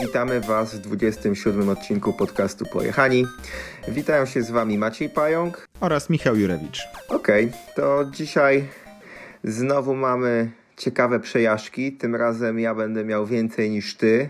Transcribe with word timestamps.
witamy 0.00 0.40
Was 0.40 0.74
w 0.74 0.78
27 0.78 1.68
odcinku 1.68 2.12
podcastu 2.12 2.64
Pojechani. 2.66 3.26
Witają 3.88 4.26
się 4.26 4.42
z 4.42 4.50
Wami 4.50 4.78
Maciej 4.78 5.08
Pająk 5.08 5.68
oraz 5.80 6.10
Michał 6.10 6.36
Jurewicz. 6.36 6.88
Okej, 7.08 7.46
okay, 7.46 7.58
to 7.76 8.04
dzisiaj 8.04 8.68
znowu 9.44 9.94
mamy 9.94 10.50
ciekawe 10.80 11.20
przejażdżki. 11.20 11.92
Tym 11.92 12.16
razem 12.16 12.60
ja 12.60 12.74
będę 12.74 13.04
miał 13.04 13.26
więcej 13.26 13.70
niż 13.70 13.96
ty, 13.96 14.28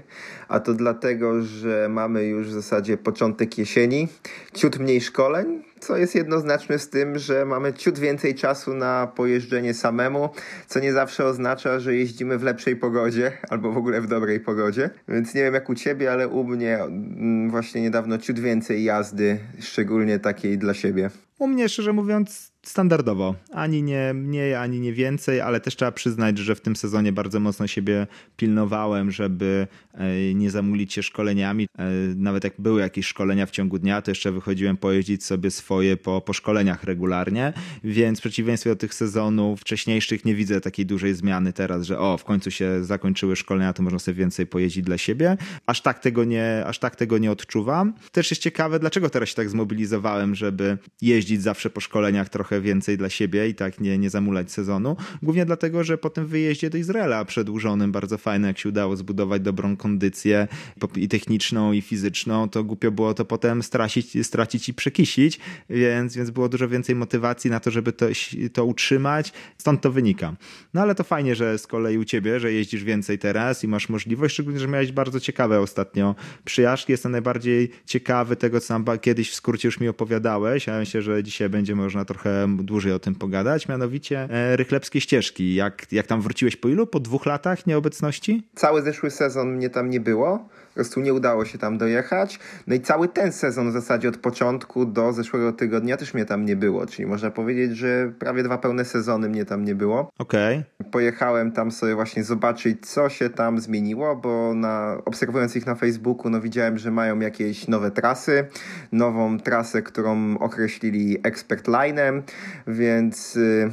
a 0.49 0.61
to 0.61 0.75
dlatego, 0.75 1.43
że 1.43 1.89
mamy 1.91 2.25
już 2.25 2.49
w 2.49 2.53
zasadzie 2.53 2.97
początek 2.97 3.59
jesieni, 3.59 4.09
ciut 4.55 4.79
mniej 4.79 5.01
szkoleń, 5.01 5.63
co 5.81 5.97
jest 5.97 6.15
jednoznaczne 6.15 6.79
z 6.79 6.89
tym, 6.89 7.19
że 7.19 7.45
mamy 7.45 7.73
ciut 7.73 7.99
więcej 7.99 8.35
czasu 8.35 8.75
na 8.75 9.07
pojeżdżenie 9.07 9.75
samemu, 9.75 10.29
co 10.67 10.81
nie 10.81 10.93
zawsze 10.93 11.25
oznacza, 11.25 11.81
że 11.81 11.97
jeździmy 11.97 12.39
w 12.39 12.43
lepszej 12.43 12.77
pogodzie 12.77 13.33
albo 13.49 13.73
w 13.73 13.77
ogóle 13.77 14.01
w 14.01 14.07
dobrej 14.07 14.41
pogodzie. 14.41 14.91
Więc 15.09 15.35
nie 15.35 15.43
wiem 15.43 15.55
jak 15.55 15.69
u 15.69 15.75
ciebie, 15.75 16.13
ale 16.13 16.29
u 16.29 16.45
mnie 16.45 16.79
mm, 16.79 17.51
właśnie 17.51 17.83
niedawno 17.83 18.19
ciut 18.19 18.39
więcej 18.39 18.85
jazdy, 18.85 19.39
szczególnie 19.61 20.19
takiej 20.19 20.59
dla 20.59 20.75
siebie. 20.75 21.11
U 21.39 21.47
mnie, 21.47 21.69
szczerze 21.69 21.93
mówiąc, 21.93 22.50
standardowo. 22.63 23.35
Ani 23.53 23.83
nie 23.83 24.15
mniej, 24.15 24.55
ani 24.55 24.81
nie 24.81 24.93
więcej, 24.93 25.41
ale 25.41 25.61
też 25.61 25.77
trzeba 25.77 25.93
przyznać, 25.93 26.39
że 26.39 26.55
w 26.55 26.61
tym 26.61 26.77
sezonie 26.77 27.13
bardzo 27.13 27.41
mocno 27.41 27.67
siebie 27.67 28.07
pilnowałem, 28.37 29.11
żeby 29.11 29.67
e, 29.95 30.35
nie 30.35 30.51
zamulić 30.51 30.93
się 30.93 31.03
szkoleniami. 31.03 31.69
E, 31.79 31.91
nawet 32.17 32.45
jak 32.45 32.53
były 32.59 32.81
jakieś 32.81 33.07
szkolenia 33.07 33.47
w 33.47 33.51
ciągu 33.51 33.79
dnia, 33.79 34.03
to 34.03 34.11
jeszcze 34.11 34.33
wychodziłem 34.33 34.77
pojeździć 34.77 35.25
sobie 35.25 35.51
swoje 35.51 35.97
po, 35.97 36.21
po 36.21 36.33
szkoleniach 36.33 36.85
regularnie, 36.85 37.53
więc 37.85 38.19
w 38.19 38.23
przeciwieństwie 38.23 38.71
do 38.71 38.77
tych 38.77 38.95
sezonów 38.95 39.61
wcześniejszych 39.61 40.25
nie 40.25 40.35
widzę 40.35 40.61
takiej 40.61 40.87
dużej 40.87 41.15
zmiany 41.15 41.53
teraz, 41.53 41.87
że 41.87 41.99
o, 41.99 42.19
w 42.19 42.25
końcu 42.25 42.51
się 42.51 42.85
zakończyły 42.85 43.37
szkolenia, 43.37 43.73
to 43.73 43.83
można 43.83 43.99
sobie 43.99 44.15
więcej 44.15 44.47
pojeździć 44.47 44.85
dla 44.85 44.99
siebie. 44.99 45.37
Aż 45.67 45.81
tak 45.83 45.99
tego 45.99 46.25
nie, 46.25 46.65
aż 46.67 46.79
tak 46.79 46.97
tego 46.97 47.19
nie 47.19 47.31
odczuwam. 47.31 47.95
Też 48.13 48.31
jest 48.31 48.43
ciekawe, 48.43 48.79
dlaczego 48.79 49.11
teraz 49.11 49.29
się 49.29 49.35
tak 49.35 49.51
zmobilizowałem, 49.51 50.35
żeby 50.35 50.79
jeździć 51.03 51.43
zawsze 51.43 51.71
po 51.71 51.81
szkoleniach 51.81 52.29
trochę 52.29 52.50
trochę 52.51 52.61
więcej 52.61 52.99
dla 52.99 53.09
siebie 53.09 53.49
i 53.49 53.55
tak 53.55 53.81
nie, 53.81 53.99
nie 53.99 54.11
zamulać 54.11 54.53
sezonu. 54.53 54.97
Głównie 55.23 55.47
dlatego, 55.47 55.85
że 55.85 55.99
po 55.99 56.11
tym 56.11 56.27
wyjeździe 56.27 56.71
do 56.71 56.79
Izraela 56.79 57.25
przedłużonym, 57.25 57.93
bardzo 57.93 58.19
fajne, 58.19 58.49
jak 58.49 58.59
się 58.59 58.69
udało 58.69 58.97
zbudować 58.97 59.43
dobrą 59.43 59.77
kondycję 59.77 60.49
i 60.97 61.09
techniczną, 61.09 61.73
i 61.73 61.81
fizyczną, 61.81 62.49
to 62.49 62.65
głupio 62.65 62.91
było 62.91 63.15
to 63.15 63.25
potem 63.25 63.63
stracić, 63.63 64.27
stracić 64.27 64.69
i 64.69 64.75
przekisić, 64.75 65.41
więc, 65.71 66.17
więc 66.17 66.31
było 66.31 66.49
dużo 66.49 66.69
więcej 66.69 66.95
motywacji 66.95 67.51
na 67.51 67.61
to, 67.61 67.71
żeby 67.71 67.93
to, 67.93 68.07
to 68.53 68.65
utrzymać. 68.65 69.33
Stąd 69.59 69.81
to 69.81 69.91
wynika. 69.91 70.37
No 70.75 70.81
ale 70.81 70.95
to 70.95 71.05
fajnie, 71.05 71.35
że 71.35 71.59
z 71.59 71.67
kolei 71.67 71.99
u 71.99 72.05
ciebie, 72.05 72.41
że 72.41 72.53
jeździsz 72.53 72.85
więcej 72.85 73.19
teraz 73.19 73.65
i 73.65 73.69
masz 73.69 73.89
możliwość, 73.89 74.35
szczególnie, 74.35 74.61
że 74.61 74.69
miałeś 74.69 74.93
bardzo 74.93 75.21
ciekawe 75.21 75.61
ostatnio 75.61 76.15
przyjażdżki. 76.45 76.93
Jestem 76.93 77.13
najbardziej 77.13 77.71
ciekawy 77.87 78.37
tego, 78.37 78.61
co 78.61 78.79
nam 78.79 78.99
kiedyś 78.99 79.31
w 79.31 79.35
skrócie 79.35 79.69
już 79.69 79.81
mi 79.81 79.89
opowiadałeś, 79.89 80.69
a 80.69 80.79
myślę, 80.79 81.03
że 81.03 81.23
dzisiaj 81.23 81.49
będzie 81.49 81.75
można 81.75 82.05
trochę 82.05 82.40
dłużej 82.49 82.93
o 82.93 82.99
tym 82.99 83.15
pogadać, 83.15 83.69
mianowicie 83.69 84.29
e, 84.31 84.57
rychlewskie 84.57 85.01
ścieżki. 85.01 85.55
Jak, 85.55 85.93
jak 85.93 86.07
tam 86.07 86.21
wróciłeś 86.21 86.57
po 86.57 86.69
ilu? 86.69 86.87
Po 86.87 87.01
dwóch 87.01 87.27
latach 87.27 87.67
nieobecności? 87.67 88.43
Cały 88.55 88.83
zeszły 88.83 89.11
sezon 89.11 89.57
mnie 89.57 89.71
tam 89.71 89.91
nie 89.91 90.01
było. 90.01 90.49
Po 90.71 90.75
prostu 90.75 91.01
nie 91.01 91.15
udało 91.15 91.45
się 91.45 91.59
tam 91.59 91.79
dojechać. 91.79 92.39
No 92.67 92.75
i 92.75 92.81
cały 92.81 93.09
ten 93.09 93.33
sezon 93.33 93.71
w 93.71 93.73
zasadzie 93.73 94.09
od 94.09 94.17
początku 94.17 94.87
do 94.87 95.13
zeszłego 95.13 95.53
tygodnia 95.53 95.97
też 95.97 96.15
mnie 96.15 96.25
tam 96.25 96.45
nie 96.45 96.57
było. 96.57 96.87
Czyli 96.87 97.07
można 97.07 97.31
powiedzieć, 97.31 97.77
że 97.77 98.13
prawie 98.19 98.43
dwa 98.43 98.59
pełne 98.59 98.85
sezony 98.85 99.29
mnie 99.29 99.45
tam 99.45 99.65
nie 99.65 99.75
było. 99.75 100.11
Okej. 100.19 100.65
Okay. 100.79 100.91
Pojechałem 100.91 101.53
tam 101.53 101.71
sobie 101.71 101.95
właśnie 101.95 102.25
zobaczyć, 102.25 102.87
co 102.87 103.09
się 103.09 103.31
tam 103.31 103.61
zmieniło, 103.61 104.17
bo 104.17 104.55
na, 104.55 104.97
obserwując 105.05 105.57
ich 105.57 105.67
na 105.67 105.75
Facebooku, 105.75 106.31
no 106.31 106.41
widziałem, 106.41 106.79
że 106.79 106.91
mają 106.91 107.21
jakieś 107.21 107.69
nowe 107.69 107.91
trasy. 107.91 108.47
Nową 108.93 109.39
trasę, 109.39 109.83
którą 109.83 110.39
określili 110.39 111.19
Expert 111.23 111.67
Line'em, 111.69 112.23
więc... 112.67 113.35
Yy, 113.35 113.71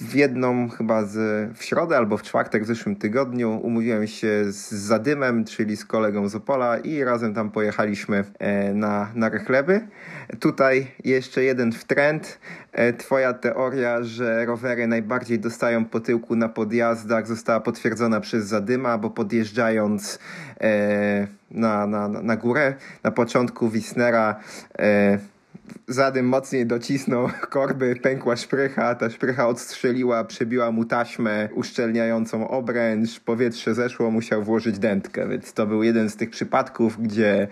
w 0.00 0.14
jedną 0.14 0.68
chyba 0.68 1.04
z, 1.04 1.16
w 1.56 1.64
środę 1.64 1.96
albo 1.96 2.16
w 2.16 2.22
czwartek 2.22 2.64
w 2.64 2.66
zeszłym 2.66 2.96
tygodniu 2.96 3.60
umówiłem 3.62 4.06
się 4.06 4.44
z 4.52 4.72
Zadymem, 4.72 5.44
czyli 5.44 5.76
z 5.76 5.84
kolegą 5.84 6.28
z 6.28 6.34
Opola 6.34 6.78
i 6.78 7.04
razem 7.04 7.34
tam 7.34 7.50
pojechaliśmy 7.50 8.24
e, 8.38 8.74
na, 8.74 9.08
na 9.14 9.28
Rechleby. 9.28 9.80
Tutaj 10.40 10.86
jeszcze 11.04 11.44
jeden 11.44 11.72
w 11.72 11.84
trend. 11.84 12.38
E, 12.72 12.92
twoja 12.92 13.32
teoria, 13.32 14.02
że 14.02 14.46
rowery 14.46 14.86
najbardziej 14.86 15.38
dostają 15.38 15.84
po 15.84 16.00
tyłku 16.00 16.36
na 16.36 16.48
podjazdach 16.48 17.26
została 17.26 17.60
potwierdzona 17.60 18.20
przez 18.20 18.46
Zadyma, 18.46 18.98
bo 18.98 19.10
podjeżdżając 19.10 20.18
e, 20.60 21.26
na, 21.50 21.86
na, 21.86 22.08
na 22.08 22.36
górę 22.36 22.74
na 23.02 23.10
początku 23.10 23.70
Wisnera 23.70 24.40
Zadym 25.88 26.26
mocniej 26.26 26.66
docisnął 26.66 27.28
korby, 27.50 27.96
pękła 28.02 28.36
szprycha, 28.36 28.94
ta 28.94 29.10
szprycha 29.10 29.48
odstrzeliła, 29.48 30.24
przebiła 30.24 30.70
mu 30.72 30.84
taśmę 30.84 31.48
uszczelniającą 31.54 32.48
obręcz, 32.48 33.20
powietrze 33.20 33.74
zeszło, 33.74 34.10
musiał 34.10 34.42
włożyć 34.42 34.78
dętkę, 34.78 35.28
więc 35.28 35.52
to 35.52 35.66
był 35.66 35.82
jeden 35.82 36.10
z 36.10 36.16
tych 36.16 36.30
przypadków, 36.30 37.02
gdzie 37.02 37.48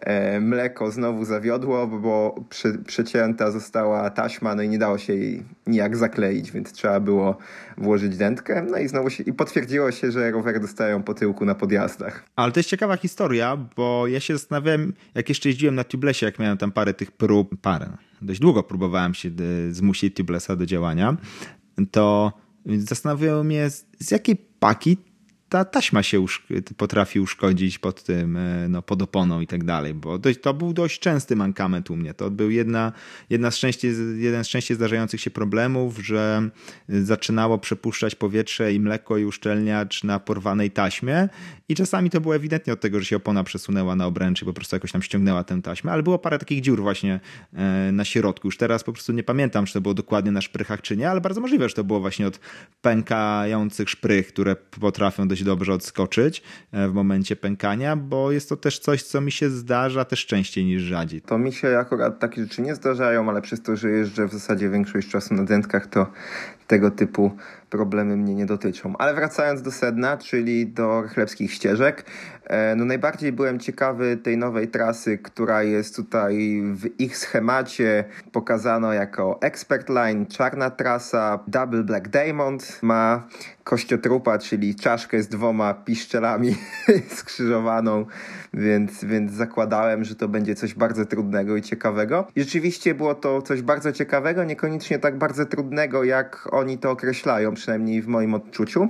e, 0.00 0.40
mleko 0.40 0.90
znowu 0.90 1.24
zawiodło, 1.24 1.86
bo 1.86 2.44
prze, 2.48 2.72
przecięta 2.72 3.50
została 3.50 4.10
taśma, 4.10 4.54
no 4.54 4.62
i 4.62 4.68
nie 4.68 4.78
dało 4.78 4.98
się 4.98 5.14
jej 5.14 5.42
nijak 5.66 5.96
zakleić, 5.96 6.52
więc 6.52 6.72
trzeba 6.72 7.00
było 7.00 7.36
włożyć 7.78 8.16
dętkę, 8.16 8.66
no 8.70 8.78
i 8.78 8.88
znowu 8.88 9.10
się, 9.10 9.24
i 9.24 9.32
potwierdziło 9.32 9.90
się, 9.92 10.12
że 10.12 10.30
rowery 10.30 10.60
dostają 10.60 11.02
po 11.02 11.14
tyłku 11.14 11.44
na 11.44 11.54
podjazdach. 11.54 12.24
Ale 12.36 12.52
to 12.52 12.60
jest 12.60 12.68
ciekawa 12.68 12.96
historia, 12.96 13.56
bo 13.76 14.06
ja 14.06 14.20
się 14.20 14.36
zastanawiałem, 14.36 14.92
jak 15.14 15.28
jeszcze 15.28 15.48
jeździłem 15.48 15.74
na 15.74 15.84
Tublesie, 15.84 16.26
jak 16.26 16.38
miałem 16.38 16.58
tam 16.58 16.72
parę 16.72 16.94
tych 16.94 17.12
prób, 17.12 17.59
parę, 17.62 17.96
dość 18.22 18.40
długo 18.40 18.62
próbowałem 18.62 19.14
się 19.14 19.28
e, 19.28 19.72
zmusić 19.74 20.16
Tublesa 20.16 20.56
do 20.56 20.66
działania, 20.66 21.16
to 21.90 22.32
zastanawiało 22.66 23.44
mnie, 23.44 23.70
z 23.98 24.10
jakiej 24.10 24.36
paki 24.36 24.96
ta 25.50 25.64
taśma 25.64 26.02
się 26.02 26.24
potrafi 26.76 27.20
uszkodzić 27.20 27.78
pod 27.78 28.02
tym, 28.02 28.36
e, 28.36 28.68
no, 28.68 28.82
pod 28.82 29.02
oponą 29.02 29.40
i 29.40 29.46
tak 29.46 29.64
dalej, 29.64 29.94
bo 29.94 30.18
dość, 30.18 30.40
to 30.40 30.54
był 30.54 30.72
dość 30.72 31.00
częsty 31.00 31.36
mankament 31.36 31.90
u 31.90 31.96
mnie. 31.96 32.14
To 32.14 32.30
był 32.30 32.50
jedna, 32.50 32.92
jedna 33.30 33.50
z 33.50 33.58
częściej, 33.58 33.94
jeden 34.16 34.44
z 34.44 34.48
częściej 34.48 34.76
zdarzających 34.76 35.20
się 35.20 35.30
problemów, 35.30 35.98
że 35.98 36.50
zaczynało 36.88 37.58
przepuszczać 37.58 38.14
powietrze 38.14 38.72
i 38.72 38.80
mleko 38.80 39.18
i 39.18 39.24
uszczelniacz 39.24 40.04
na 40.04 40.20
porwanej 40.20 40.70
taśmie 40.70 41.28
i 41.68 41.74
czasami 41.74 42.10
to 42.10 42.20
było 42.20 42.36
ewidentnie 42.36 42.72
od 42.72 42.80
tego, 42.80 43.00
że 43.00 43.04
się 43.04 43.16
opona 43.16 43.44
przesunęła 43.44 43.96
na 43.96 44.06
obręczy, 44.06 44.44
po 44.44 44.52
prostu 44.52 44.76
jakoś 44.76 44.92
tam 44.92 45.02
ściągnęła 45.02 45.44
tę 45.44 45.62
taśmę, 45.62 45.92
ale 45.92 46.02
było 46.02 46.18
parę 46.18 46.38
takich 46.38 46.60
dziur 46.60 46.82
właśnie 46.82 47.20
e, 47.54 47.92
na 47.92 48.04
środku. 48.04 48.48
Już 48.48 48.56
teraz 48.56 48.84
po 48.84 48.92
prostu 48.92 49.12
nie 49.12 49.22
pamiętam, 49.22 49.66
czy 49.66 49.72
to 49.72 49.80
było 49.80 49.94
dokładnie 49.94 50.32
na 50.32 50.40
szprychach, 50.40 50.82
czy 50.82 50.96
nie, 50.96 51.10
ale 51.10 51.20
bardzo 51.20 51.40
możliwe, 51.40 51.68
że 51.68 51.74
to 51.74 51.84
było 51.84 52.00
właśnie 52.00 52.26
od 52.26 52.40
pękających 52.82 53.90
szprych, 53.90 54.28
które 54.28 54.56
potrafią 54.56 55.28
dość 55.28 55.39
dość 55.40 55.46
dobrze 55.46 55.72
odskoczyć 55.72 56.42
e, 56.72 56.88
w 56.88 56.92
momencie 56.92 57.36
pękania, 57.36 57.96
bo 57.96 58.32
jest 58.32 58.48
to 58.48 58.56
też 58.56 58.78
coś, 58.78 59.02
co 59.02 59.20
mi 59.20 59.32
się 59.32 59.50
zdarza 59.50 60.04
też 60.04 60.26
częściej 60.26 60.64
niż 60.64 60.82
rzadziej. 60.82 61.22
To 61.22 61.38
mi 61.38 61.52
się 61.52 61.78
akurat 61.78 62.18
takie 62.18 62.42
rzeczy 62.42 62.62
nie 62.62 62.74
zdarzają, 62.74 63.28
ale 63.28 63.42
przez 63.42 63.62
to, 63.62 63.76
że 63.76 63.90
jeżdżę 63.90 64.28
w 64.28 64.32
zasadzie 64.32 64.70
większość 64.70 65.08
czasu 65.08 65.34
na 65.34 65.44
dętkach, 65.44 65.86
to 65.86 66.06
tego 66.66 66.90
typu 66.90 67.36
problemy 67.70 68.16
mnie 68.16 68.34
nie 68.34 68.46
dotyczą. 68.46 68.96
Ale 68.98 69.14
wracając 69.14 69.62
do 69.62 69.70
sedna, 69.70 70.16
czyli 70.16 70.66
do 70.66 71.02
chlebskich 71.14 71.52
ścieżek, 71.52 72.04
no 72.76 72.84
najbardziej 72.84 73.32
byłem 73.32 73.58
ciekawy 73.58 74.16
tej 74.16 74.36
nowej 74.36 74.68
trasy, 74.68 75.18
która 75.18 75.62
jest 75.62 75.96
tutaj 75.96 76.62
w 76.74 77.00
ich 77.00 77.16
schemacie 77.16 78.04
pokazano 78.32 78.92
jako 78.92 79.38
Expert 79.42 79.88
Line, 79.88 80.26
czarna 80.26 80.70
trasa, 80.70 81.38
Double 81.48 81.82
Black 81.82 82.08
Diamond, 82.08 82.78
ma 82.82 83.28
kościotrupa, 83.64 84.38
czyli 84.38 84.74
czaszkę 84.74 85.22
z 85.22 85.28
dwoma 85.28 85.74
piszczelami 85.74 86.54
skrzyżowaną, 87.18 88.06
więc, 88.54 89.04
więc 89.04 89.32
zakładałem, 89.32 90.04
że 90.04 90.14
to 90.14 90.28
będzie 90.28 90.54
coś 90.54 90.74
bardzo 90.74 91.06
trudnego 91.06 91.56
i 91.56 91.62
ciekawego. 91.62 92.26
I 92.36 92.40
rzeczywiście 92.40 92.94
było 92.94 93.14
to 93.14 93.42
coś 93.42 93.62
bardzo 93.62 93.92
ciekawego, 93.92 94.44
niekoniecznie 94.44 94.98
tak 94.98 95.18
bardzo 95.18 95.46
trudnego, 95.46 96.04
jak 96.04 96.48
oni 96.52 96.78
to 96.78 96.90
określają, 96.90 97.54
przynajmniej 97.54 98.02
w 98.02 98.06
moim 98.06 98.34
odczuciu, 98.34 98.88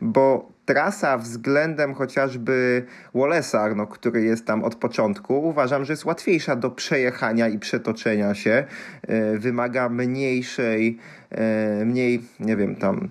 bo 0.00 0.57
trasa 0.68 1.18
względem 1.18 1.94
chociażby 1.94 2.86
Wallace'a, 3.14 3.76
no, 3.76 3.86
który 3.86 4.22
jest 4.22 4.46
tam 4.46 4.64
od 4.64 4.74
początku, 4.74 5.48
uważam, 5.48 5.84
że 5.84 5.92
jest 5.92 6.04
łatwiejsza 6.04 6.56
do 6.56 6.70
przejechania 6.70 7.48
i 7.48 7.58
przetoczenia 7.58 8.34
się. 8.34 8.64
Yy, 9.08 9.38
wymaga 9.38 9.88
mniejszej 9.88 10.98
e, 11.30 11.84
mniej, 11.84 12.22
nie 12.40 12.56
wiem, 12.56 12.76
tam 12.76 13.08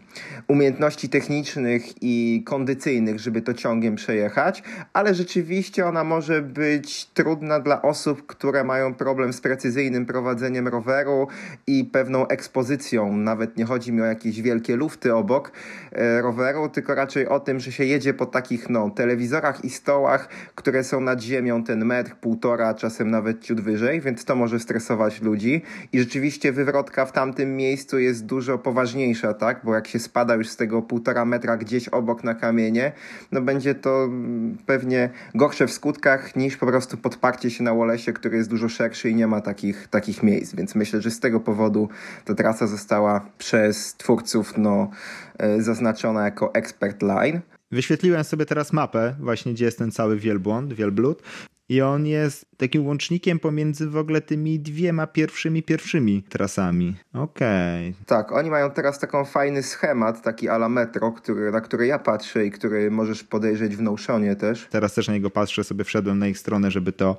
umiejętności 0.48 1.10
technicznych 1.10 1.84
i 2.02 2.44
kondycyjnych, 2.46 3.20
żeby 3.20 3.42
to 3.42 3.54
ciągiem 3.54 3.96
przejechać, 3.96 4.64
ale 4.94 5.14
rzeczywiście 5.14 5.86
ona 5.86 6.04
może 6.04 6.42
być 6.42 7.06
trudna 7.06 7.60
dla 7.60 7.82
osób, 7.82 8.26
które 8.26 8.64
mają 8.64 8.94
problem 8.94 9.34
z 9.34 9.42
precyzyjnym 9.42 10.06
prowadzeniem 10.06 10.68
roweru 10.68 11.28
i 11.68 11.86
pewną 11.86 12.28
ekspozycją. 12.28 13.18
Nawet 13.18 13.58
nie 13.58 13.66
chodzi 13.66 13.94
mi 13.94 14.02
o 14.02 14.06
jakieś 14.06 14.42
wielkie 14.42 14.76
lufty 14.76 15.16
obok 15.16 15.52
e, 15.92 16.22
roweru, 16.22 16.70
tylko 16.70 16.96
raczej 16.96 17.28
o 17.28 17.40
tym, 17.40 17.60
że 17.60 17.72
się 17.72 17.86
jedzie 17.86 18.14
po 18.14 18.26
takich 18.26 18.70
no, 18.70 18.90
telewizorach 18.90 19.66
i 19.66 19.70
stołach, 19.70 20.30
które 20.56 20.84
są 20.84 21.02
nad 21.02 21.22
ziemią 21.22 21.64
ten 21.64 21.86
metr, 21.86 22.16
półtora, 22.16 22.74
czasem 22.74 23.12
nawet 23.12 23.42
ciut 23.42 23.62
wyżej, 23.62 24.02
więc 24.02 24.26
to 24.26 24.36
może 24.36 24.60
stresować 24.60 25.22
ludzi. 25.22 25.62
I 25.94 26.00
rzeczywiście 26.00 26.52
wywrotka 26.52 27.06
w 27.06 27.12
tamtym 27.12 27.56
miejscu 27.56 28.00
jest 28.00 28.26
dużo 28.26 28.58
poważniejsza, 28.58 29.34
tak? 29.34 29.62
Bo 29.64 29.76
jak 29.76 29.88
się 29.88 30.00
spada 30.00 30.36
już 30.36 30.50
z 30.50 30.56
tego 30.56 30.82
półtora 30.82 31.26
metra 31.26 31.58
gdzieś 31.58 31.88
obok 31.88 32.24
na 32.24 32.36
kamienie, 32.36 32.92
no 33.32 33.42
będzie 33.42 33.76
to 33.76 34.04
mm, 34.04 34.58
pewnie 34.66 35.10
gorsze 35.36 35.68
w 35.68 35.72
skutkach 35.72 36.36
niż 36.36 36.58
po 36.58 36.66
prostu 36.66 36.98
podparcie 36.98 37.52
się 37.52 37.64
na 37.64 37.74
Wolesie, 37.74 38.14
który 38.14 38.38
jest 38.38 38.50
dużo 38.50 38.70
szerszy 38.70 39.10
i 39.10 39.16
nie 39.16 39.28
ma 39.28 39.42
takich, 39.42 39.88
takich 39.88 40.24
miejsc. 40.24 40.56
Więc 40.56 40.76
myślę, 40.76 41.02
że 41.02 41.12
z 41.12 41.20
tego 41.20 41.40
powodu 41.40 41.90
ta 42.26 42.36
trasa 42.36 42.68
została 42.68 43.26
przez 43.38 43.96
twórców 43.96 44.58
no, 44.58 44.90
e, 45.38 45.62
zaznaczona 45.62 46.26
jako 46.26 46.54
expert 46.54 47.02
line. 47.02 47.42
Wyświetliłem 47.72 48.24
sobie 48.24 48.46
teraz 48.46 48.74
mapę, 48.74 49.16
właśnie 49.20 49.54
gdzie 49.54 49.66
jest 49.66 49.78
ten 49.78 49.92
cały 49.92 50.18
wielbłąd, 50.20 50.74
wielblut. 50.74 51.24
I 51.70 51.82
on 51.82 52.06
jest 52.06 52.46
takim 52.58 52.86
łącznikiem 52.88 53.40
pomiędzy 53.40 53.90
w 53.90 53.98
ogóle 53.98 54.22
tymi 54.22 54.60
dwiema 54.60 55.08
pierwszymi, 55.08 55.64
pierwszymi 55.64 56.24
trasami. 56.30 56.96
Okej. 57.14 57.90
Okay. 57.90 58.06
Tak, 58.06 58.32
oni 58.32 58.50
mają 58.50 58.72
teraz 58.72 59.00
taką 59.00 59.26
fajny 59.26 59.64
schemat, 59.64 60.22
taki 60.22 60.50
ala 60.50 60.70
metro, 60.70 61.12
który, 61.12 61.52
na 61.52 61.62
który 61.62 61.88
ja 61.88 62.00
patrzę 62.00 62.46
i 62.46 62.52
który 62.52 62.92
możesz 62.92 63.24
podejrzeć 63.24 63.76
w 63.76 63.82
Notionie 63.82 64.36
też. 64.36 64.68
Teraz 64.70 64.94
też 64.94 65.08
na 65.08 65.14
niego 65.14 65.30
patrzę, 65.30 65.64
sobie 65.64 65.84
wszedłem 65.84 66.20
na 66.20 66.28
ich 66.28 66.38
stronę, 66.38 66.72
żeby 66.72 66.92
to, 66.92 67.18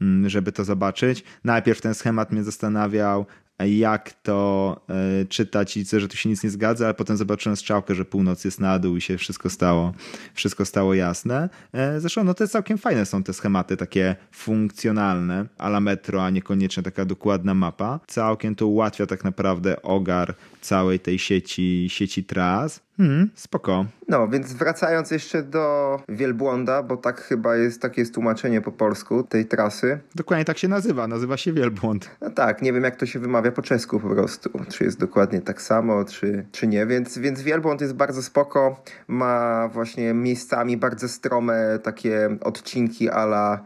mm, 0.00 0.28
żeby 0.28 0.52
to 0.52 0.64
zobaczyć. 0.64 1.24
Najpierw 1.44 1.80
ten 1.80 1.94
schemat 1.94 2.32
mnie 2.32 2.42
zastanawiał, 2.42 3.26
jak 3.64 4.12
to 4.22 4.80
e, 4.88 5.24
czytać 5.24 5.76
i 5.76 5.84
że 5.84 6.08
tu 6.08 6.16
się 6.16 6.28
nic 6.28 6.44
nie 6.44 6.50
zgadza, 6.50 6.84
ale 6.84 6.94
potem 6.94 7.16
zobaczyłem 7.16 7.56
strzałkę, 7.56 7.94
że 7.94 8.04
północ 8.04 8.44
jest 8.44 8.60
na 8.60 8.78
dół 8.78 8.96
i 8.96 9.00
się 9.00 9.18
wszystko 9.18 9.50
stało, 9.50 9.92
wszystko 10.34 10.64
stało 10.64 10.94
jasne. 10.94 11.48
E, 11.72 12.00
zresztą 12.00 12.24
no 12.24 12.34
te 12.34 12.48
całkiem 12.48 12.78
fajne 12.78 13.06
są 13.06 13.22
te 13.22 13.32
schematy, 13.32 13.76
takie 13.76 14.16
funkcjonalne, 14.32 15.46
ala 15.58 15.80
metro, 15.80 16.24
a 16.24 16.30
niekoniecznie 16.30 16.82
taka 16.82 17.04
dokładna 17.04 17.54
mapa. 17.54 18.00
Całkiem 18.06 18.54
to 18.54 18.66
ułatwia 18.66 19.06
tak 19.06 19.24
naprawdę 19.24 19.82
ogar 19.82 20.34
całej 20.66 21.00
tej 21.00 21.18
sieci, 21.18 21.86
sieci 21.90 22.24
tras. 22.24 22.80
Hmm, 22.96 23.30
spoko. 23.34 23.84
No, 24.08 24.28
więc 24.28 24.52
wracając 24.52 25.10
jeszcze 25.10 25.42
do 25.42 25.98
Wielbłąda, 26.08 26.82
bo 26.82 26.96
tak 26.96 27.20
chyba 27.20 27.56
jest, 27.56 27.82
takie 27.82 28.00
jest 28.00 28.14
tłumaczenie 28.14 28.60
po 28.60 28.72
polsku 28.72 29.22
tej 29.22 29.46
trasy. 29.46 29.98
Dokładnie 30.14 30.44
tak 30.44 30.58
się 30.58 30.68
nazywa, 30.68 31.08
nazywa 31.08 31.36
się 31.36 31.52
Wielbłąd. 31.52 32.10
No 32.20 32.30
tak, 32.30 32.62
nie 32.62 32.72
wiem 32.72 32.84
jak 32.84 32.96
to 32.96 33.06
się 33.06 33.18
wymawia 33.18 33.52
po 33.52 33.62
czesku 33.62 34.00
po 34.00 34.08
prostu, 34.08 34.50
czy 34.68 34.84
jest 34.84 34.98
dokładnie 34.98 35.40
tak 35.40 35.62
samo, 35.62 36.04
czy, 36.04 36.46
czy 36.52 36.66
nie, 36.66 36.86
więc, 36.86 37.18
więc 37.18 37.42
Wielbłąd 37.42 37.80
jest 37.80 37.94
bardzo 37.94 38.22
spoko, 38.22 38.82
ma 39.08 39.68
właśnie 39.68 40.14
miejscami 40.14 40.76
bardzo 40.76 41.08
strome 41.08 41.78
takie 41.82 42.36
odcinki 42.40 43.10
ala 43.10 43.64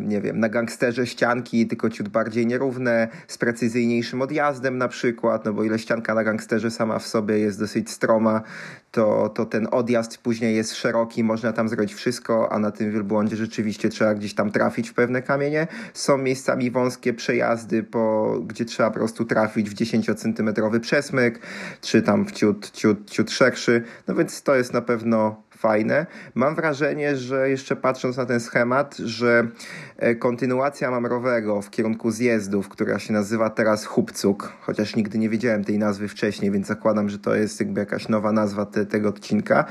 nie 0.00 0.20
wiem, 0.20 0.40
na 0.40 0.48
gangsterze 0.48 1.06
ścianki, 1.06 1.66
tylko 1.66 1.90
ciut 1.90 2.08
bardziej 2.08 2.46
nierówne, 2.46 3.08
z 3.28 3.38
precyzyjniejszym 3.38 4.22
odjazdem 4.22 4.78
na 4.78 4.88
przykład, 4.88 5.44
no 5.44 5.52
bo 5.52 5.64
ile 5.64 5.78
ścianka 5.78 6.14
na 6.14 6.24
gangsterze 6.24 6.70
sama 6.70 6.98
w 6.98 7.06
sobie 7.06 7.38
jest 7.38 7.60
dosyć 7.60 7.90
stroma, 7.90 8.42
to, 8.90 9.28
to 9.28 9.46
ten 9.46 9.68
odjazd 9.70 10.18
później 10.18 10.56
jest 10.56 10.74
szeroki, 10.74 11.24
można 11.24 11.52
tam 11.52 11.68
zrobić 11.68 11.94
wszystko, 11.94 12.52
a 12.52 12.58
na 12.58 12.70
tym 12.70 12.92
wielbłądzie 12.92 13.36
rzeczywiście 13.36 13.88
trzeba 13.88 14.14
gdzieś 14.14 14.34
tam 14.34 14.50
trafić 14.50 14.90
w 14.90 14.94
pewne 14.94 15.22
kamienie. 15.22 15.66
Są 15.94 16.18
miejscami 16.18 16.70
wąskie 16.70 17.14
przejazdy, 17.14 17.82
po, 17.82 18.34
gdzie 18.46 18.64
trzeba 18.64 18.90
po 18.90 18.96
prostu 18.96 19.24
trafić 19.24 19.70
w 19.70 19.74
10-centymetrowy 19.74 20.80
przesmyk, 20.80 21.40
czy 21.80 22.02
tam 22.02 22.26
w 22.26 22.32
ciut, 22.32 22.70
ciut, 22.70 23.10
ciut 23.10 23.30
szerszy, 23.30 23.82
no 24.08 24.14
więc 24.14 24.42
to 24.42 24.54
jest 24.54 24.72
na 24.72 24.80
pewno 24.80 25.47
fajne. 25.58 26.06
Mam 26.34 26.54
wrażenie, 26.54 27.16
że 27.16 27.50
jeszcze 27.50 27.76
patrząc 27.76 28.16
na 28.16 28.26
ten 28.26 28.40
schemat, 28.40 28.96
że 28.96 29.48
e, 29.96 30.14
kontynuacja 30.14 30.90
Mamrowego 30.90 31.62
w 31.62 31.70
kierunku 31.70 32.10
zjezdów, 32.10 32.68
która 32.68 32.98
się 32.98 33.12
nazywa 33.12 33.50
teraz 33.50 33.84
Hubcuk, 33.84 34.52
chociaż 34.60 34.96
nigdy 34.96 35.18
nie 35.18 35.28
wiedziałem 35.28 35.64
tej 35.64 35.78
nazwy 35.78 36.08
wcześniej, 36.08 36.50
więc 36.50 36.66
zakładam, 36.66 37.08
że 37.08 37.18
to 37.18 37.34
jest 37.34 37.60
jakby 37.60 37.80
jakaś 37.80 38.08
nowa 38.08 38.32
nazwa 38.32 38.66
te, 38.66 38.86
tego 38.86 39.08
odcinka, 39.08 39.64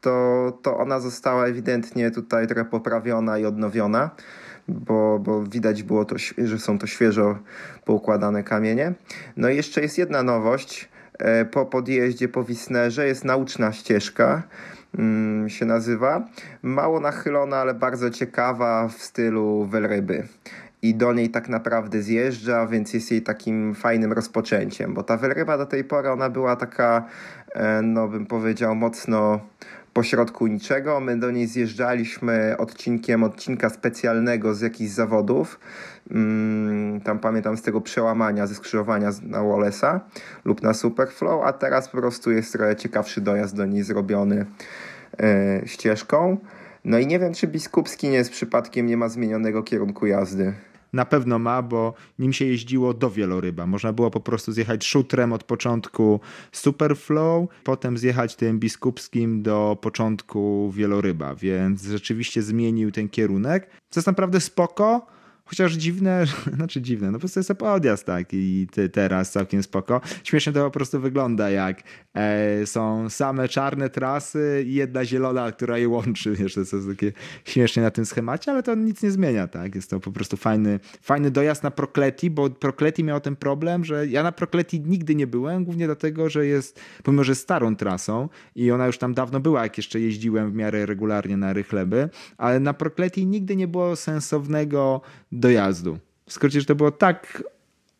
to, 0.00 0.58
to 0.62 0.78
ona 0.78 1.00
została 1.00 1.46
ewidentnie 1.46 2.10
tutaj 2.10 2.46
trochę 2.46 2.64
poprawiona 2.64 3.38
i 3.38 3.44
odnowiona. 3.44 4.10
Bo, 4.68 5.18
bo 5.18 5.42
widać 5.42 5.82
było 5.82 6.04
to, 6.04 6.16
że 6.38 6.58
są 6.58 6.78
to 6.78 6.86
świeżo 6.86 7.38
poukładane 7.84 8.44
kamienie. 8.44 8.92
No 9.36 9.48
i 9.48 9.56
jeszcze 9.56 9.80
jest 9.80 9.98
jedna 9.98 10.22
nowość. 10.22 10.88
E, 11.18 11.44
po 11.44 11.66
podjeździe 11.66 12.28
po 12.28 12.44
Wisnerze 12.44 13.06
jest 13.06 13.24
nauczna 13.24 13.72
ścieżka, 13.72 14.42
się 15.48 15.64
nazywa. 15.64 16.26
Mało 16.62 17.00
nachylona, 17.00 17.56
ale 17.56 17.74
bardzo 17.74 18.10
ciekawa 18.10 18.88
w 18.88 18.92
stylu 18.92 19.64
Welryby. 19.64 20.28
I 20.82 20.94
do 20.94 21.12
niej 21.12 21.30
tak 21.30 21.48
naprawdę 21.48 22.02
zjeżdża, 22.02 22.66
więc 22.66 22.94
jest 22.94 23.10
jej 23.10 23.22
takim 23.22 23.74
fajnym 23.74 24.12
rozpoczęciem, 24.12 24.94
bo 24.94 25.02
ta 25.02 25.16
Welryba 25.16 25.58
do 25.58 25.66
tej 25.66 25.84
pory 25.84 26.10
ona 26.10 26.30
była 26.30 26.56
taka, 26.56 27.04
e, 27.54 27.82
no 27.82 28.08
bym 28.08 28.26
powiedział, 28.26 28.74
mocno 28.74 29.40
pośrodku 29.92 30.46
niczego. 30.46 31.00
My 31.00 31.16
do 31.16 31.30
niej 31.30 31.46
zjeżdżaliśmy 31.46 32.54
odcinkiem 32.58 33.24
odcinka 33.24 33.70
specjalnego 33.70 34.54
z 34.54 34.60
jakichś 34.60 34.90
zawodów. 34.90 35.60
Mm, 36.10 37.00
tam 37.00 37.18
pamiętam 37.18 37.56
z 37.56 37.62
tego 37.62 37.80
przełamania, 37.80 38.46
ze 38.46 38.54
skrzyżowania 38.54 39.10
na 39.22 39.38
Wallace'a 39.38 40.00
lub 40.44 40.62
na 40.62 40.74
Superflow, 40.74 41.44
a 41.44 41.52
teraz 41.52 41.88
po 41.88 41.98
prostu 41.98 42.30
jest 42.30 42.52
trochę 42.52 42.76
ciekawszy 42.76 43.20
dojazd 43.20 43.56
do 43.56 43.66
niej 43.66 43.82
zrobiony 43.82 44.46
e, 45.20 45.62
ścieżką. 45.66 46.36
No 46.84 46.98
i 46.98 47.06
nie 47.06 47.18
wiem, 47.18 47.34
czy 47.34 47.46
Biskupski 47.46 48.08
nie 48.08 48.16
jest 48.16 48.30
przypadkiem, 48.30 48.86
nie 48.86 48.96
ma 48.96 49.08
zmienionego 49.08 49.62
kierunku 49.62 50.06
jazdy 50.06 50.52
na 50.92 51.04
pewno 51.04 51.38
ma, 51.38 51.62
bo 51.62 51.94
nim 52.18 52.32
się 52.32 52.44
jeździło 52.44 52.94
do 52.94 53.10
wieloryba. 53.10 53.66
Można 53.66 53.92
było 53.92 54.10
po 54.10 54.20
prostu 54.20 54.52
zjechać 54.52 54.86
szutrem 54.86 55.32
od 55.32 55.44
początku 55.44 56.20
Superflow, 56.52 57.48
potem 57.64 57.98
zjechać 57.98 58.36
tym 58.36 58.58
biskupskim 58.58 59.42
do 59.42 59.78
początku 59.80 60.72
wieloryba, 60.72 61.34
więc 61.34 61.82
rzeczywiście 61.82 62.42
zmienił 62.42 62.92
ten 62.92 63.08
kierunek, 63.08 63.70
co 63.90 64.00
jest 64.00 64.06
naprawdę 64.06 64.40
spoko 64.40 65.06
Chociaż 65.44 65.72
dziwne, 65.72 66.24
znaczy 66.56 66.82
dziwne, 66.82 67.06
no 67.06 67.12
po 67.12 67.18
prostu 67.18 67.40
jest 67.40 67.54
podjazd, 67.54 68.06
tak, 68.06 68.28
i 68.32 68.66
teraz 68.92 69.30
całkiem 69.30 69.62
spoko. 69.62 70.00
Śmiesznie 70.24 70.52
to 70.52 70.64
po 70.64 70.70
prostu 70.70 71.00
wygląda, 71.00 71.50
jak 71.50 71.82
są 72.64 73.10
same 73.10 73.48
czarne 73.48 73.90
trasy 73.90 74.64
i 74.66 74.74
jedna 74.74 75.04
zielona, 75.04 75.52
która 75.52 75.78
je 75.78 75.88
łączy, 75.88 76.32
wiesz, 76.36 76.54
to 76.54 76.60
jest 76.60 76.74
takie 76.88 77.12
śmiesznie 77.44 77.82
na 77.82 77.90
tym 77.90 78.06
schemacie, 78.06 78.52
ale 78.52 78.62
to 78.62 78.74
nic 78.74 79.02
nie 79.02 79.10
zmienia, 79.10 79.48
tak, 79.48 79.74
jest 79.74 79.90
to 79.90 80.00
po 80.00 80.12
prostu 80.12 80.36
fajny, 80.36 80.80
fajny 81.02 81.30
dojazd 81.30 81.62
na 81.62 81.70
Prokleti, 81.70 82.30
bo 82.30 82.50
Prokleti 82.50 83.04
miał 83.04 83.20
ten 83.20 83.36
problem, 83.36 83.84
że 83.84 84.06
ja 84.06 84.22
na 84.22 84.32
Prokleti 84.32 84.80
nigdy 84.80 85.14
nie 85.14 85.26
byłem, 85.26 85.64
głównie 85.64 85.86
dlatego, 85.86 86.30
że 86.30 86.46
jest, 86.46 86.80
pomimo, 87.02 87.24
że 87.24 87.34
starą 87.34 87.76
trasą 87.76 88.28
i 88.54 88.70
ona 88.70 88.86
już 88.86 88.98
tam 88.98 89.14
dawno 89.14 89.40
była, 89.40 89.62
jak 89.62 89.76
jeszcze 89.76 90.00
jeździłem 90.00 90.50
w 90.50 90.54
miarę 90.54 90.86
regularnie 90.86 91.36
na 91.36 91.52
Rychleby, 91.52 92.08
ale 92.38 92.60
na 92.60 92.74
Prokleti 92.74 93.26
nigdy 93.26 93.56
nie 93.56 93.68
było 93.68 93.96
sensownego 93.96 95.00
dojazdu. 95.32 95.98
W 96.26 96.32
skrócie, 96.32 96.60
że 96.60 96.66
to 96.66 96.74
było 96.74 96.90
tak 96.90 97.42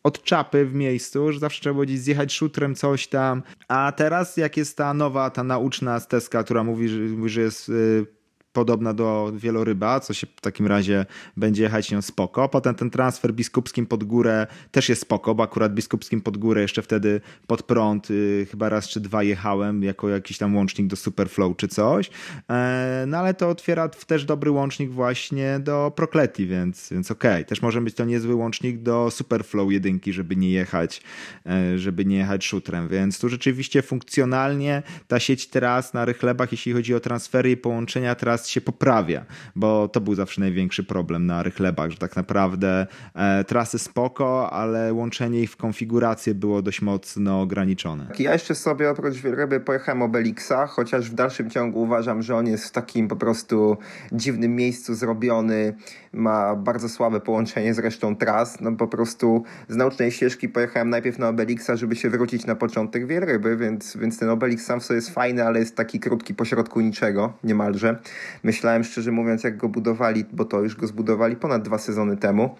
od 0.03 0.23
czapy 0.23 0.65
w 0.65 0.73
miejscu, 0.73 1.31
że 1.31 1.39
zawsze 1.39 1.61
trzeba 1.61 1.73
było 1.73 1.85
gdzieś 1.85 1.99
zjechać 1.99 2.33
szutrem 2.33 2.75
coś 2.75 3.07
tam. 3.07 3.43
A 3.67 3.93
teraz 3.97 4.37
jak 4.37 4.57
jest 4.57 4.77
ta 4.77 4.93
nowa, 4.93 5.29
ta 5.29 5.43
nauczna 5.43 5.99
steska, 5.99 6.43
która 6.43 6.63
mówi, 6.63 6.89
że, 6.89 7.29
że 7.29 7.41
jest 7.41 7.69
y, 7.69 8.05
podobna 8.53 8.93
do 8.93 9.31
wieloryba, 9.35 9.99
co 9.99 10.13
się 10.13 10.27
w 10.35 10.41
takim 10.41 10.67
razie 10.67 11.05
będzie 11.37 11.63
jechać 11.63 11.91
nią 11.91 12.01
spoko. 12.01 12.49
Potem 12.49 12.75
ten 12.75 12.89
transfer 12.89 13.33
biskupskim 13.33 13.85
pod 13.85 14.03
górę 14.03 14.47
też 14.71 14.89
jest 14.89 15.01
spoko, 15.01 15.35
bo 15.35 15.43
akurat 15.43 15.73
biskupskim 15.73 16.21
pod 16.21 16.37
górę 16.37 16.61
jeszcze 16.61 16.81
wtedy 16.81 17.21
pod 17.47 17.63
prąd 17.63 18.11
y, 18.11 18.47
chyba 18.51 18.69
raz 18.69 18.89
czy 18.89 18.99
dwa 18.99 19.23
jechałem 19.23 19.83
jako 19.83 20.09
jakiś 20.09 20.37
tam 20.37 20.55
łącznik 20.55 20.87
do 20.87 20.95
Superflow 20.95 21.57
czy 21.57 21.67
coś. 21.67 22.09
E, 22.49 23.05
no 23.07 23.17
ale 23.17 23.33
to 23.33 23.49
otwiera 23.49 23.89
też 23.89 24.25
dobry 24.25 24.51
łącznik 24.51 24.91
właśnie 24.91 25.59
do 25.59 25.91
Prokleti, 25.95 26.47
więc, 26.47 26.89
więc 26.91 27.11
okej. 27.11 27.31
Okay. 27.31 27.45
Też 27.45 27.61
może 27.61 27.81
być 27.81 27.95
to 27.95 28.05
niezły 28.05 28.35
łącznik 28.35 28.81
do 28.81 29.11
Superflow 29.11 29.71
jedynki, 29.71 30.13
żeby 30.13 30.35
nie 30.35 30.49
jechać, 30.49 31.01
e, 31.45 31.77
żeby 31.79 32.05
nie 32.05 32.17
jechać 32.17 32.45
szutrem, 32.45 32.87
więc 32.87 33.19
tu 33.19 33.29
rzeczywiście 33.29 33.81
funkcjonalnie 33.81 34.83
ta 35.07 35.19
sieć 35.19 35.47
tras 35.47 35.93
na 35.93 36.05
rychlebach, 36.05 36.51
jeśli 36.51 36.73
chodzi 36.73 36.95
o 36.95 36.99
transfery 36.99 37.51
i 37.51 37.57
połączenia 37.57 38.15
tras 38.15 38.42
tras 38.43 38.49
się 38.49 38.61
poprawia, 38.61 39.25
bo 39.55 39.87
to 39.87 40.01
był 40.01 40.15
zawsze 40.15 40.41
największy 40.41 40.83
problem 40.83 41.25
na 41.25 41.43
rychlebach, 41.43 41.91
że 41.91 41.97
tak 41.97 42.15
naprawdę 42.15 42.87
e, 43.15 43.43
trasy 43.43 43.79
spoko, 43.79 44.49
ale 44.51 44.93
łączenie 44.93 45.41
ich 45.41 45.51
w 45.51 45.57
konfigurację 45.57 46.35
było 46.35 46.61
dość 46.61 46.81
mocno 46.81 47.41
ograniczone. 47.41 48.07
Ja 48.19 48.33
jeszcze 48.33 48.55
sobie 48.55 48.89
oprócz 48.89 49.15
Wielryby 49.15 49.59
pojechałem 49.59 50.01
Obelixa, 50.01 50.67
chociaż 50.67 51.09
w 51.09 51.13
dalszym 51.13 51.49
ciągu 51.49 51.81
uważam, 51.81 52.21
że 52.21 52.35
on 52.35 52.47
jest 52.47 52.65
w 52.65 52.71
takim 52.71 53.07
po 53.07 53.15
prostu 53.15 53.77
dziwnym 54.11 54.55
miejscu 54.55 54.95
zrobiony, 54.95 55.75
ma 56.13 56.55
bardzo 56.55 56.89
słabe 56.89 57.19
połączenie 57.19 57.73
z 57.73 57.79
resztą 57.79 58.15
tras, 58.15 58.61
no 58.61 58.71
po 58.71 58.87
prostu 58.87 59.43
z 59.69 59.75
naucznej 59.75 60.11
ścieżki 60.11 60.49
pojechałem 60.49 60.89
najpierw 60.89 61.19
na 61.19 61.29
Obelixa, 61.29 61.75
żeby 61.75 61.95
się 61.95 62.09
wrócić 62.09 62.45
na 62.45 62.55
początek 62.55 63.07
Wielryby, 63.07 63.57
więc, 63.57 63.97
więc 63.97 64.19
ten 64.19 64.29
Obelix 64.29 64.65
sam 64.65 64.81
sobie 64.81 64.95
jest 64.95 65.09
fajny, 65.09 65.43
ale 65.43 65.59
jest 65.59 65.75
taki 65.75 65.99
krótki 65.99 66.33
pośrodku 66.35 66.81
niczego, 66.81 67.33
niemalże. 67.43 67.99
Myślałem 68.43 68.83
szczerze 68.83 69.11
mówiąc, 69.11 69.43
jak 69.43 69.57
go 69.57 69.69
budowali, 69.69 70.25
bo 70.33 70.45
to 70.45 70.61
już 70.61 70.75
go 70.75 70.87
zbudowali 70.87 71.35
ponad 71.35 71.63
dwa 71.63 71.77
sezony 71.77 72.17
temu, 72.17 72.55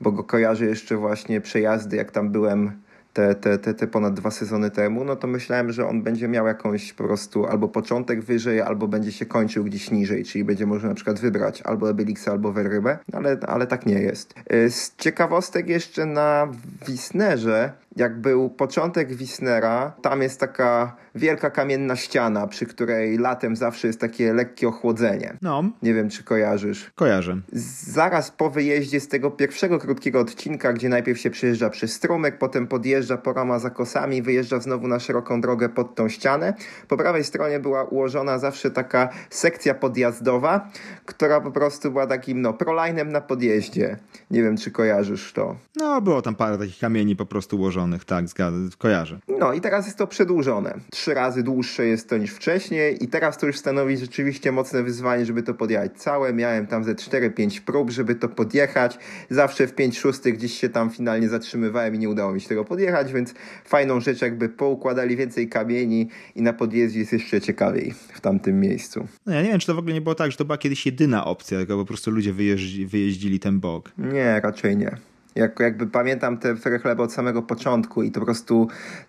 bo 0.00 0.12
go 0.12 0.24
kojarzę 0.24 0.66
jeszcze 0.66 0.96
właśnie 0.96 1.40
przejazdy, 1.40 1.96
jak 1.96 2.10
tam 2.10 2.30
byłem 2.30 2.72
te, 3.12 3.34
te, 3.34 3.58
te, 3.58 3.74
te 3.74 3.86
ponad 3.86 4.14
dwa 4.14 4.30
sezony 4.30 4.70
temu, 4.70 5.04
no 5.04 5.16
to 5.16 5.26
myślałem, 5.26 5.72
że 5.72 5.86
on 5.86 6.02
będzie 6.02 6.28
miał 6.28 6.46
jakąś 6.46 6.92
po 6.92 7.04
prostu 7.04 7.46
albo 7.46 7.68
początek 7.68 8.20
wyżej, 8.20 8.60
albo 8.60 8.88
będzie 8.88 9.12
się 9.12 9.26
kończył 9.26 9.64
gdzieś 9.64 9.90
niżej, 9.90 10.24
czyli 10.24 10.44
będzie 10.44 10.66
można 10.66 10.88
na 10.88 10.94
przykład 10.94 11.20
wybrać 11.20 11.62
albo 11.62 11.90
Ebelixa, 11.90 12.28
albo 12.28 12.52
Verrybę, 12.52 12.98
ale, 13.12 13.38
ale 13.46 13.66
tak 13.66 13.86
nie 13.86 14.00
jest. 14.00 14.34
Y, 14.52 14.70
z 14.70 14.96
ciekawostek 14.96 15.68
jeszcze 15.68 16.06
na 16.06 16.48
Wisnerze 16.86 17.72
jak 17.98 18.20
był 18.20 18.50
początek 18.50 19.14
Wisnera, 19.14 19.92
tam 20.02 20.22
jest 20.22 20.40
taka 20.40 20.96
wielka 21.14 21.50
kamienna 21.50 21.96
ściana, 21.96 22.46
przy 22.46 22.66
której 22.66 23.18
latem 23.18 23.56
zawsze 23.56 23.86
jest 23.86 24.00
takie 24.00 24.32
lekkie 24.32 24.68
ochłodzenie. 24.68 25.36
No. 25.42 25.64
Nie 25.82 25.94
wiem, 25.94 26.10
czy 26.10 26.24
kojarzysz. 26.24 26.90
Kojarzę. 26.94 27.36
Zaraz 27.82 28.30
po 28.30 28.50
wyjeździe 28.50 29.00
z 29.00 29.08
tego 29.08 29.30
pierwszego 29.30 29.78
krótkiego 29.78 30.20
odcinka, 30.20 30.72
gdzie 30.72 30.88
najpierw 30.88 31.18
się 31.18 31.30
przejeżdża 31.30 31.70
przez 31.70 31.92
strumyk, 31.92 32.38
potem 32.38 32.66
podjeżdża 32.66 33.16
porama 33.16 33.58
za 33.58 33.70
kosami, 33.70 34.22
wyjeżdża 34.22 34.60
znowu 34.60 34.88
na 34.88 35.00
szeroką 35.00 35.40
drogę 35.40 35.68
pod 35.68 35.94
tą 35.94 36.08
ścianę. 36.08 36.54
Po 36.88 36.96
prawej 36.96 37.24
stronie 37.24 37.60
była 37.60 37.84
ułożona 37.84 38.38
zawsze 38.38 38.70
taka 38.70 39.08
sekcja 39.30 39.74
podjazdowa, 39.74 40.70
która 41.04 41.40
po 41.40 41.50
prostu 41.50 41.90
była 41.90 42.06
takim 42.06 42.42
no 42.42 42.52
prolinem 42.52 43.12
na 43.12 43.20
podjeździe. 43.20 43.96
Nie 44.30 44.42
wiem, 44.42 44.56
czy 44.56 44.70
kojarzysz 44.70 45.32
to. 45.32 45.56
No, 45.76 46.00
było 46.00 46.22
tam 46.22 46.34
parę 46.34 46.58
takich 46.58 46.78
kamieni 46.78 47.16
po 47.16 47.26
prostu 47.26 47.56
ułożonych 47.56 47.87
tak, 48.06 48.28
zgadzam, 48.28 48.70
kojarzę. 48.78 49.18
No 49.38 49.52
i 49.52 49.60
teraz 49.60 49.86
jest 49.86 49.98
to 49.98 50.06
przedłużone. 50.06 50.74
Trzy 50.90 51.14
razy 51.14 51.42
dłuższe 51.42 51.86
jest 51.86 52.08
to 52.08 52.16
niż 52.16 52.30
wcześniej 52.30 53.04
i 53.04 53.08
teraz 53.08 53.38
to 53.38 53.46
już 53.46 53.58
stanowi 53.58 53.96
rzeczywiście 53.96 54.52
mocne 54.52 54.82
wyzwanie, 54.82 55.26
żeby 55.26 55.42
to 55.42 55.54
podjechać 55.54 55.92
całe. 55.96 56.32
Miałem 56.32 56.66
tam 56.66 56.84
ze 56.84 56.94
4-5 56.94 57.60
prób, 57.60 57.90
żeby 57.90 58.14
to 58.14 58.28
podjechać. 58.28 58.98
Zawsze 59.30 59.66
w 59.66 59.74
5 59.74 59.98
szóstych 59.98 60.36
gdzieś 60.36 60.60
się 60.60 60.68
tam 60.68 60.90
finalnie 60.90 61.28
zatrzymywałem 61.28 61.94
i 61.94 61.98
nie 61.98 62.08
udało 62.08 62.32
mi 62.32 62.40
się 62.40 62.48
tego 62.48 62.64
podjechać, 62.64 63.12
więc 63.12 63.34
fajną 63.64 64.00
rzecz 64.00 64.22
jakby 64.22 64.48
poukładali 64.48 65.16
więcej 65.16 65.48
kamieni 65.48 66.08
i 66.34 66.42
na 66.42 66.52
podjeździe 66.52 66.98
jest 66.98 67.12
jeszcze 67.12 67.40
ciekawiej 67.40 67.94
w 68.12 68.20
tamtym 68.20 68.60
miejscu. 68.60 69.06
No 69.26 69.32
ja 69.34 69.42
nie 69.42 69.48
wiem, 69.48 69.58
czy 69.58 69.66
to 69.66 69.74
w 69.74 69.78
ogóle 69.78 69.94
nie 69.94 70.00
było 70.00 70.14
tak, 70.14 70.30
że 70.30 70.36
to 70.36 70.44
była 70.44 70.58
kiedyś 70.58 70.86
jedyna 70.86 71.24
opcja, 71.24 71.58
tylko 71.58 71.76
po 71.76 71.84
prostu 71.84 72.10
ludzie 72.10 72.32
wyjeździ, 72.32 72.86
wyjeździli 72.86 73.40
ten 73.40 73.60
bok. 73.60 73.92
Nie, 73.98 74.40
raczej 74.40 74.76
nie. 74.76 74.96
Jak, 75.38 75.60
jakby 75.60 75.86
pamiętam 75.86 76.38
te 76.38 76.54
chleby 76.78 77.02
od 77.02 77.12
samego 77.12 77.42
początku 77.42 78.02
i 78.02 78.10
to 78.10 78.20
po 78.20 78.26
prostu 78.26 78.68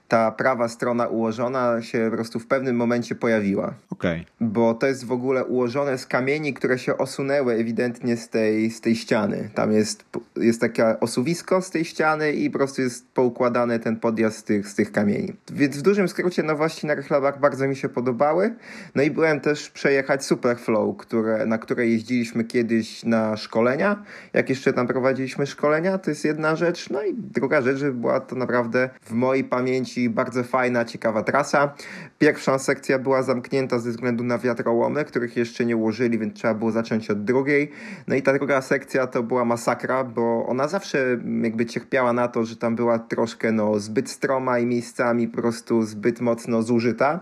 ta 0.10 0.32
prawa 0.32 0.68
strona 0.68 1.08
ułożona 1.08 1.82
się 1.82 2.08
po 2.10 2.16
prostu 2.16 2.39
w 2.39 2.48
pewnym 2.48 2.75
momencie 2.75 3.16
pojawiła. 3.16 3.74
Okej. 3.89 4.22
Okay. 4.22 4.50
Bo 4.50 4.74
to 4.74 4.88
jest 4.88 5.06
w 5.06 5.12
ogóle 5.12 5.46
ułożone 5.46 5.98
z 5.98 6.06
kamieni, 6.06 6.54
które 6.54 6.80
się 6.80 6.98
osunęły 6.98 7.54
ewidentnie 7.54 8.18
z 8.18 8.30
tej, 8.30 8.72
z 8.72 8.82
tej 8.82 8.96
ściany. 8.96 9.50
Tam 9.56 9.72
jest, 9.72 10.06
jest 10.36 10.62
takie 10.62 11.00
osuwisko 11.00 11.62
z 11.62 11.70
tej 11.70 11.86
ściany 11.86 12.32
i 12.32 12.50
po 12.50 12.58
prostu 12.58 12.82
jest 12.82 13.08
poukładany 13.13 13.80
ten 13.80 13.96
podjazd 13.96 14.38
z 14.38 14.44
tych, 14.44 14.68
z 14.68 14.75
tych 14.75 14.92
kamieni. 14.92 15.34
Więc 15.51 15.78
w 15.78 15.82
dużym 15.82 16.08
skrócie 16.08 16.44
nowości 16.44 16.88
na 16.88 16.96
rychlebach 16.96 17.39
bardzo 17.39 17.68
mi 17.68 17.75
się 17.75 17.89
podobały. 17.89 18.56
No 18.96 19.04
i 19.04 19.12
byłem 19.12 19.39
też 19.39 19.70
przejechać 19.70 20.25
Superflow, 20.25 20.98
które, 20.98 21.46
na 21.46 21.58
które 21.58 21.88
jeździliśmy 21.88 22.44
kiedyś 22.44 23.04
na 23.04 23.38
szkolenia. 23.38 24.04
Jak 24.34 24.50
jeszcze 24.50 24.74
tam 24.74 24.88
prowadziliśmy 24.88 25.48
szkolenia, 25.48 25.98
to 25.98 26.10
jest 26.10 26.25
jedna 26.25 26.56
rzecz. 26.56 26.89
No 26.89 27.04
i 27.04 27.13
druga 27.13 27.62
rzecz, 27.62 27.78
że 27.78 27.92
była 27.92 28.20
to 28.20 28.36
naprawdę 28.36 28.89
w 29.01 29.12
mojej 29.12 29.44
pamięci 29.44 29.99
bardzo 30.10 30.44
fajna, 30.44 30.86
ciekawa 30.86 31.24
trasa. 31.24 31.74
Pierwsza 32.20 32.60
sekcja 32.60 33.00
była 33.00 33.24
zamknięta 33.24 33.79
ze 33.79 33.89
względu 33.89 34.24
na 34.24 34.38
wiatrołomy, 34.38 35.06
których 35.06 35.38
jeszcze 35.38 35.65
nie 35.65 35.77
ułożyli, 35.77 36.20
więc 36.20 36.34
trzeba 36.34 36.53
było 36.53 36.72
zacząć 36.72 37.12
od 37.12 37.24
drugiej. 37.24 37.72
No 38.08 38.15
i 38.15 38.22
ta 38.22 38.34
druga 38.34 38.62
sekcja 38.62 39.08
to 39.08 39.24
była 39.24 39.46
masakra, 39.46 40.03
bo 40.03 40.46
ona 40.48 40.68
zawsze 40.68 41.18
jakby 41.41 41.65
cierpiała 41.65 42.13
na 42.13 42.27
to, 42.27 42.46
że 42.46 42.56
tam 42.56 42.75
była 42.75 43.00
troszkę 43.00 43.51
no, 43.51 43.79
zbyt 43.79 44.10
stroma 44.10 44.60
i 44.60 44.65
miejscami 44.65 45.27
po 45.27 45.38
prostu 45.41 45.84
zbyt 45.84 46.22
mocno 46.22 46.62
zużyta. 46.62 47.20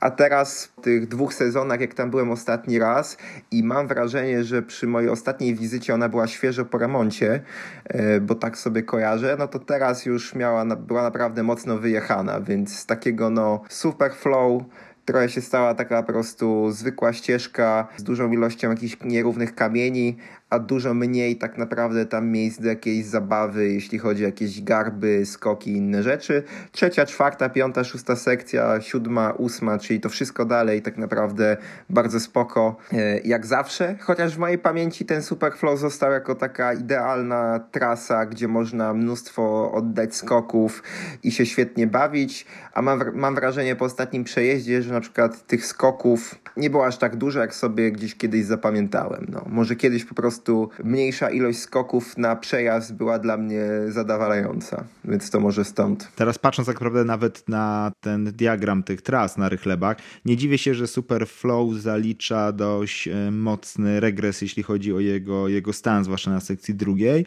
A 0.00 0.10
teraz 0.10 0.64
w 0.64 0.80
tych 0.80 1.08
dwóch 1.08 1.34
sezonach, 1.34 1.80
jak 1.80 1.94
tam 1.94 2.10
byłem 2.10 2.30
ostatni 2.30 2.78
raz 2.78 3.16
i 3.50 3.64
mam 3.64 3.88
wrażenie, 3.88 4.44
że 4.44 4.62
przy 4.62 4.86
mojej 4.86 5.10
ostatniej 5.10 5.54
wizycie 5.54 5.94
ona 5.94 6.08
była 6.08 6.26
świeżo 6.26 6.64
po 6.64 6.78
remoncie, 6.78 7.40
e, 7.84 8.20
bo 8.20 8.34
tak 8.34 8.58
sobie 8.58 8.82
kojarzę, 8.82 9.36
no 9.38 9.48
to 9.48 9.58
teraz 9.58 10.06
już 10.06 10.34
miała, 10.34 10.64
była 10.76 11.02
naprawdę 11.02 11.42
mocno 11.42 11.78
wyjechana, 11.78 12.17
więc 12.40 12.78
z 12.78 12.86
takiego 12.86 13.30
no 13.30 13.62
super 13.68 14.12
flow. 14.14 14.62
Trochę 15.04 15.28
się 15.28 15.40
stała 15.40 15.74
taka 15.74 16.02
po 16.02 16.12
prostu 16.12 16.70
zwykła 16.70 17.12
ścieżka 17.12 17.88
z 17.96 18.02
dużą 18.02 18.32
ilością 18.32 18.70
jakichś 18.70 18.96
nierównych 19.04 19.54
kamieni, 19.54 20.16
a 20.50 20.58
dużo 20.58 20.94
mniej 20.94 21.36
tak 21.36 21.58
naprawdę 21.58 22.06
tam 22.06 22.28
miejsc 22.28 22.60
do 22.60 22.68
jakiejś 22.68 23.06
zabawy, 23.06 23.72
jeśli 23.72 23.98
chodzi 23.98 24.24
o 24.24 24.26
jakieś 24.26 24.62
garby, 24.62 25.26
skoki 25.26 25.70
i 25.70 25.76
inne 25.76 26.02
rzeczy. 26.02 26.42
Trzecia, 26.72 27.06
czwarta, 27.06 27.48
piąta, 27.48 27.84
szósta 27.84 28.16
sekcja, 28.16 28.80
siódma, 28.80 29.32
ósma, 29.32 29.78
czyli 29.78 30.00
to 30.00 30.08
wszystko 30.08 30.44
dalej 30.44 30.82
tak 30.82 30.96
naprawdę 30.96 31.56
bardzo 31.90 32.20
spoko, 32.20 32.76
e, 32.92 33.18
jak 33.18 33.46
zawsze. 33.46 33.96
Chociaż 34.00 34.34
w 34.34 34.38
mojej 34.38 34.58
pamięci 34.58 35.04
ten 35.04 35.22
Superflow 35.22 35.78
został 35.78 36.12
jako 36.12 36.34
taka 36.34 36.72
idealna 36.72 37.60
trasa, 37.72 38.26
gdzie 38.26 38.48
można 38.48 38.94
mnóstwo 38.94 39.72
oddać 39.72 40.14
skoków 40.14 40.82
i 41.22 41.32
się 41.32 41.46
świetnie 41.46 41.86
bawić, 41.86 42.46
a 42.78 42.82
mam, 42.82 43.00
mam 43.14 43.34
wrażenie 43.34 43.76
po 43.76 43.84
ostatnim 43.84 44.24
przejeździe, 44.24 44.82
że 44.82 44.92
na 44.92 45.00
przykład 45.00 45.46
tych 45.46 45.66
skoków 45.66 46.34
nie 46.56 46.70
było 46.70 46.86
aż 46.86 46.98
tak 46.98 47.16
dużo, 47.16 47.40
jak 47.40 47.54
sobie 47.54 47.92
gdzieś 47.92 48.14
kiedyś 48.14 48.44
zapamiętałem. 48.44 49.26
No, 49.28 49.44
może 49.48 49.76
kiedyś 49.76 50.04
po 50.04 50.14
prostu 50.14 50.70
mniejsza 50.84 51.30
ilość 51.30 51.58
skoków 51.58 52.18
na 52.18 52.36
przejazd 52.36 52.94
była 52.94 53.18
dla 53.18 53.36
mnie 53.36 53.64
zadowalająca, 53.88 54.84
więc 55.04 55.30
to 55.30 55.40
może 55.40 55.64
stąd. 55.64 56.08
Teraz 56.16 56.38
patrząc 56.38 56.66
tak 56.66 56.74
naprawdę 56.74 57.04
nawet 57.04 57.48
na 57.48 57.92
ten 58.00 58.24
diagram 58.24 58.82
tych 58.82 59.02
tras 59.02 59.36
na 59.36 59.48
rychlebach, 59.48 59.96
nie 60.24 60.36
dziwię 60.36 60.58
się, 60.58 60.74
że 60.74 60.86
Superflow 60.86 61.74
zalicza 61.74 62.52
dość 62.52 63.08
e, 63.08 63.30
mocny 63.30 64.00
regres, 64.00 64.42
jeśli 64.42 64.62
chodzi 64.62 64.92
o 64.94 65.00
jego, 65.00 65.48
jego 65.48 65.72
stan, 65.72 66.04
zwłaszcza 66.04 66.30
na 66.30 66.40
sekcji 66.40 66.74
drugiej, 66.74 67.26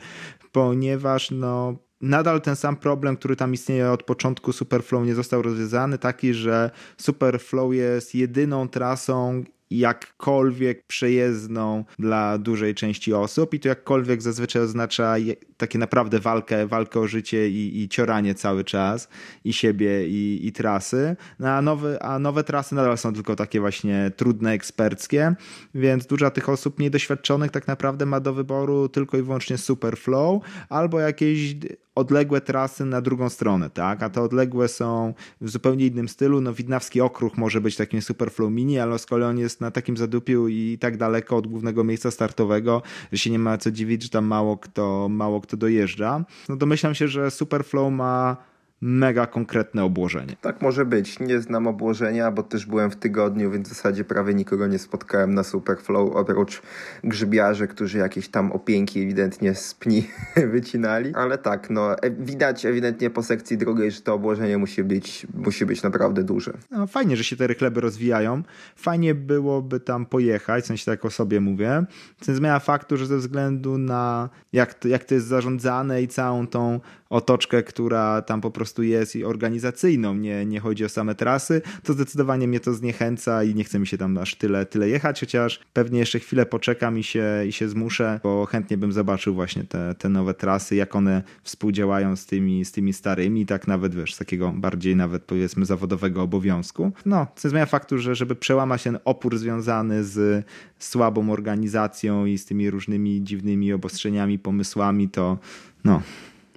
ponieważ 0.51 1.31
no 1.31 1.75
nadal 2.01 2.41
ten 2.41 2.55
sam 2.55 2.75
problem, 2.75 3.17
który 3.17 3.35
tam 3.35 3.53
istnieje 3.53 3.91
od 3.91 4.03
początku 4.03 4.53
Superflow 4.53 5.05
nie 5.05 5.15
został 5.15 5.41
rozwiązany, 5.41 5.97
taki, 5.97 6.33
że 6.33 6.71
Superflow 6.97 7.73
jest 7.73 8.15
jedyną 8.15 8.67
trasą 8.69 9.43
jakkolwiek 9.71 10.83
przejezdną 10.87 11.85
dla 11.99 12.37
dużej 12.37 12.75
części 12.75 13.13
osób 13.13 13.53
i 13.53 13.59
to 13.59 13.69
jakkolwiek 13.69 14.21
zazwyczaj 14.21 14.61
oznacza 14.61 15.15
takie 15.57 15.79
naprawdę 15.79 16.19
walkę, 16.19 16.67
walkę 16.67 16.99
o 16.99 17.07
życie 17.07 17.49
i, 17.49 17.81
i 17.81 17.89
cioranie 17.89 18.35
cały 18.35 18.63
czas 18.63 19.09
i 19.43 19.53
siebie 19.53 20.07
i, 20.07 20.47
i 20.47 20.51
trasy, 20.51 21.15
no 21.39 21.49
a, 21.49 21.61
nowe, 21.61 22.03
a 22.03 22.19
nowe 22.19 22.43
trasy 22.43 22.75
nadal 22.75 22.97
są 22.97 23.13
tylko 23.13 23.35
takie 23.35 23.59
właśnie 23.59 24.11
trudne, 24.15 24.51
eksperckie, 24.51 25.35
więc 25.75 26.05
duża 26.05 26.29
tych 26.29 26.49
osób 26.49 26.79
niedoświadczonych 26.79 27.51
tak 27.51 27.67
naprawdę 27.67 28.05
ma 28.05 28.19
do 28.19 28.33
wyboru 28.33 28.89
tylko 28.89 29.17
i 29.17 29.21
wyłącznie 29.21 29.57
Superflow 29.57 30.43
albo 30.69 30.99
jakieś 30.99 31.55
odległe 32.01 32.41
trasy 32.41 32.85
na 32.85 33.01
drugą 33.01 33.29
stronę, 33.29 33.69
tak? 33.69 34.03
A 34.03 34.09
te 34.09 34.21
odległe 34.21 34.67
są 34.67 35.13
w 35.41 35.49
zupełnie 35.49 35.85
innym 35.85 36.09
stylu. 36.09 36.41
No, 36.41 36.53
Widnawski 36.53 37.01
Okruch 37.01 37.37
może 37.37 37.61
być 37.61 37.75
takim 37.75 38.01
Superflow 38.01 38.51
Mini, 38.51 38.79
ale 38.79 38.99
z 38.99 39.05
kolei 39.05 39.29
on 39.29 39.37
jest 39.37 39.61
na 39.61 39.71
takim 39.71 39.97
zadupiu 39.97 40.47
i 40.47 40.77
tak 40.81 40.97
daleko 40.97 41.37
od 41.37 41.47
głównego 41.47 41.83
miejsca 41.83 42.11
startowego, 42.11 42.81
że 43.11 43.17
się 43.17 43.31
nie 43.31 43.39
ma 43.39 43.57
co 43.57 43.71
dziwić, 43.71 44.03
że 44.03 44.09
tam 44.09 44.25
mało 44.25 44.57
kto, 44.57 45.09
mało 45.09 45.41
kto 45.41 45.57
dojeżdża. 45.57 46.25
No 46.49 46.55
domyślam 46.55 46.95
się, 46.95 47.07
że 47.07 47.31
Superflow 47.31 47.93
ma 47.93 48.37
mega 48.81 49.27
konkretne 49.27 49.83
obłożenie. 49.83 50.35
Tak 50.41 50.61
może 50.61 50.85
być. 50.85 51.19
Nie 51.19 51.41
znam 51.41 51.67
obłożenia, 51.67 52.31
bo 52.31 52.43
też 52.43 52.65
byłem 52.65 52.91
w 52.91 52.95
tygodniu, 52.95 53.51
więc 53.51 53.67
w 53.67 53.73
zasadzie 53.73 54.03
prawie 54.03 54.33
nikogo 54.33 54.67
nie 54.67 54.79
spotkałem 54.79 55.33
na 55.33 55.43
Superflow, 55.43 56.15
oprócz 56.15 56.61
grzybiarzy, 57.03 57.67
którzy 57.67 57.97
jakieś 57.97 58.27
tam 58.27 58.51
opięki 58.51 59.01
ewidentnie 59.01 59.55
z 59.55 59.73
pni 59.73 60.07
wycinali. 60.53 61.13
Ale 61.15 61.37
tak, 61.37 61.69
no 61.69 61.97
e, 61.97 62.11
widać 62.11 62.65
ewidentnie 62.65 63.09
po 63.09 63.23
sekcji 63.23 63.57
drugiej, 63.57 63.91
że 63.91 64.01
to 64.01 64.13
obłożenie 64.13 64.57
musi 64.57 64.83
być, 64.83 65.27
musi 65.33 65.65
być 65.65 65.83
naprawdę 65.83 66.23
duże. 66.23 66.53
No, 66.71 66.87
fajnie, 66.87 67.17
że 67.17 67.23
się 67.23 67.35
te 67.35 67.47
rychleby 67.47 67.81
rozwijają. 67.81 68.43
Fajnie 68.75 69.15
byłoby 69.15 69.79
tam 69.79 70.05
pojechać, 70.05 70.63
w 70.63 70.67
sensie 70.67 70.85
tak 70.85 71.05
o 71.05 71.09
sobie 71.09 71.41
mówię. 71.41 71.85
To 72.25 72.35
zmiana 72.35 72.59
faktu, 72.59 72.97
że 72.97 73.05
ze 73.05 73.17
względu 73.17 73.77
na 73.77 74.29
jak 74.53 74.73
to, 74.73 74.87
jak 74.87 75.03
to 75.03 75.13
jest 75.13 75.27
zarządzane 75.27 76.01
i 76.01 76.07
całą 76.07 76.47
tą 76.47 76.79
otoczkę, 77.09 77.63
która 77.63 78.21
tam 78.21 78.41
po 78.41 78.51
prostu 78.51 78.70
jest 78.79 79.15
i 79.15 79.25
organizacyjną, 79.25 80.15
nie, 80.15 80.45
nie 80.45 80.59
chodzi 80.59 80.85
o 80.85 80.89
same 80.89 81.15
trasy, 81.15 81.61
to 81.83 81.93
zdecydowanie 81.93 82.47
mnie 82.47 82.59
to 82.59 82.73
zniechęca 82.73 83.43
i 83.43 83.55
nie 83.55 83.63
chce 83.63 83.79
mi 83.79 83.87
się 83.87 83.97
tam 83.97 84.17
aż 84.17 84.35
tyle, 84.35 84.65
tyle 84.65 84.89
jechać, 84.89 85.19
chociaż 85.19 85.59
pewnie 85.73 85.99
jeszcze 85.99 86.19
chwilę 86.19 86.45
poczekam 86.45 86.99
i 86.99 87.03
się, 87.03 87.25
i 87.47 87.51
się 87.51 87.69
zmuszę, 87.69 88.19
bo 88.23 88.45
chętnie 88.45 88.77
bym 88.77 88.91
zobaczył 88.91 89.33
właśnie 89.33 89.63
te, 89.63 89.95
te 89.95 90.09
nowe 90.09 90.33
trasy, 90.33 90.75
jak 90.75 90.95
one 90.95 91.23
współdziałają 91.43 92.15
z 92.15 92.25
tymi, 92.25 92.65
z 92.65 92.71
tymi 92.71 92.93
starymi, 92.93 93.45
tak 93.45 93.67
nawet 93.67 93.95
wiesz, 93.95 94.13
z 94.13 94.17
takiego 94.17 94.51
bardziej 94.55 94.95
nawet 94.95 95.23
powiedzmy 95.23 95.65
zawodowego 95.65 96.21
obowiązku. 96.21 96.91
No, 97.05 97.27
co 97.35 97.49
zmienia 97.49 97.65
faktu, 97.65 97.97
że 97.97 98.15
żeby 98.15 98.35
przełamać 98.35 98.83
ten 98.83 98.99
opór 99.05 99.37
związany 99.37 100.03
z 100.03 100.45
słabą 100.79 101.29
organizacją 101.31 102.25
i 102.25 102.37
z 102.37 102.45
tymi 102.45 102.69
różnymi 102.69 103.23
dziwnymi 103.23 103.73
obostrzeniami, 103.73 104.39
pomysłami, 104.39 105.09
to 105.09 105.37
no, 105.83 106.01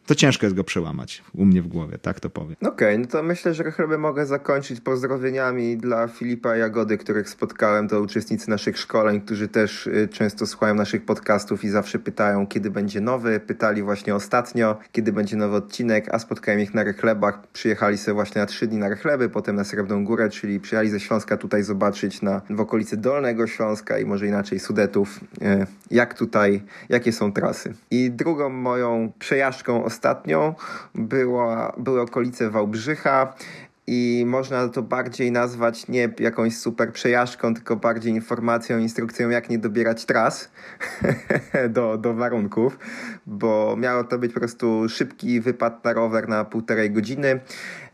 to 0.06 0.14
ciężko 0.14 0.46
jest 0.46 0.56
go 0.56 0.64
przełamać 0.64 1.23
u 1.34 1.44
mnie 1.44 1.62
w 1.62 1.68
głowie, 1.68 1.99
tak 1.99 2.20
to 2.20 2.30
powiem. 2.30 2.56
Okej, 2.61 2.70
okay, 2.70 2.99
no 2.99 3.06
to 3.06 3.23
myślę, 3.23 3.54
że 3.54 3.64
chyba 3.64 3.99
mogę 3.99 4.26
zakończyć 4.26 4.80
pozdrowieniami 4.80 5.76
dla 5.76 6.08
Filipa 6.08 6.56
Jagody, 6.56 6.99
których 6.99 7.28
spotkałem, 7.28 7.88
to 7.88 8.00
uczestnicy 8.00 8.50
naszych 8.50 8.78
szkoleń, 8.78 9.20
którzy 9.20 9.49
też 9.49 9.87
y, 9.87 10.08
często 10.12 10.46
słuchają 10.46 10.75
naszych 10.75 11.04
podcastów 11.04 11.64
i 11.64 11.68
zawsze 11.68 11.99
pytają, 11.99 12.46
kiedy 12.46 12.70
będzie 12.70 13.00
nowy. 13.00 13.40
Pytali 13.40 13.82
właśnie 13.82 14.14
ostatnio, 14.14 14.78
kiedy 14.92 15.12
będzie 15.12 15.37
nowy 15.37 15.56
odcinek, 15.56 16.14
a 16.14 16.18
spotkałem 16.18 16.61
ich 16.61 16.75
na 16.75 16.84
Rechlebach. 16.84 17.46
Przyjechali 17.52 17.99
sobie 17.99 18.14
właśnie 18.14 18.40
na 18.40 18.46
trzy 18.46 18.66
dni 18.66 18.78
na 18.78 18.88
Rechleby, 18.88 19.28
potem 19.28 19.56
na 19.56 19.64
Srebrną 19.64 20.04
Górę, 20.04 20.28
czyli 20.28 20.61
przyjechali 20.61 20.90
ze 20.90 21.00
Śląska 21.00 21.37
tutaj 21.37 21.62
zobaczyć 21.62 22.23
na, 22.23 22.40
w 22.50 22.61
okolicy 22.61 22.96
Dolnego 22.96 23.46
Śląska 23.46 23.99
i 23.99 24.04
może 24.04 24.26
inaczej 24.26 24.58
Sudetów, 24.58 25.20
y, 25.42 25.66
jak 25.90 26.14
tutaj, 26.14 26.62
jakie 26.88 27.12
są 27.12 27.32
trasy. 27.32 27.75
I 27.90 28.11
drugą 28.11 28.49
moją 28.49 29.12
przejażdżką 29.18 29.84
ostatnią 29.94 30.54
była, 30.94 31.72
były 31.78 32.00
okolice 32.00 32.50
Wałbrzycha 32.50 33.34
i 33.86 34.24
można 34.26 34.68
to 34.68 34.82
bardziej 34.82 35.32
nazwać 35.32 35.88
nie 35.88 36.08
jakąś 36.18 36.56
super 36.56 36.92
przejażdżką, 36.92 37.54
tylko 37.54 37.76
bardziej 37.76 38.12
informacją, 38.12 38.78
instrukcją, 38.78 39.30
jak 39.30 39.50
nie 39.50 39.58
dobierać 39.58 40.04
tras 40.04 40.50
do, 41.76 41.98
do 41.98 42.14
warunków, 42.14 42.78
bo 43.26 43.76
miało 43.76 44.04
to 44.04 44.18
być 44.18 44.32
po 44.32 44.40
prostu 44.40 44.88
szybki 44.88 45.40
wypad 45.40 45.84
na 45.84 45.92
rower 45.92 46.28
na 46.28 46.44
półtorej 46.44 46.90
godziny. 46.90 47.40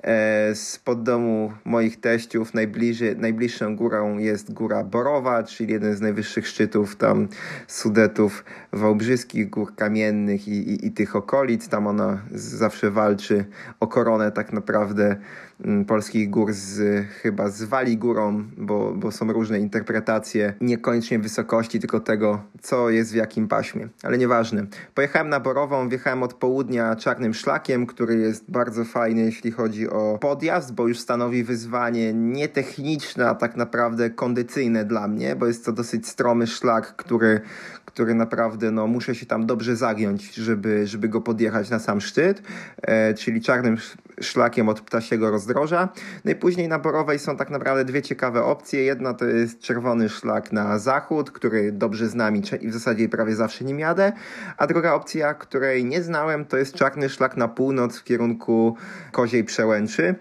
E, 0.03 0.55
spod 0.55 1.03
domu 1.03 1.53
moich 1.65 2.01
teściów 2.01 2.55
najbliżej, 2.55 3.17
najbliższą 3.17 3.77
górą 3.77 4.19
jest 4.19 4.53
góra 4.53 4.85
Borowa, 4.85 5.43
czyli 5.43 5.73
jeden 5.73 5.97
z 5.97 6.01
najwyższych 6.01 6.49
szczytów 6.49 6.97
tam 6.97 7.29
Sudetów 7.67 8.45
Wałbrzyskich, 8.73 9.51
gór 9.51 9.75
kamiennych 9.75 10.49
i, 10.49 10.71
i, 10.71 10.87
i 10.87 10.93
tych 10.93 11.17
okolic. 11.17 11.69
Tam 11.69 11.87
ona 11.87 12.23
zawsze 12.35 12.91
walczy 12.91 13.45
o 13.81 13.87
koronę 13.87 14.33
tak 14.33 14.53
naprawdę 14.53 15.17
polskich 15.87 16.31
gór 16.31 16.53
z, 16.53 17.07
chyba 17.09 17.49
z 17.49 17.63
Wali 17.63 17.97
górą, 17.97 18.45
bo, 18.57 18.93
bo 18.97 19.13
są 19.13 19.33
różne 19.33 19.59
interpretacje, 19.59 20.55
niekoniecznie 20.61 21.19
wysokości, 21.19 21.81
tylko 21.81 22.01
tego, 22.01 22.43
co 22.63 22.91
jest 22.91 23.13
w 23.13 23.15
jakim 23.15 23.49
paśmie. 23.49 23.89
Ale 24.03 24.19
nieważne. 24.19 24.67
Pojechałem 24.95 25.29
na 25.29 25.41
Borową, 25.41 25.89
wjechałem 25.89 26.23
od 26.23 26.35
południa 26.35 26.97
czarnym 26.97 27.35
szlakiem, 27.35 27.87
który 27.87 28.17
jest 28.17 28.51
bardzo 28.51 28.85
fajny, 28.85 29.23
jeśli 29.23 29.51
chodzi 29.51 29.89
o 29.89 30.19
podjazd, 30.21 30.75
bo 30.75 30.89
już 30.89 30.99
stanowi 30.99 31.45
wyzwanie 31.45 32.13
nie 32.15 32.49
techniczne, 32.49 33.29
a 33.29 33.35
tak 33.35 33.57
naprawdę 33.57 34.11
kondycyjne 34.11 34.85
dla 34.85 35.09
mnie, 35.09 35.37
bo 35.37 35.47
jest 35.47 35.65
to 35.65 35.73
dosyć 35.73 36.09
stromy 36.09 36.47
szlak, 36.47 36.97
który, 36.97 37.41
który 37.93 38.15
naprawdę 38.15 38.71
no, 38.71 38.87
muszę 38.87 39.15
się 39.15 39.27
tam 39.27 39.47
dobrze 39.47 39.77
zagiąć, 39.77 40.35
żeby, 40.35 40.87
żeby 40.87 41.09
go 41.09 41.21
podjechać 41.21 41.71
na 41.71 41.79
sam 41.79 42.01
szczyt, 42.01 42.43
e, 42.83 43.15
czyli 43.15 43.41
czarnym 43.41 43.77
szlakiem 44.21 44.69
od 44.69 44.81
ptasiego 44.81 45.31
rozdroża. 45.31 45.89
No 46.25 46.31
i 46.31 46.35
później 46.35 46.69
na 46.69 46.79
Borowej 46.79 47.19
są 47.19 47.37
tak 47.37 47.51
naprawdę 47.51 47.85
dwie 47.85 48.03
ciekawe 48.03 48.45
opcje. 48.45 48.83
Jedna 48.83 49.15
to 49.15 49.25
jest 49.25 49.61
czerwony 49.61 50.09
szlak 50.09 50.53
na 50.53 50.79
zachód, 50.79 51.31
który 51.31 51.73
dobrze 51.73 52.09
znam 52.09 52.37
i 52.37 52.69
w 52.69 52.73
zasadzie 52.73 53.09
prawie 53.09 53.35
zawsze 53.37 53.65
nim 53.65 53.79
jadę, 53.79 54.13
a 54.57 54.67
druga 54.67 54.95
opcja, 54.95 55.35
której 55.35 55.85
nie 55.85 56.03
znałem, 56.03 56.45
to 56.45 56.57
jest 56.57 56.75
czarny 56.75 57.09
szlak 57.09 57.37
na 57.37 57.49
północ 57.49 57.99
w 57.99 58.05
kierunku 58.05 58.77
Koziej 59.13 59.45
Przełęczy. 59.45 60.15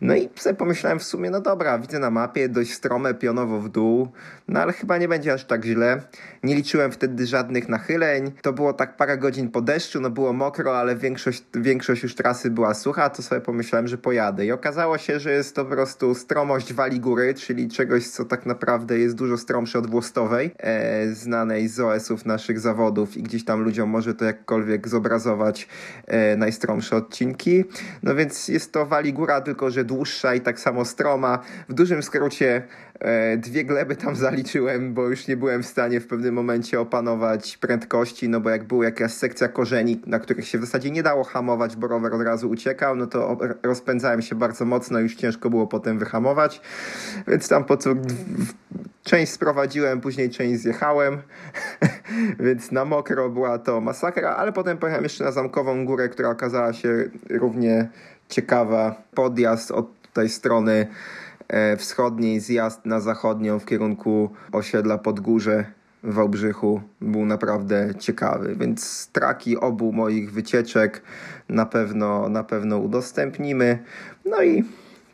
No 0.00 0.14
i 0.14 0.28
sobie 0.36 0.54
pomyślałem 0.54 0.98
w 0.98 1.04
sumie, 1.04 1.30
no 1.30 1.40
dobra, 1.40 1.78
widzę 1.78 1.98
na 1.98 2.10
mapie 2.10 2.48
dość 2.48 2.72
strome 2.72 3.14
pionowo 3.14 3.60
w 3.60 3.68
dół, 3.68 4.08
no 4.48 4.60
ale 4.60 4.72
chyba 4.72 4.98
nie 4.98 5.08
będzie 5.08 5.32
aż 5.32 5.44
tak 5.44 5.64
źle. 5.64 6.02
Nie 6.42 6.54
liczyłem 6.54 6.92
wtedy 6.92 7.11
żadnych 7.20 7.68
nachyleń. 7.68 8.32
To 8.42 8.52
było 8.52 8.72
tak 8.72 8.96
parę 8.96 9.18
godzin 9.18 9.50
po 9.50 9.60
deszczu, 9.60 10.00
no 10.00 10.10
było 10.10 10.32
mokro, 10.32 10.78
ale 10.78 10.96
większość, 10.96 11.44
większość 11.54 12.02
już 12.02 12.14
trasy 12.14 12.50
była 12.50 12.74
sucha, 12.74 13.10
to 13.10 13.22
sobie 13.22 13.40
pomyślałem, 13.40 13.88
że 13.88 13.98
pojadę. 13.98 14.46
I 14.46 14.52
okazało 14.52 14.98
się, 14.98 15.20
że 15.20 15.32
jest 15.32 15.54
to 15.56 15.64
po 15.64 15.70
prostu 15.70 16.14
stromość 16.14 16.72
wali 16.72 17.00
góry, 17.00 17.34
czyli 17.34 17.68
czegoś, 17.68 18.08
co 18.08 18.24
tak 18.24 18.46
naprawdę 18.46 18.98
jest 18.98 19.14
dużo 19.14 19.36
stromsze 19.36 19.78
od 19.78 19.90
włostowej, 19.90 20.50
e, 20.58 21.06
znanej 21.06 21.68
z 21.68 21.80
OS-ów 21.80 22.26
naszych 22.26 22.60
zawodów 22.60 23.16
i 23.16 23.22
gdzieś 23.22 23.44
tam 23.44 23.60
ludziom 23.60 23.88
może 23.88 24.14
to 24.14 24.24
jakkolwiek 24.24 24.88
zobrazować 24.88 25.68
e, 26.06 26.36
najstromsze 26.36 26.96
odcinki. 26.96 27.64
No 28.02 28.14
więc 28.14 28.48
jest 28.48 28.72
to 28.72 28.86
wali 28.86 29.12
góra, 29.12 29.40
tylko 29.40 29.70
że 29.70 29.84
dłuższa 29.84 30.34
i 30.34 30.40
tak 30.40 30.60
samo 30.60 30.84
stroma. 30.84 31.38
W 31.68 31.74
dużym 31.74 32.02
skrócie 32.02 32.62
dwie 33.36 33.64
gleby 33.64 33.96
tam 33.96 34.16
zaliczyłem, 34.26 34.94
bo 34.94 35.08
już 35.08 35.28
nie 35.28 35.36
byłem 35.36 35.62
w 35.62 35.66
stanie 35.66 36.00
w 36.00 36.06
pewnym 36.06 36.34
momencie 36.34 36.80
opanować 36.80 37.56
prędkości, 37.56 38.28
no 38.28 38.40
bo 38.40 38.50
jak 38.50 38.64
była 38.64 38.84
jakaś 38.84 39.12
sekcja 39.12 39.48
korzeni, 39.48 40.02
na 40.06 40.18
których 40.18 40.48
się 40.48 40.58
w 40.58 40.60
zasadzie 40.60 40.90
nie 40.90 41.02
dało 41.02 41.24
hamować, 41.24 41.76
bo 41.76 41.88
rower 41.88 42.14
od 42.14 42.22
razu 42.22 42.50
uciekał, 42.50 42.96
no 42.96 43.06
to 43.06 43.38
rozpędzałem 43.62 44.22
się 44.22 44.34
bardzo 44.34 44.64
mocno, 44.64 44.98
już 45.00 45.14
ciężko 45.14 45.50
było 45.50 45.66
potem 45.66 45.98
wyhamować, 45.98 46.60
więc 47.28 47.48
tam 47.48 47.64
po 47.64 47.76
co 47.76 47.90
część 49.02 49.32
sprowadziłem, 49.32 50.00
później 50.00 50.30
część 50.30 50.60
zjechałem, 50.60 51.18
więc 52.46 52.72
na 52.72 52.84
mokro 52.84 53.30
była 53.30 53.58
to 53.58 53.80
masakra, 53.80 54.30
ale 54.30 54.52
potem 54.52 54.78
pojechałem 54.78 55.04
jeszcze 55.04 55.24
na 55.24 55.32
Zamkową 55.32 55.84
Górę, 55.84 56.08
która 56.08 56.30
okazała 56.30 56.72
się 56.72 57.10
równie 57.30 57.88
ciekawa. 58.28 59.02
Podjazd 59.14 59.70
od 59.70 60.02
tej 60.12 60.28
strony 60.28 60.72
e, 60.72 61.21
wschodniej, 61.78 62.40
zjazd 62.40 62.86
na 62.86 63.00
zachodnią 63.00 63.58
w 63.58 63.66
kierunku 63.66 64.30
osiedla 64.52 64.98
Podgórze 64.98 65.64
w 66.02 66.14
Wałbrzychu 66.14 66.82
był 67.00 67.26
naprawdę 67.26 67.94
ciekawy, 67.98 68.56
więc 68.56 69.08
traki 69.12 69.56
obu 69.56 69.92
moich 69.92 70.32
wycieczek 70.32 71.02
na 71.48 71.66
pewno, 71.66 72.28
na 72.28 72.44
pewno 72.44 72.78
udostępnimy. 72.78 73.78
No 74.24 74.42
i 74.42 74.64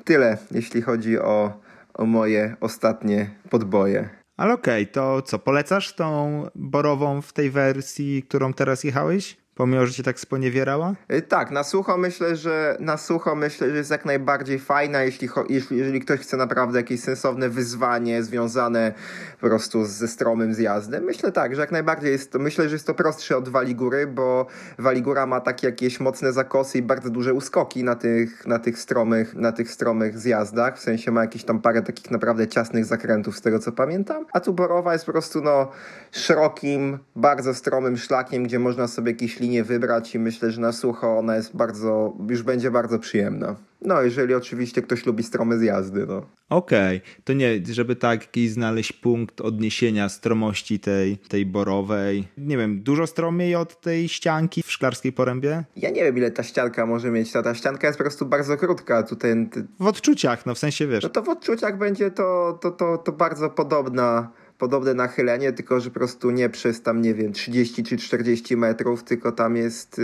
tyle, 0.05 0.39
jeśli 0.51 0.83
chodzi 0.83 1.19
o, 1.19 1.61
o 1.95 2.07
moje 2.07 2.57
ostatnie 2.61 3.31
podboje. 3.51 4.09
Ale 4.37 4.55
okej, 4.55 4.83
okay, 4.83 4.93
to 4.93 5.23
co, 5.23 5.39
polecasz 5.39 5.95
tą 5.95 6.43
borową 6.55 7.23
w 7.23 7.33
tej 7.33 7.51
wersji, 7.51 8.23
którą 8.23 8.53
teraz 8.53 8.85
jechałeś? 8.85 9.37
Pomimo, 9.59 9.87
że 9.87 9.93
cię 9.93 10.03
tak 10.03 10.21
sponiewierała? 10.21 10.95
Y, 11.13 11.23
tak, 11.23 11.51
na 11.51 11.65
sucho 11.65 11.97
myślę, 11.97 12.37
że 12.37 12.77
na 12.81 12.97
sucho 12.97 13.35
myślę, 13.35 13.71
że 13.71 13.77
jest 13.77 13.91
jak 13.91 14.05
najbardziej 14.05 14.59
fajna, 14.59 15.03
jeśli, 15.03 15.29
jeżeli 15.71 16.01
ktoś 16.01 16.21
chce 16.21 16.37
naprawdę 16.37 16.79
jakieś 16.79 17.01
sensowne 17.01 17.49
wyzwanie 17.49 18.23
związane 18.23 18.93
po 19.41 19.47
prostu 19.47 19.85
ze 19.85 20.09
stromym 20.09 20.55
zjazdem. 20.55 21.05
Myślę 21.05 21.33
tak, 21.33 21.55
że 21.55 21.61
jak 21.61 21.73
najbardziej 21.73 22.13
jest 22.13 22.33
to, 22.33 22.39
myślę, 22.39 22.69
że 22.69 22.75
jest 22.75 22.87
to 22.87 22.95
prostsze 22.95 23.37
od 23.37 23.49
Waligóry, 23.49 24.07
bo 24.07 24.47
Waligóra 24.79 25.27
ma 25.27 25.41
takie 25.41 25.67
jakieś 25.67 26.01
mocne 26.01 26.33
zakosy 26.33 26.79
i 26.79 26.83
bardzo 26.83 27.11
duże 27.11 27.35
uskoki 27.35 27.85
na 27.85 27.95
tych, 27.95 28.47
na 28.47 28.59
tych 28.59 28.79
stromych, 28.79 29.35
na 29.35 29.53
tych 29.53 29.71
stromych 29.71 30.19
zjazdach, 30.19 30.77
w 30.77 30.81
sensie 30.81 31.11
ma 31.11 31.21
jakieś 31.21 31.45
tam 31.45 31.61
parę 31.61 31.83
takich 31.83 32.11
naprawdę 32.11 32.49
ciasnych 32.49 32.85
zakrętów 32.85 33.37
z 33.37 33.41
tego 33.41 33.59
co 33.59 33.73
pamiętam, 33.73 34.27
a 34.33 34.41
tu 34.41 34.53
Borowa 34.53 34.93
jest 34.93 35.07
po 35.07 35.13
prostu 35.13 35.41
no 35.41 35.69
szerokim, 36.13 36.99
bardzo 37.17 37.55
stromym 37.55 37.97
szlakiem, 37.97 38.45
gdzie 38.45 38.59
można 38.59 38.89
sobie 38.89 39.11
jakieś 39.11 39.41
linię 39.49 39.65
wybrać 39.65 40.15
i 40.15 40.19
myślę, 40.19 40.51
że 40.51 40.61
na 40.61 40.73
sucho 40.73 41.19
ona 41.19 41.37
jest 41.37 41.57
bardzo, 41.57 42.17
już 42.31 42.43
będzie 42.43 42.71
bardzo 42.71 42.99
przyjemna. 42.99 43.57
No, 43.83 44.03
jeżeli 44.03 44.35
oczywiście 44.35 44.83
ktoś 44.83 45.07
lubi 45.07 45.23
strome 45.23 45.59
zjazdy, 45.59 46.07
no. 46.07 46.27
Okej, 46.49 46.97
okay. 46.97 47.23
to 47.25 47.33
nie, 47.33 47.61
żeby 47.71 47.97
taki 47.97 48.49
znaleźć 48.49 48.93
punkt 48.93 49.41
odniesienia 49.41 50.09
stromości 50.09 50.81
tej, 50.81 51.17
tej 51.17 51.47
borowej. 51.47 52.29
Nie 52.39 52.57
wiem, 52.57 52.83
dużo 52.83 53.07
stromiej 53.07 53.55
od 53.55 53.81
tej 53.81 54.09
ścianki 54.09 54.63
w 54.63 54.73
Szklarskiej 54.73 55.13
Porębie? 55.13 55.65
Ja 55.77 55.91
nie 55.91 56.05
wiem, 56.05 56.17
ile 56.17 56.31
ta 56.31 56.43
ścianka 56.43 56.87
może 56.87 57.11
mieć. 57.11 57.33
Ta, 57.33 57.43
ta 57.43 57.55
ścianka 57.55 57.87
jest 57.87 57.99
po 57.99 58.05
prostu 58.05 58.27
bardzo 58.27 58.57
krótka. 58.57 59.03
Tutaj... 59.03 59.49
W 59.81 59.87
odczuciach, 59.87 60.47
no 60.47 60.55
w 60.55 60.59
sensie 60.59 60.87
wiesz. 60.87 61.03
No 61.03 61.09
to 61.09 61.23
w 61.23 61.29
odczuciach 61.29 61.79
będzie 61.79 62.11
to, 62.11 62.59
to, 62.63 62.71
to, 62.71 62.99
to 62.99 63.13
bardzo 63.13 63.51
podobna 63.51 64.31
podobne 64.59 64.95
nachylenie, 64.95 65.53
tylko 65.53 65.81
że 65.81 65.91
po 65.91 65.95
prostu 65.95 66.31
nie 66.31 66.49
przez 66.49 66.83
tam, 66.83 67.03
nie 67.03 67.15
wiem, 67.15 67.33
30 67.33 67.83
czy 67.85 67.97
40 67.97 68.57
metrów, 68.57 69.05
tylko 69.05 69.33
tam 69.33 69.57
jest 69.57 70.01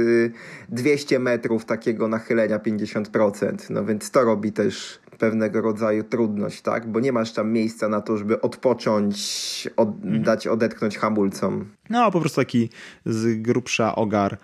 200 0.69 1.17
y, 1.17 1.19
metrów 1.19 1.65
takiego 1.65 2.09
nachylenia 2.09 2.59
50%. 2.59 3.71
No 3.71 3.85
więc 3.85 4.11
to 4.11 4.25
robi 4.25 4.53
też 4.53 4.99
pewnego 5.19 5.61
rodzaju 5.61 6.05
trudność, 6.05 6.63
tak? 6.63 6.89
Bo 6.89 7.01
nie 7.01 7.13
masz 7.13 7.33
tam 7.33 7.53
miejsca 7.53 7.89
na 7.89 8.01
to, 8.01 8.17
żeby 8.17 8.41
odpocząć, 8.41 9.69
od, 9.77 9.89
mhm. 9.89 10.23
dać 10.23 10.47
odetchnąć 10.47 10.99
hamulcom. 10.99 11.65
No, 11.91 12.11
po 12.11 12.21
prostu 12.21 12.41
taki 12.41 12.71
z 13.07 13.43
grubsza 13.43 13.95
ogar 13.95 14.39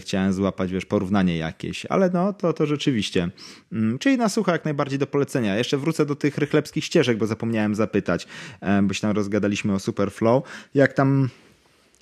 chciałem 0.00 0.32
złapać, 0.32 0.72
wiesz, 0.72 0.86
porównanie 0.86 1.36
jakieś, 1.36 1.86
ale 1.86 2.10
no, 2.10 2.32
to, 2.32 2.52
to 2.52 2.66
rzeczywiście. 2.66 3.30
Mm, 3.72 3.98
czyli 3.98 4.18
na 4.18 4.28
sucho 4.28 4.52
jak 4.52 4.64
najbardziej 4.64 4.98
do 4.98 5.06
polecenia. 5.06 5.56
Jeszcze 5.56 5.78
wrócę 5.78 6.06
do 6.06 6.16
tych 6.16 6.38
rychlewskich 6.38 6.84
ścieżek, 6.84 7.18
bo 7.18 7.26
zapomniałem 7.26 7.74
zapytać, 7.74 8.26
e, 8.60 8.82
bo 8.82 8.94
się 8.94 9.00
tam 9.00 9.10
rozgadaliśmy 9.10 9.74
o 9.74 9.78
Superflow. 9.78 10.44
Jak 10.74 10.92
tam 10.92 11.28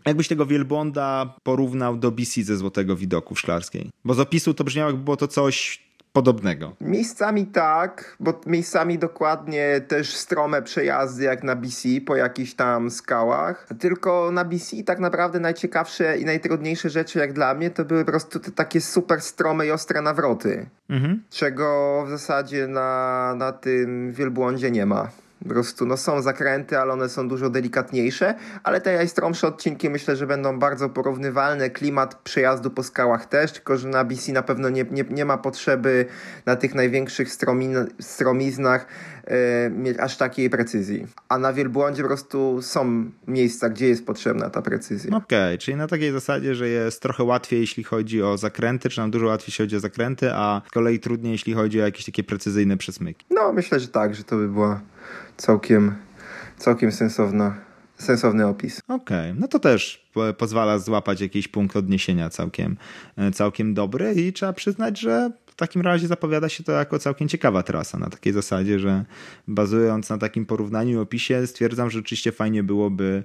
Jakbyś 0.07 0.29
tego 0.29 0.46
wielbłąda 0.46 1.35
porównał 1.42 1.96
do 1.96 2.11
BC 2.11 2.42
ze 2.42 2.57
Złotego 2.57 2.96
Widoku 2.96 3.35
w 3.35 3.40
Szklarskiej? 3.40 3.90
Bo 4.05 4.14
z 4.14 4.20
opisu 4.20 4.55
to 4.55 4.64
brzmiało, 4.64 4.90
jakby 4.90 5.05
było 5.05 5.16
to 5.16 5.29
coś 5.29 5.83
podobnego. 6.12 6.77
Miejscami 6.81 7.46
tak, 7.46 8.16
bo 8.20 8.40
miejscami 8.46 8.99
dokładnie 8.99 9.81
też 9.88 10.16
strome 10.16 10.62
przejazdy 10.62 11.25
jak 11.25 11.44
na 11.44 11.57
BC 11.57 11.88
po 12.07 12.16
jakichś 12.16 12.55
tam 12.55 12.90
skałach. 12.90 13.68
Tylko 13.79 14.31
na 14.33 14.44
BC 14.44 14.83
tak 14.85 14.99
naprawdę 14.99 15.40
najciekawsze 15.40 16.18
i 16.18 16.25
najtrudniejsze 16.25 16.90
rzeczy 16.90 17.18
jak 17.18 17.33
dla 17.33 17.55
mnie 17.55 17.70
to 17.70 17.85
były 17.85 18.05
po 18.05 18.11
prostu 18.11 18.40
te 18.40 18.51
takie 18.51 18.81
super 18.81 19.20
strome 19.20 19.66
i 19.66 19.70
ostre 19.70 20.03
nawroty. 20.03 20.66
Mhm. 20.88 21.23
Czego 21.31 22.03
w 22.07 22.11
zasadzie 22.11 22.66
na, 22.66 23.35
na 23.37 23.53
tym 23.53 24.12
wielbłądzie 24.12 24.70
nie 24.70 24.87
ma. 24.87 25.11
Po 25.42 25.48
prostu 25.48 25.87
no, 25.87 25.96
są 25.96 26.22
zakręty, 26.22 26.79
ale 26.79 26.92
one 26.92 27.09
są 27.09 27.29
dużo 27.29 27.50
delikatniejsze, 27.50 28.35
ale 28.62 28.81
te 28.81 28.96
najstromsze 28.96 29.46
odcinki 29.46 29.90
myślę, 29.90 30.16
że 30.16 30.26
będą 30.26 30.59
bardzo 30.59 30.88
porównywalne. 30.88 31.70
Klimat 31.70 32.14
przejazdu 32.14 32.70
po 32.70 32.83
skałach 32.83 33.26
też, 33.26 33.53
tylko 33.53 33.76
że 33.76 33.88
na 33.88 34.05
BC 34.05 34.33
na 34.33 34.42
pewno 34.42 34.68
nie, 34.68 34.85
nie, 34.90 35.05
nie 35.11 35.24
ma 35.24 35.38
potrzeby 35.38 36.07
na 36.46 36.57
tych 36.57 36.74
największych 36.74 37.33
stromin, 37.33 37.76
stromiznach 38.00 38.87
e, 39.24 39.70
mieć 39.70 39.98
aż 39.98 40.16
takiej 40.16 40.50
precyzji. 40.50 41.07
A 41.29 41.38
na 41.38 41.53
wielbłądzie 41.53 42.03
po 42.03 42.09
prostu 42.09 42.62
są 42.62 43.11
miejsca, 43.26 43.70
gdzie 43.70 43.88
jest 43.88 44.07
potrzebna 44.07 44.50
ta 44.50 44.62
precyzja. 44.62 45.16
Okej, 45.16 45.48
okay, 45.48 45.59
czyli 45.59 45.76
na 45.76 45.87
takiej 45.87 46.12
zasadzie, 46.12 46.55
że 46.55 46.68
jest 46.68 47.03
trochę 47.03 47.24
łatwiej, 47.24 47.61
jeśli 47.61 47.85
chodzi 47.85 48.22
o 48.22 48.38
zakręty, 48.38 48.88
czy 48.88 49.00
nam 49.00 49.11
dużo 49.11 49.26
łatwiej, 49.26 49.46
jeśli 49.48 49.64
chodzi 49.64 49.76
o 49.76 49.81
zakręty, 49.81 50.33
a 50.33 50.62
z 50.68 50.70
kolei 50.70 51.00
trudniej, 51.00 51.33
jeśli 51.33 51.55
chodzi 51.55 51.81
o 51.81 51.85
jakieś 51.85 52.05
takie 52.05 52.24
precyzyjne 52.24 52.76
przesmyki. 52.76 53.26
No, 53.31 53.53
myślę, 53.53 53.81
że 53.81 53.88
tak, 53.88 54.14
że 54.14 54.24
to 54.24 54.37
by 54.37 54.48
była 54.48 54.81
całkiem, 55.36 55.94
całkiem 56.58 56.92
sensowna, 56.92 57.54
sensowny 57.98 58.46
opis. 58.46 58.80
Okej, 58.88 59.30
okay. 59.30 59.40
no 59.40 59.48
to 59.48 59.58
też 59.58 60.10
pozwala 60.38 60.78
złapać 60.78 61.20
jakiś 61.20 61.48
punkt 61.48 61.76
odniesienia 61.76 62.30
całkiem, 62.30 62.76
e, 63.16 63.30
całkiem 63.30 63.74
dobry 63.74 64.14
i 64.14 64.32
trzeba 64.32 64.52
przyznać, 64.52 65.00
że 65.00 65.30
takim 65.61 65.83
razie 65.83 66.07
zapowiada 66.07 66.49
się 66.49 66.64
to 66.64 66.73
jako 66.73 66.99
całkiem 66.99 67.29
ciekawa 67.29 67.62
trasa, 67.62 67.99
na 67.99 68.11
takiej 68.11 68.33
zasadzie, 68.33 68.79
że 68.79 69.05
bazując 69.49 70.11
na 70.11 70.18
takim 70.18 70.46
porównaniu 70.46 70.99
i 70.99 71.03
opisie 71.03 71.46
stwierdzam, 71.46 71.90
że 71.90 71.99
rzeczywiście 71.99 72.33
fajnie 72.33 72.62
byłoby 72.62 73.25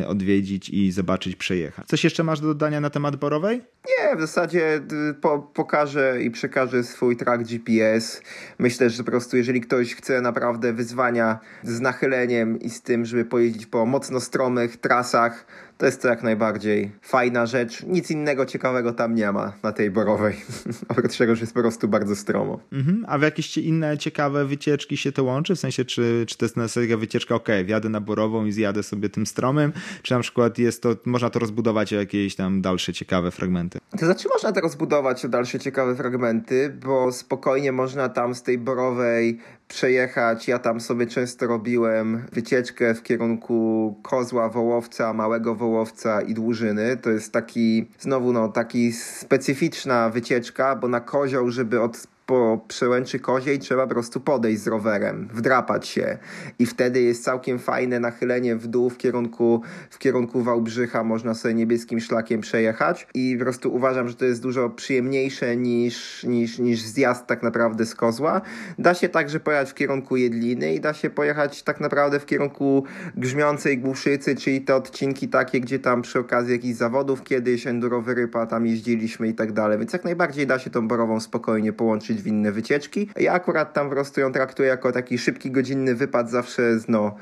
e, 0.00 0.08
odwiedzić 0.08 0.68
i 0.68 0.92
zobaczyć, 0.92 1.36
przejechać. 1.36 1.86
Coś 1.86 2.04
jeszcze 2.04 2.24
masz 2.24 2.40
do 2.40 2.46
dodania 2.46 2.80
na 2.80 2.90
temat 2.90 3.16
Borowej? 3.16 3.62
Nie, 3.88 4.16
w 4.16 4.20
zasadzie 4.20 4.80
po, 5.20 5.38
pokażę 5.38 6.22
i 6.22 6.30
przekażę 6.30 6.84
swój 6.84 7.16
track 7.16 7.42
GPS. 7.42 8.22
Myślę, 8.58 8.90
że 8.90 9.04
po 9.04 9.10
prostu 9.10 9.36
jeżeli 9.36 9.60
ktoś 9.60 9.94
chce 9.94 10.20
naprawdę 10.20 10.72
wyzwania 10.72 11.38
z 11.62 11.80
nachyleniem 11.80 12.60
i 12.60 12.70
z 12.70 12.82
tym, 12.82 13.04
żeby 13.04 13.24
pojeździć 13.24 13.66
po 13.66 13.86
mocno 13.86 14.20
stromych 14.20 14.76
trasach, 14.76 15.46
to 15.78 15.86
jest 15.86 16.02
to 16.02 16.08
jak 16.08 16.22
najbardziej 16.22 16.90
fajna 17.02 17.46
rzecz. 17.46 17.82
Nic 17.82 18.10
innego 18.10 18.46
ciekawego 18.46 18.92
tam 18.92 19.14
nie 19.14 19.32
ma 19.32 19.52
na 19.62 19.72
tej 19.72 19.90
borowej. 19.90 20.36
Oprócz 20.88 21.18
tego, 21.18 21.34
że 21.34 21.40
jest 21.40 21.54
po 21.54 21.60
prostu 21.60 21.88
bardzo 21.88 22.16
stromo. 22.16 22.60
Mhm. 22.72 23.04
A 23.08 23.18
w 23.18 23.22
jakieś 23.22 23.56
inne 23.56 23.98
ciekawe 23.98 24.44
wycieczki 24.44 24.96
się 24.96 25.12
to 25.12 25.24
łączy? 25.24 25.54
W 25.54 25.60
sensie, 25.60 25.84
czy, 25.84 26.24
czy 26.28 26.38
to 26.38 26.44
jest 26.44 26.56
na 26.56 26.68
serio 26.68 26.98
wycieczka, 26.98 27.34
ok, 27.34 27.48
wjadę 27.64 27.88
na 27.88 28.00
borową 28.00 28.44
i 28.44 28.52
zjadę 28.52 28.82
sobie 28.82 29.08
tym 29.08 29.26
stromym, 29.26 29.72
czy 30.02 30.14
na 30.14 30.20
przykład 30.20 30.58
jest 30.58 30.82
to, 30.82 30.96
można 31.04 31.30
to 31.30 31.38
rozbudować 31.38 31.92
o 31.92 31.96
jakieś 31.96 32.34
tam 32.36 32.62
dalsze 32.62 32.92
ciekawe 32.92 33.30
fragmenty? 33.30 33.78
To 33.98 34.06
znaczy 34.06 34.28
można 34.28 34.52
to 34.52 34.60
rozbudować 34.60 35.24
o 35.24 35.28
dalsze 35.28 35.58
ciekawe 35.58 35.96
fragmenty, 35.96 36.76
bo 36.84 37.12
spokojnie 37.12 37.72
można 37.72 38.08
tam 38.08 38.34
z 38.34 38.42
tej 38.42 38.58
borowej 38.58 39.38
przejechać. 39.68 40.48
Ja 40.48 40.58
tam 40.58 40.80
sobie 40.80 41.06
często 41.06 41.46
robiłem 41.46 42.26
wycieczkę 42.32 42.94
w 42.94 43.02
kierunku 43.02 43.94
Kozła, 44.02 44.48
Wołowca, 44.48 45.12
Małego 45.12 45.54
Wołowca 45.54 46.22
i 46.22 46.34
Dłużyny. 46.34 46.96
To 46.96 47.10
jest 47.10 47.32
taki, 47.32 47.86
znowu 47.98 48.32
no, 48.32 48.48
taki 48.48 48.92
specyficzna 48.92 50.10
wycieczka, 50.10 50.76
bo 50.76 50.88
na 50.88 51.00
kozioł, 51.00 51.50
żeby 51.50 51.80
od 51.80 52.13
po 52.26 52.64
przełęczy 52.68 53.18
koziej 53.18 53.58
trzeba 53.58 53.86
po 53.86 53.92
prostu 53.92 54.20
podejść 54.20 54.62
z 54.62 54.66
rowerem, 54.66 55.28
wdrapać 55.32 55.88
się. 55.88 56.18
I 56.58 56.66
wtedy 56.66 57.02
jest 57.02 57.24
całkiem 57.24 57.58
fajne 57.58 58.00
nachylenie 58.00 58.56
w 58.56 58.66
dół 58.66 58.90
w 58.90 58.96
kierunku, 58.96 59.62
w 59.90 59.98
kierunku 59.98 60.42
Wałbrzycha, 60.42 61.04
można 61.04 61.34
sobie 61.34 61.54
niebieskim 61.54 62.00
szlakiem 62.00 62.40
przejechać. 62.40 63.06
I 63.14 63.36
po 63.38 63.44
prostu 63.44 63.74
uważam, 63.74 64.08
że 64.08 64.14
to 64.14 64.24
jest 64.24 64.42
dużo 64.42 64.70
przyjemniejsze 64.70 65.56
niż, 65.56 66.24
niż, 66.24 66.58
niż 66.58 66.82
zjazd 66.82 67.26
tak 67.26 67.42
naprawdę 67.42 67.86
z 67.86 67.94
kozła. 67.94 68.40
Da 68.78 68.94
się 68.94 69.08
także 69.08 69.40
pojechać 69.40 69.70
w 69.70 69.74
kierunku 69.74 70.16
Jedliny 70.16 70.74
i 70.74 70.80
da 70.80 70.94
się 70.94 71.10
pojechać 71.10 71.62
tak 71.62 71.80
naprawdę 71.80 72.20
w 72.20 72.26
kierunku 72.26 72.84
Grzmiącej 73.16 73.78
Głuszycy, 73.78 74.36
czyli 74.36 74.60
te 74.60 74.76
odcinki 74.76 75.28
takie, 75.28 75.60
gdzie 75.60 75.78
tam 75.78 76.02
przy 76.02 76.18
okazji 76.18 76.52
jakichś 76.52 76.78
zawodów 76.78 77.22
kiedyś 77.22 77.66
enduro 77.66 78.02
wyrypa, 78.02 78.46
tam 78.46 78.66
jeździliśmy 78.66 79.28
i 79.28 79.34
tak 79.34 79.52
dalej, 79.52 79.78
więc 79.78 79.92
jak 79.92 80.04
najbardziej 80.04 80.46
da 80.46 80.58
się 80.58 80.70
tą 80.70 80.88
borową 80.88 81.20
spokojnie 81.20 81.72
połączyć 81.72 82.13
w 82.22 82.26
inne 82.26 82.52
wycieczki. 82.52 83.08
Ja 83.16 83.32
akurat 83.32 83.72
tam 83.72 83.86
po 83.86 83.92
prostu 83.92 84.20
ją 84.20 84.32
traktuję 84.32 84.68
jako 84.68 84.92
taki 84.92 85.18
szybki, 85.18 85.50
godzinny 85.50 85.94
wypad 85.94 86.30
zawsze 86.30 86.78
z 86.78 86.88
no, 86.88 87.14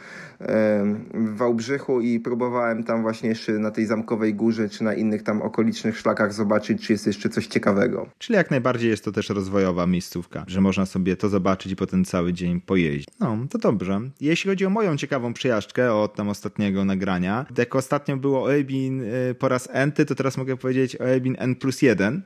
w 1.15 1.37
Wałbrzychu 1.37 2.01
i 2.01 2.21
próbowałem 2.21 2.85
tam 2.85 3.03
właśnie 3.03 3.29
jeszcze 3.29 3.53
na 3.53 3.71
tej 3.71 3.87
Zamkowej 3.87 4.35
Górze 4.35 4.69
czy 4.69 4.85
na 4.85 4.95
innych 4.95 5.23
tam 5.23 5.43
okolicznych 5.43 5.99
szlakach 5.99 6.33
zobaczyć, 6.33 6.87
czy 6.87 6.93
jest 6.93 7.07
jeszcze 7.07 7.29
coś 7.29 7.47
ciekawego. 7.47 8.07
Czyli 8.19 8.37
jak 8.37 8.51
najbardziej 8.51 8.91
jest 8.91 9.05
to 9.05 9.13
też 9.13 9.29
rozwojowa 9.29 9.87
miejscówka, 9.87 10.45
że 10.47 10.61
można 10.61 10.87
sobie 10.87 11.17
to 11.17 11.29
zobaczyć 11.29 11.73
i 11.73 11.77
potem 11.77 12.05
cały 12.05 12.33
dzień 12.33 12.61
pojeździć. 12.61 13.09
No, 13.21 13.39
to 13.51 13.59
dobrze. 13.59 14.01
Jeśli 14.21 14.51
chodzi 14.51 14.67
o 14.67 14.71
moją 14.71 14.97
ciekawą 14.97 15.35
przyjażdżkę 15.35 15.95
od 15.95 16.15
tam 16.15 16.29
ostatniego 16.29 16.85
nagrania, 16.85 17.47
jak 17.59 17.77
ostatnio 17.77 18.17
było 18.17 18.43
Oebin 18.43 19.01
y, 19.01 19.35
po 19.39 19.49
raz 19.49 19.69
enty, 19.73 20.07
to 20.07 20.15
teraz 20.15 20.37
mogę 20.37 20.57
powiedzieć 20.57 21.01
Oebin 21.01 21.37
N 21.39 21.55
plus 21.55 21.83
1 21.83 22.23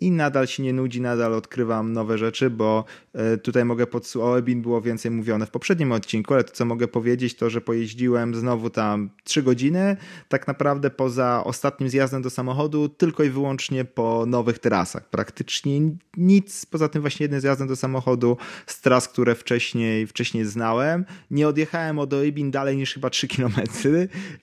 i 0.00 0.10
nadal 0.10 0.46
się 0.46 0.62
nie 0.62 0.72
nudzi, 0.72 1.00
nadal 1.00 1.34
odkrywam 1.34 1.92
nowe 1.92 2.18
rzeczy, 2.18 2.50
bo 2.50 2.84
e, 3.14 3.36
tutaj 3.36 3.64
mogę 3.64 3.86
podsumować, 3.86 4.16
o 4.16 4.38
Ebin 4.38 4.62
było 4.62 4.82
więcej 4.82 5.10
mówione 5.10 5.46
w 5.46 5.50
poprzednim 5.50 5.92
odcinku, 5.92 6.34
ale 6.34 6.44
to 6.44 6.52
co 6.52 6.64
mogę 6.64 6.88
powiedzieć 6.88 7.34
to, 7.34 7.50
że 7.50 7.60
pojeździłem 7.60 8.34
znowu 8.34 8.70
tam 8.70 9.10
3 9.24 9.42
godziny, 9.42 9.96
tak 10.28 10.46
naprawdę 10.46 10.90
poza 10.90 11.44
ostatnim 11.44 11.88
zjazdem 11.88 12.22
do 12.22 12.30
samochodu, 12.30 12.88
tylko 12.88 13.22
i 13.24 13.30
wyłącznie 13.30 13.84
po 13.84 14.24
nowych 14.26 14.58
trasach. 14.58 15.10
Praktycznie 15.10 15.80
nic, 16.16 16.66
poza 16.66 16.88
tym 16.88 17.00
właśnie 17.00 17.24
jednym 17.24 17.40
zjazdem 17.40 17.68
do 17.68 17.76
samochodu 17.76 18.36
z 18.66 18.80
tras, 18.80 19.08
które 19.08 19.34
wcześniej, 19.34 20.06
wcześniej 20.06 20.44
znałem. 20.44 21.04
Nie 21.30 21.48
odjechałem 21.48 21.98
od 21.98 22.12
Oebin 22.12 22.50
dalej 22.50 22.76
niż 22.76 22.94
chyba 22.94 23.10
3 23.10 23.28
km 23.28 23.52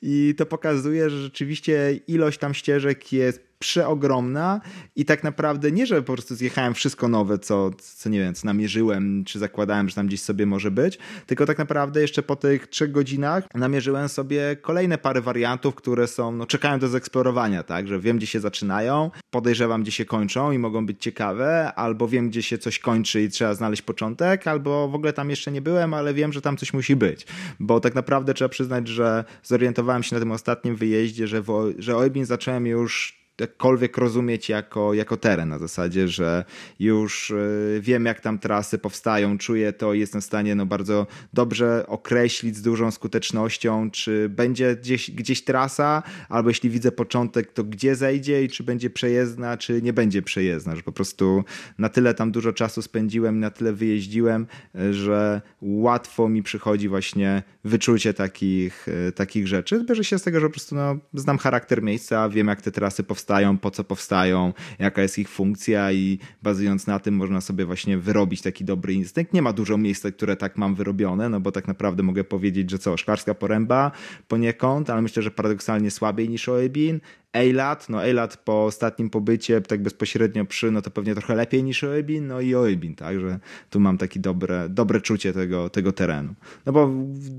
i 0.01 0.35
to 0.37 0.45
pokazuje, 0.45 1.09
że 1.09 1.21
rzeczywiście 1.21 1.99
ilość 2.07 2.39
tam 2.39 2.53
ścieżek 2.53 3.13
jest 3.13 3.52
przeogromna 3.63 4.62
i 4.95 5.06
tak 5.06 5.23
naprawdę 5.23 5.71
nie, 5.71 5.86
że 5.86 6.02
po 6.02 6.13
prostu 6.13 6.36
zjechałem 6.36 6.73
wszystko 6.73 7.08
nowe, 7.08 7.39
co, 7.39 7.71
co 7.78 8.10
nie 8.10 8.19
wiem, 8.19 8.34
co 8.34 8.47
namierzyłem, 8.47 9.23
czy 9.26 9.39
zakładałem, 9.39 9.89
że 9.89 9.95
tam 9.95 10.08
gdzieś 10.08 10.21
sobie 10.21 10.45
może 10.45 10.71
być, 10.71 10.97
tylko 11.28 11.45
tak 11.45 11.58
naprawdę 11.58 12.02
jeszcze 12.02 12.23
po 12.23 12.36
tych 12.36 12.67
trzech 12.67 12.91
godzinach 12.91 13.43
namierzyłem 13.56 14.10
sobie 14.10 14.56
kolejne 14.62 14.97
parę 14.97 15.21
wariantów, 15.21 15.76
które 15.76 16.08
są, 16.08 16.32
no 16.32 16.45
czekają 16.45 16.80
do 16.80 16.88
zeksplorowania, 16.88 17.63
tak, 17.63 17.88
że 17.88 17.99
wiem, 17.99 18.17
gdzie 18.17 18.28
się 18.28 18.39
zaczynają, 18.39 19.12
podejrzewam, 19.32 19.84
gdzie 19.84 19.91
się 19.91 20.06
kończą 20.06 20.52
i 20.52 20.58
mogą 20.58 20.86
być 20.86 21.02
ciekawe, 21.02 21.73
albo 21.76 22.08
wiem, 22.08 22.30
gdzie 22.30 22.43
się 22.43 22.58
coś 22.58 22.80
kończy 22.80 23.21
i 23.21 23.30
trzeba 23.30 23.54
znaleźć 23.54 23.82
początek, 23.82 24.47
albo 24.47 24.88
w 24.88 24.95
ogóle 24.95 25.13
tam 25.13 25.30
jeszcze 25.30 25.52
nie 25.52 25.62
byłem, 25.62 25.93
ale 25.93 26.13
wiem, 26.13 26.34
że 26.34 26.41
tam 26.41 26.58
coś 26.58 26.73
musi 26.73 26.95
być, 26.95 27.26
bo 27.60 27.80
tak 27.80 27.95
naprawdę 27.95 28.34
trzeba 28.34 28.49
przyznać, 28.49 28.88
że 28.88 29.23
zorientowałem 29.43 30.04
się 30.04 30.15
na 30.15 30.19
tym 30.19 30.32
ostatnim 30.32 30.76
wyjeździe, 30.76 31.28
że, 31.28 31.43
że 31.78 31.97
Oebin 31.97 32.26
zacząłem 32.26 32.67
już 32.67 33.22
jakkolwiek 33.41 33.98
rozumieć 33.98 34.50
jako, 34.50 34.93
jako 34.93 35.17
teren, 35.17 35.50
na 35.50 35.60
zasadzie, 35.60 36.08
że 36.08 36.46
już 36.80 37.30
y, 37.30 37.80
wiem, 37.82 38.06
jak 38.06 38.19
tam 38.19 38.39
trasy 38.39 38.78
powstają, 38.78 39.38
czuję 39.38 39.74
to 39.74 39.93
i 39.93 40.00
jestem 40.00 40.22
w 40.22 40.24
stanie 40.24 40.56
no, 40.56 40.65
bardzo 40.65 41.08
dobrze 41.34 41.86
określić 41.88 42.56
z 42.56 42.62
dużą 42.62 42.91
skutecznością, 42.91 43.91
czy 43.91 44.30
będzie 44.30 44.76
gdzieś, 44.76 45.12
gdzieś 45.12 45.43
trasa, 45.43 46.04
albo 46.30 46.50
jeśli 46.50 46.69
widzę 46.69 46.91
początek, 46.91 47.54
to 47.54 47.63
gdzie 47.63 47.96
zejdzie 47.96 48.43
i 48.43 48.50
czy 48.50 48.63
będzie 48.63 48.89
przejezdna, 48.89 49.58
czy 49.58 49.82
nie 49.82 49.93
będzie 49.93 50.22
przejezdna, 50.22 50.76
że 50.76 50.82
po 50.82 50.91
prostu 50.91 51.43
na 51.78 51.89
tyle 51.89 52.13
tam 52.13 52.32
dużo 52.32 52.54
czasu 52.54 52.82
spędziłem, 52.82 53.39
na 53.39 53.50
tyle 53.50 53.74
wyjeździłem, 53.74 54.48
że 54.91 55.41
łatwo 55.62 56.30
mi 56.30 56.43
przychodzi 56.43 56.89
właśnie 56.89 57.43
wyczucie 57.63 58.13
takich, 58.13 58.88
y, 58.88 59.12
takich 59.12 59.48
rzeczy. 59.48 59.86
Bierze 59.89 60.04
się 60.04 60.19
z 60.19 60.24
tego, 60.24 60.39
że 60.39 60.48
po 60.48 60.52
prostu 60.52 60.76
no, 60.76 60.98
znam 61.13 61.38
charakter 61.38 61.84
miejsca, 61.84 62.30
wiem 62.30 62.48
jak 62.48 62.62
te 62.62 62.72
trasy 62.72 63.04
powstają, 63.04 63.22
po 63.62 63.71
co 63.71 63.83
powstają, 63.83 64.53
jaka 64.79 65.01
jest 65.01 65.19
ich 65.19 65.29
funkcja 65.29 65.91
i 65.91 66.19
bazując 66.43 66.88
na 66.88 66.99
tym 66.99 67.15
można 67.15 67.41
sobie 67.41 67.65
właśnie 67.65 67.97
wyrobić 67.97 68.41
taki 68.41 68.65
dobry 68.65 68.93
instynkt. 68.93 69.33
Nie 69.33 69.41
ma 69.41 69.53
dużo 69.53 69.77
miejsc, 69.77 70.05
które 70.15 70.36
tak 70.36 70.57
mam 70.57 70.75
wyrobione, 70.75 71.29
no 71.29 71.39
bo 71.39 71.51
tak 71.51 71.67
naprawdę 71.67 72.03
mogę 72.03 72.23
powiedzieć, 72.23 72.71
że 72.71 72.79
co, 72.79 72.97
szklarska 72.97 73.33
poręba 73.33 73.91
poniekąd, 74.27 74.89
ale 74.89 75.01
myślę, 75.01 75.23
że 75.23 75.31
paradoksalnie 75.31 75.91
słabiej 75.91 76.29
niż 76.29 76.49
Oebin, 76.49 76.99
Eilat, 77.34 77.89
no 77.89 78.06
Eilat 78.06 78.38
po 78.38 78.65
ostatnim 78.65 79.10
pobycie 79.10 79.62
tak 79.62 79.82
bezpośrednio 79.84 80.46
przy, 80.46 80.72
no 80.72 80.82
to 80.82 80.91
pewnie 80.91 81.15
trochę 81.15 81.36
lepiej 81.36 81.63
niż 81.63 81.84
Oebin, 81.84 82.28
no 82.28 82.41
i 82.41 82.56
Oebin, 82.56 82.96
także 82.96 83.39
tu 83.69 83.80
mam 83.80 83.98
takie 83.98 84.19
dobre, 84.19 84.69
dobre 84.69 85.02
czucie 85.02 85.34
tego, 85.34 85.69
tego 85.69 85.91
terenu. 85.91 86.34
No 86.65 86.74
bo 86.74 86.89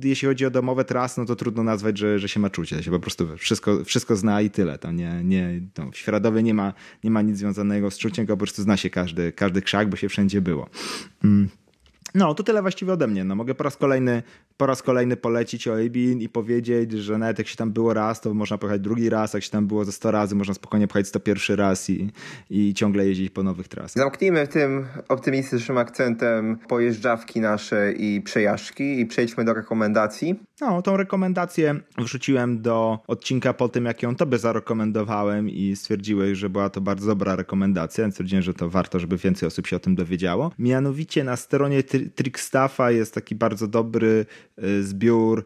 jeśli 0.02 0.28
chodzi 0.28 0.46
o 0.46 0.50
domowe 0.50 0.84
trasy, 0.84 1.20
no 1.20 1.26
to 1.26 1.36
trudno 1.36 1.62
nazwać, 1.62 1.98
że, 1.98 2.18
że 2.18 2.28
się 2.28 2.40
ma 2.40 2.50
czucie, 2.50 2.82
się 2.82 2.90
po 2.90 3.00
prostu 3.00 3.36
wszystko, 3.36 3.84
wszystko 3.84 4.16
zna 4.16 4.40
i 4.40 4.50
tyle, 4.50 4.78
to 4.78 4.92
nie, 4.92 5.20
nie, 5.24 5.60
to 5.74 5.90
w 5.90 5.96
Świeradowie 5.96 6.42
nie 6.42 6.54
ma, 6.54 6.72
nie 7.04 7.10
ma 7.10 7.22
nic 7.22 7.38
związanego 7.38 7.90
z 7.90 7.98
czuciem, 7.98 8.26
po 8.26 8.36
prostu 8.36 8.62
zna 8.62 8.76
się 8.76 8.90
każdy, 8.90 9.32
każdy 9.32 9.62
krzak, 9.62 9.88
bo 9.88 9.96
się 9.96 10.08
wszędzie 10.08 10.40
było. 10.40 10.68
Mm. 11.24 11.48
No, 12.14 12.34
to 12.34 12.42
tyle 12.42 12.62
właściwie 12.62 12.92
ode 12.92 13.06
mnie. 13.06 13.24
No, 13.24 13.34
mogę 13.34 13.54
po 13.54 13.64
raz 13.64 13.76
kolejny 13.76 14.22
po 14.56 14.66
raz 14.66 14.82
kolejny 14.82 15.16
polecić 15.16 15.68
Oebin 15.68 16.20
i 16.20 16.28
powiedzieć, 16.28 16.92
że 16.92 17.18
nawet 17.18 17.38
jak 17.38 17.48
się 17.48 17.56
tam 17.56 17.72
było 17.72 17.94
raz, 17.94 18.20
to 18.20 18.34
można 18.34 18.58
pojechać 18.58 18.80
drugi 18.80 19.10
raz, 19.10 19.34
jak 19.34 19.42
się 19.42 19.50
tam 19.50 19.66
było 19.66 19.84
ze 19.84 19.92
100 19.92 20.10
razy, 20.10 20.34
można 20.34 20.54
spokojnie 20.54 20.88
pojechać 20.88 21.08
101 21.08 21.56
raz 21.56 21.90
i, 21.90 22.10
i 22.50 22.74
ciągle 22.74 23.06
jeździć 23.06 23.30
po 23.30 23.42
nowych 23.42 23.68
trasach. 23.68 24.02
Zamknijmy 24.02 24.48
tym 24.48 24.86
optymistycznym 25.08 25.78
akcentem 25.78 26.58
pojeżdżawki 26.68 27.40
nasze 27.40 27.92
i 27.92 28.20
przejażdżki 28.20 29.00
i 29.00 29.06
przejdźmy 29.06 29.44
do 29.44 29.54
rekomendacji. 29.54 30.40
No, 30.60 30.82
tą 30.82 30.96
rekomendację 30.96 31.80
wrzuciłem 31.98 32.62
do 32.62 32.98
odcinka 33.06 33.52
po 33.52 33.68
tym, 33.68 33.84
jak 33.84 34.02
ją 34.02 34.16
tobie 34.16 34.38
zarekomendowałem 34.38 35.50
i 35.50 35.76
stwierdziłeś, 35.76 36.38
że 36.38 36.50
była 36.50 36.70
to 36.70 36.80
bardzo 36.80 37.06
dobra 37.06 37.36
rekomendacja. 37.36 38.10
Stwierdziłem, 38.10 38.42
że 38.42 38.54
to 38.54 38.70
warto, 38.70 39.00
żeby 39.00 39.16
więcej 39.16 39.46
osób 39.46 39.66
się 39.66 39.76
o 39.76 39.80
tym 39.80 39.94
dowiedziało. 39.94 40.50
Mianowicie 40.58 41.24
na 41.24 41.36
stronie 41.36 41.82
Trickstaffa 42.14 42.90
jest 42.90 43.14
taki 43.14 43.34
bardzo 43.34 43.68
dobry 43.68 44.26
Y, 44.62 44.84
zbiór 44.84 45.44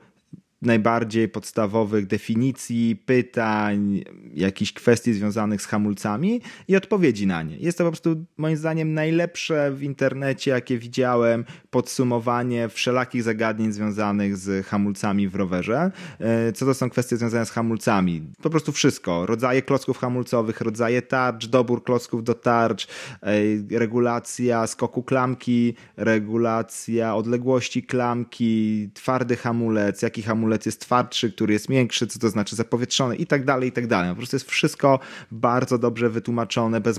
najbardziej 0.62 1.28
podstawowych 1.28 2.06
definicji, 2.06 2.96
pytań, 3.06 4.04
jakichś 4.34 4.72
kwestii 4.72 5.12
związanych 5.12 5.62
z 5.62 5.66
hamulcami 5.66 6.40
i 6.68 6.76
odpowiedzi 6.76 7.26
na 7.26 7.42
nie. 7.42 7.56
Jest 7.56 7.78
to 7.78 7.84
po 7.84 7.90
prostu 7.90 8.24
moim 8.36 8.56
zdaniem 8.56 8.94
najlepsze 8.94 9.72
w 9.72 9.82
internecie, 9.82 10.50
jakie 10.50 10.78
widziałem, 10.78 11.44
podsumowanie 11.70 12.68
wszelakich 12.68 13.22
zagadnień 13.22 13.72
związanych 13.72 14.36
z 14.36 14.66
hamulcami 14.66 15.28
w 15.28 15.34
rowerze. 15.34 15.90
E, 16.18 16.52
co 16.52 16.66
to 16.66 16.74
są 16.74 16.90
kwestie 16.90 17.16
związane 17.16 17.46
z 17.46 17.50
hamulcami? 17.50 18.22
Po 18.42 18.50
prostu 18.50 18.72
wszystko. 18.72 19.26
Rodzaje 19.26 19.62
klocków 19.62 19.98
hamulcowych, 19.98 20.60
rodzaje 20.60 21.02
tarcz, 21.02 21.46
dobór 21.46 21.84
klocków 21.84 22.24
do 22.24 22.34
tarcz, 22.34 22.86
e, 23.22 23.78
regulacja 23.78 24.66
skoku 24.66 25.02
klamki, 25.02 25.74
regulacja 25.96 27.14
odległości 27.14 27.82
klamki, 27.82 28.90
twardy 28.94 29.36
hamulec, 29.36 30.02
jaki 30.02 30.22
hamulec 30.22 30.47
hamulec 30.48 30.66
jest 30.66 30.80
twardszy, 30.80 31.32
który 31.32 31.52
jest 31.52 31.68
miększy, 31.68 32.06
co 32.06 32.18
to 32.18 32.28
znaczy 32.28 32.56
zapowietrzony 32.56 33.16
i 33.16 33.26
tak 33.26 33.44
dalej, 33.44 33.68
i 33.68 33.72
tak 33.72 33.86
dalej. 33.86 34.10
Po 34.10 34.16
prostu 34.16 34.36
jest 34.36 34.50
wszystko 34.50 35.00
bardzo 35.30 35.78
dobrze 35.78 36.10
wytłumaczone, 36.10 36.80
bez, 36.80 36.98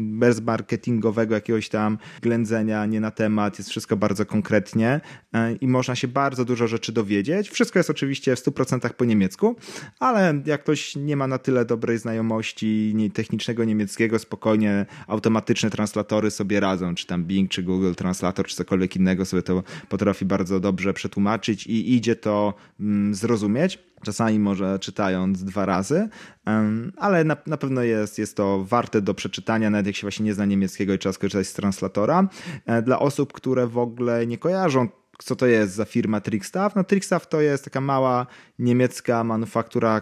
bez 0.00 0.40
marketingowego 0.40 1.34
jakiegoś 1.34 1.68
tam 1.68 1.98
ględzenia, 2.22 2.86
nie 2.86 3.00
na 3.00 3.10
temat, 3.10 3.58
jest 3.58 3.70
wszystko 3.70 3.96
bardzo 3.96 4.26
konkretnie 4.26 5.00
e, 5.32 5.52
i 5.52 5.68
można 5.68 5.94
się 5.94 6.08
bardzo 6.08 6.44
dużo 6.44 6.68
rzeczy 6.68 6.92
dowiedzieć. 6.92 7.50
Wszystko 7.50 7.78
jest 7.78 7.90
oczywiście 7.90 8.36
w 8.36 8.38
100% 8.38 8.92
po 8.92 9.04
niemiecku, 9.04 9.56
ale 9.98 10.42
jak 10.46 10.62
ktoś 10.62 10.96
nie 10.96 11.16
ma 11.16 11.26
na 11.26 11.38
tyle 11.38 11.64
dobrej 11.64 11.98
znajomości 11.98 12.94
technicznego 13.14 13.64
niemieckiego, 13.64 14.18
spokojnie 14.18 14.86
automatyczne 15.06 15.70
translatory 15.70 16.30
sobie 16.30 16.60
radzą, 16.60 16.94
czy 16.94 17.06
tam 17.06 17.24
Bing, 17.24 17.50
czy 17.50 17.62
Google 17.62 17.94
Translator, 17.94 18.46
czy 18.46 18.56
cokolwiek 18.56 18.96
innego 18.96 19.24
sobie 19.24 19.42
to 19.42 19.62
potrafi 19.88 20.24
bardzo 20.24 20.60
dobrze 20.60 20.94
przetłumaczyć 20.94 21.66
i 21.66 21.92
idzie 21.94 22.16
to 22.16 22.54
zrozumieć. 23.10 23.78
Czasami 24.04 24.38
może 24.38 24.78
czytając 24.78 25.44
dwa 25.44 25.66
razy, 25.66 26.08
ale 26.96 27.24
na, 27.24 27.36
na 27.46 27.56
pewno 27.56 27.82
jest, 27.82 28.18
jest 28.18 28.36
to 28.36 28.64
warte 28.64 29.00
do 29.00 29.14
przeczytania, 29.14 29.70
nawet 29.70 29.86
jak 29.86 29.96
się 29.96 30.02
właśnie 30.02 30.24
nie 30.24 30.34
zna 30.34 30.44
niemieckiego 30.44 30.94
i 30.94 30.98
trzeba 30.98 31.12
skorzystać 31.12 31.46
z 31.46 31.52
translatora. 31.52 32.28
E, 32.66 32.82
dla 32.82 32.98
osób, 32.98 33.32
które 33.32 33.66
w 33.66 33.78
ogóle 33.78 34.26
nie 34.26 34.38
kojarzą 34.38 34.88
co 35.24 35.36
to 35.36 35.46
jest 35.46 35.74
za 35.74 35.84
firma 35.84 36.20
Trickstaff? 36.20 36.76
No 36.76 36.84
Trickstaff 36.84 37.28
to 37.28 37.40
jest 37.40 37.64
taka 37.64 37.80
mała 37.80 38.26
niemiecka 38.58 39.24
manufaktura, 39.24 40.00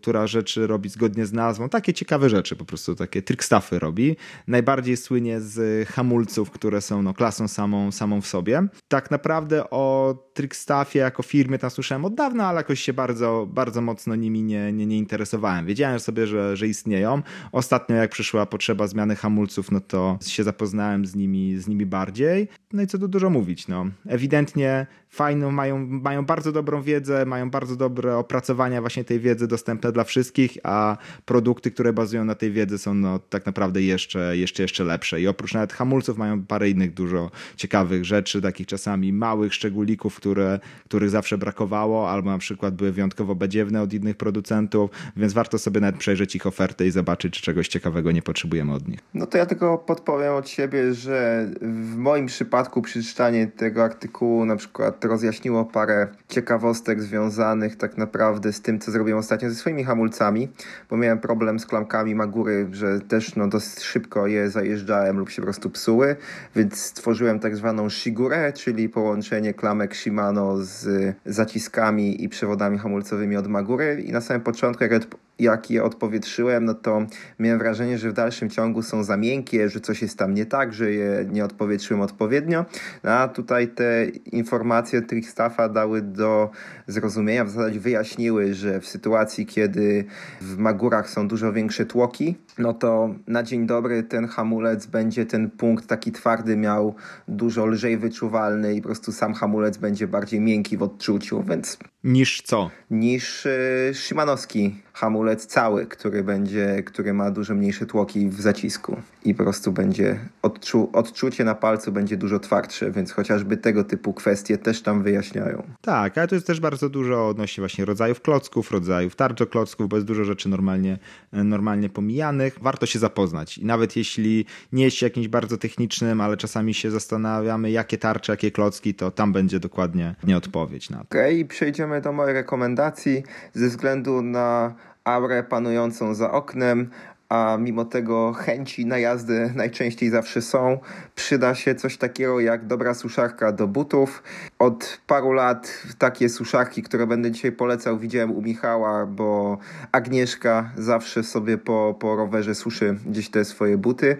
która 0.00 0.26
rzeczy 0.26 0.66
robi 0.66 0.88
zgodnie 0.88 1.26
z 1.26 1.32
nazwą. 1.32 1.68
Takie 1.68 1.94
ciekawe 1.94 2.30
rzeczy 2.30 2.56
po 2.56 2.64
prostu, 2.64 2.94
takie 2.94 3.22
Trickstaffy 3.22 3.78
robi. 3.78 4.16
Najbardziej 4.46 4.96
słynie 4.96 5.40
z 5.40 5.88
hamulców, 5.88 6.50
które 6.50 6.80
są 6.80 7.02
no, 7.02 7.14
klasą 7.14 7.48
samą, 7.48 7.92
samą 7.92 8.20
w 8.20 8.26
sobie. 8.26 8.62
Tak 8.88 9.10
naprawdę 9.10 9.70
o 9.70 10.14
Trickstaffie 10.34 10.98
jako 10.98 11.22
firmie 11.22 11.58
tam 11.58 11.70
słyszałem 11.70 12.04
od 12.04 12.14
dawna, 12.14 12.46
ale 12.46 12.56
jakoś 12.56 12.80
się 12.80 12.92
bardzo, 12.92 13.48
bardzo 13.50 13.80
mocno 13.80 14.16
nimi 14.16 14.42
nie, 14.42 14.72
nie, 14.72 14.86
nie 14.86 14.98
interesowałem. 14.98 15.66
Wiedziałem 15.66 16.00
sobie, 16.00 16.26
że, 16.26 16.56
że 16.56 16.68
istnieją. 16.68 17.22
Ostatnio 17.52 17.96
jak 17.96 18.10
przyszła 18.10 18.46
potrzeba 18.46 18.86
zmiany 18.86 19.16
hamulców, 19.16 19.70
no 19.70 19.80
to 19.80 20.18
się 20.26 20.44
zapoznałem 20.44 21.06
z 21.06 21.14
nimi, 21.14 21.58
z 21.58 21.68
nimi 21.68 21.86
bardziej. 21.86 22.48
No 22.72 22.82
i 22.82 22.86
co 22.86 22.98
tu 22.98 23.08
dużo 23.08 23.30
mówić, 23.30 23.68
no. 23.68 23.86
Ewidentnie 24.06 24.86
fajną, 25.12 25.50
mają, 25.50 25.86
mają 25.86 26.24
bardzo 26.24 26.52
dobrą 26.52 26.82
wiedzę, 26.82 27.26
mają 27.26 27.50
bardzo 27.50 27.76
dobre 27.76 28.16
opracowania 28.16 28.80
właśnie 28.80 29.04
tej 29.04 29.20
wiedzy 29.20 29.48
dostępne 29.48 29.92
dla 29.92 30.04
wszystkich, 30.04 30.58
a 30.62 30.96
produkty, 31.24 31.70
które 31.70 31.92
bazują 31.92 32.24
na 32.24 32.34
tej 32.34 32.52
wiedzy 32.52 32.78
są 32.78 32.94
no, 32.94 33.18
tak 33.18 33.46
naprawdę 33.46 33.82
jeszcze, 33.82 34.36
jeszcze, 34.36 34.62
jeszcze 34.62 34.84
lepsze. 34.84 35.20
I 35.20 35.28
oprócz 35.28 35.54
nawet 35.54 35.72
hamulców 35.72 36.18
mają 36.18 36.42
parę 36.42 36.70
innych 36.70 36.94
dużo 36.94 37.30
ciekawych 37.56 38.04
rzeczy, 38.04 38.42
takich 38.42 38.66
czasami 38.66 39.12
małych 39.12 39.54
szczególików, 39.54 40.16
które, 40.16 40.60
których 40.84 41.10
zawsze 41.10 41.38
brakowało, 41.38 42.10
albo 42.10 42.30
na 42.30 42.38
przykład 42.38 42.74
były 42.74 42.92
wyjątkowo 42.92 43.34
badziewne 43.34 43.82
od 43.82 43.92
innych 43.92 44.16
producentów, 44.16 44.90
więc 45.16 45.32
warto 45.32 45.58
sobie 45.58 45.80
nawet 45.80 45.96
przejrzeć 45.96 46.36
ich 46.36 46.46
ofertę 46.46 46.86
i 46.86 46.90
zobaczyć, 46.90 47.34
czy 47.34 47.42
czegoś 47.42 47.68
ciekawego 47.68 48.12
nie 48.12 48.22
potrzebujemy 48.22 48.72
od 48.74 48.88
nich. 48.88 49.00
No 49.14 49.26
to 49.26 49.38
ja 49.38 49.46
tylko 49.46 49.78
podpowiem 49.78 50.34
od 50.34 50.48
siebie, 50.48 50.94
że 50.94 51.48
w 51.60 51.96
moim 51.96 52.26
przypadku 52.26 52.82
przeczytanie 52.82 53.46
tego 53.46 53.84
artykułu 53.84 54.44
na 54.44 54.56
przykład 54.56 55.01
rozjaśniło 55.04 55.64
parę 55.64 56.08
ciekawostek 56.28 57.02
związanych 57.02 57.76
tak 57.76 57.98
naprawdę 57.98 58.52
z 58.52 58.60
tym, 58.60 58.78
co 58.78 58.90
zrobiłem 58.90 59.18
ostatnio 59.18 59.50
ze 59.50 59.54
swoimi 59.54 59.84
hamulcami, 59.84 60.48
bo 60.90 60.96
miałem 60.96 61.18
problem 61.18 61.60
z 61.60 61.66
klamkami 61.66 62.14
Magury, 62.14 62.68
że 62.72 63.00
też 63.00 63.36
no, 63.36 63.48
dosyć 63.48 63.84
szybko 63.84 64.26
je 64.26 64.50
zajeżdżałem 64.50 65.18
lub 65.18 65.30
się 65.30 65.42
po 65.42 65.46
prostu 65.46 65.70
psuły, 65.70 66.16
więc 66.56 66.80
stworzyłem 66.80 67.40
tak 67.40 67.56
zwaną 67.56 67.90
Shigurę, 67.90 68.52
czyli 68.52 68.88
połączenie 68.88 69.54
klamek 69.54 69.96
Shimano 69.96 70.56
z 70.56 71.14
zaciskami 71.26 72.24
i 72.24 72.28
przewodami 72.28 72.78
hamulcowymi 72.78 73.36
od 73.36 73.48
Magury 73.48 74.02
i 74.06 74.12
na 74.12 74.20
samym 74.20 74.42
początku, 74.42 74.84
jak 74.84 74.92
jak 75.38 75.70
je 75.70 75.84
odpowietrzyłem, 75.84 76.64
no 76.64 76.74
to 76.74 77.06
miałem 77.38 77.58
wrażenie, 77.58 77.98
że 77.98 78.10
w 78.10 78.12
dalszym 78.12 78.50
ciągu 78.50 78.82
są 78.82 79.04
za 79.04 79.16
miękkie, 79.16 79.68
że 79.68 79.80
coś 79.80 80.02
jest 80.02 80.18
tam 80.18 80.34
nie 80.34 80.46
tak, 80.46 80.74
że 80.74 80.92
je 80.92 81.26
nie 81.30 81.44
odpowietrzyłem 81.44 82.00
odpowiednio. 82.00 82.64
No, 83.04 83.10
a 83.10 83.28
tutaj 83.28 83.68
te 83.68 84.06
informacje 84.32 85.02
Trickstaffa 85.02 85.68
dały 85.68 86.02
do 86.02 86.50
zrozumienia, 86.86 87.44
w 87.44 87.50
zasadzie 87.50 87.80
wyjaśniły, 87.80 88.54
że 88.54 88.80
w 88.80 88.86
sytuacji, 88.86 89.46
kiedy 89.46 90.04
w 90.40 90.58
Magurach 90.58 91.10
są 91.10 91.28
dużo 91.28 91.52
większe 91.52 91.86
tłoki, 91.86 92.36
no 92.58 92.74
to 92.74 93.14
na 93.26 93.42
dzień 93.42 93.66
dobry 93.66 94.02
ten 94.02 94.26
hamulec 94.26 94.86
będzie 94.86 95.26
ten 95.26 95.50
punkt 95.50 95.86
taki 95.86 96.12
twardy 96.12 96.56
miał 96.56 96.94
dużo 97.28 97.66
lżej 97.66 97.98
wyczuwalny 97.98 98.74
i 98.74 98.82
po 98.82 98.88
prostu 98.88 99.12
sam 99.12 99.34
hamulec 99.34 99.76
będzie 99.76 100.06
bardziej 100.08 100.40
miękki 100.40 100.76
w 100.76 100.82
odczuciu, 100.82 101.42
więc... 101.42 101.78
Niż 102.04 102.42
co? 102.42 102.70
Niż 102.90 103.44
yy, 103.88 103.94
Szymanowski 103.94 104.74
hamulec 104.92 105.46
cały, 105.46 105.86
który 105.86 106.24
będzie, 106.24 106.82
który 106.86 107.14
ma 107.14 107.30
dużo 107.30 107.54
mniejsze 107.54 107.86
tłoki 107.86 108.28
w 108.28 108.40
zacisku 108.40 108.96
i 109.24 109.34
po 109.34 109.42
prostu 109.42 109.72
będzie 109.72 110.18
odczu, 110.42 110.90
odczucie 110.92 111.44
na 111.44 111.54
palcu 111.54 111.92
będzie 111.92 112.16
dużo 112.16 112.38
twardsze, 112.38 112.90
więc 112.90 113.12
chociażby 113.12 113.56
tego 113.56 113.84
typu 113.84 114.12
kwestie 114.12 114.58
też 114.58 114.82
tam 114.82 115.02
wyjaśniają. 115.02 115.62
Tak, 115.80 116.18
ale 116.18 116.28
to 116.28 116.34
jest 116.34 116.46
też 116.46 116.60
bardzo 116.60 116.88
dużo 116.88 117.28
odnośnie 117.28 117.62
właśnie 117.62 117.84
rodzajów 117.84 118.20
klocków, 118.20 118.70
rodzajów 118.70 119.16
tarczoklocków, 119.16 119.88
bo 119.88 119.96
jest 119.96 120.06
dużo 120.06 120.24
rzeczy 120.24 120.48
normalnie, 120.48 120.98
normalnie 121.32 121.88
pomijanych. 121.88 122.58
Warto 122.60 122.86
się 122.86 122.98
zapoznać 122.98 123.58
i 123.58 123.64
nawet 123.64 123.96
jeśli 123.96 124.46
nie 124.72 124.84
jest 124.84 125.02
jakimś 125.02 125.28
bardzo 125.28 125.58
technicznym, 125.58 126.20
ale 126.20 126.36
czasami 126.36 126.74
się 126.74 126.90
zastanawiamy, 126.90 127.70
jakie 127.70 127.98
tarcze, 127.98 128.32
jakie 128.32 128.50
klocki, 128.50 128.94
to 128.94 129.10
tam 129.10 129.32
będzie 129.32 129.60
dokładnie 129.60 130.14
nie 130.24 130.36
odpowiedź 130.36 130.90
na 130.90 130.98
to. 130.98 131.04
Okej, 131.04 131.36
okay, 131.36 131.48
przejdziemy 131.48 132.00
do 132.00 132.12
mojej 132.12 132.34
rekomendacji. 132.34 133.22
Ze 133.54 133.68
względu 133.68 134.22
na 134.22 134.74
aurę 135.04 135.42
panującą 135.42 136.14
za 136.14 136.30
oknem, 136.30 136.90
a 137.32 137.56
mimo 137.60 137.84
tego 137.84 138.32
chęci 138.32 138.86
na 138.86 138.98
jazdy 138.98 139.52
najczęściej 139.54 140.10
zawsze 140.10 140.42
są. 140.42 140.78
Przyda 141.14 141.54
się 141.54 141.74
coś 141.74 141.96
takiego 141.96 142.40
jak 142.40 142.66
dobra 142.66 142.94
suszarka 142.94 143.52
do 143.52 143.68
butów. 143.68 144.22
Od 144.58 145.00
paru 145.06 145.32
lat 145.32 145.82
takie 145.98 146.28
suszarki, 146.28 146.82
które 146.82 147.06
będę 147.06 147.30
dzisiaj 147.30 147.52
polecał, 147.52 147.98
widziałem 147.98 148.30
u 148.30 148.42
Michała, 148.42 149.06
bo 149.06 149.58
Agnieszka 149.92 150.70
zawsze 150.76 151.22
sobie 151.22 151.58
po, 151.58 151.96
po 152.00 152.16
rowerze 152.16 152.54
suszy 152.54 152.96
gdzieś 153.06 153.30
te 153.30 153.44
swoje 153.44 153.78
buty 153.78 154.16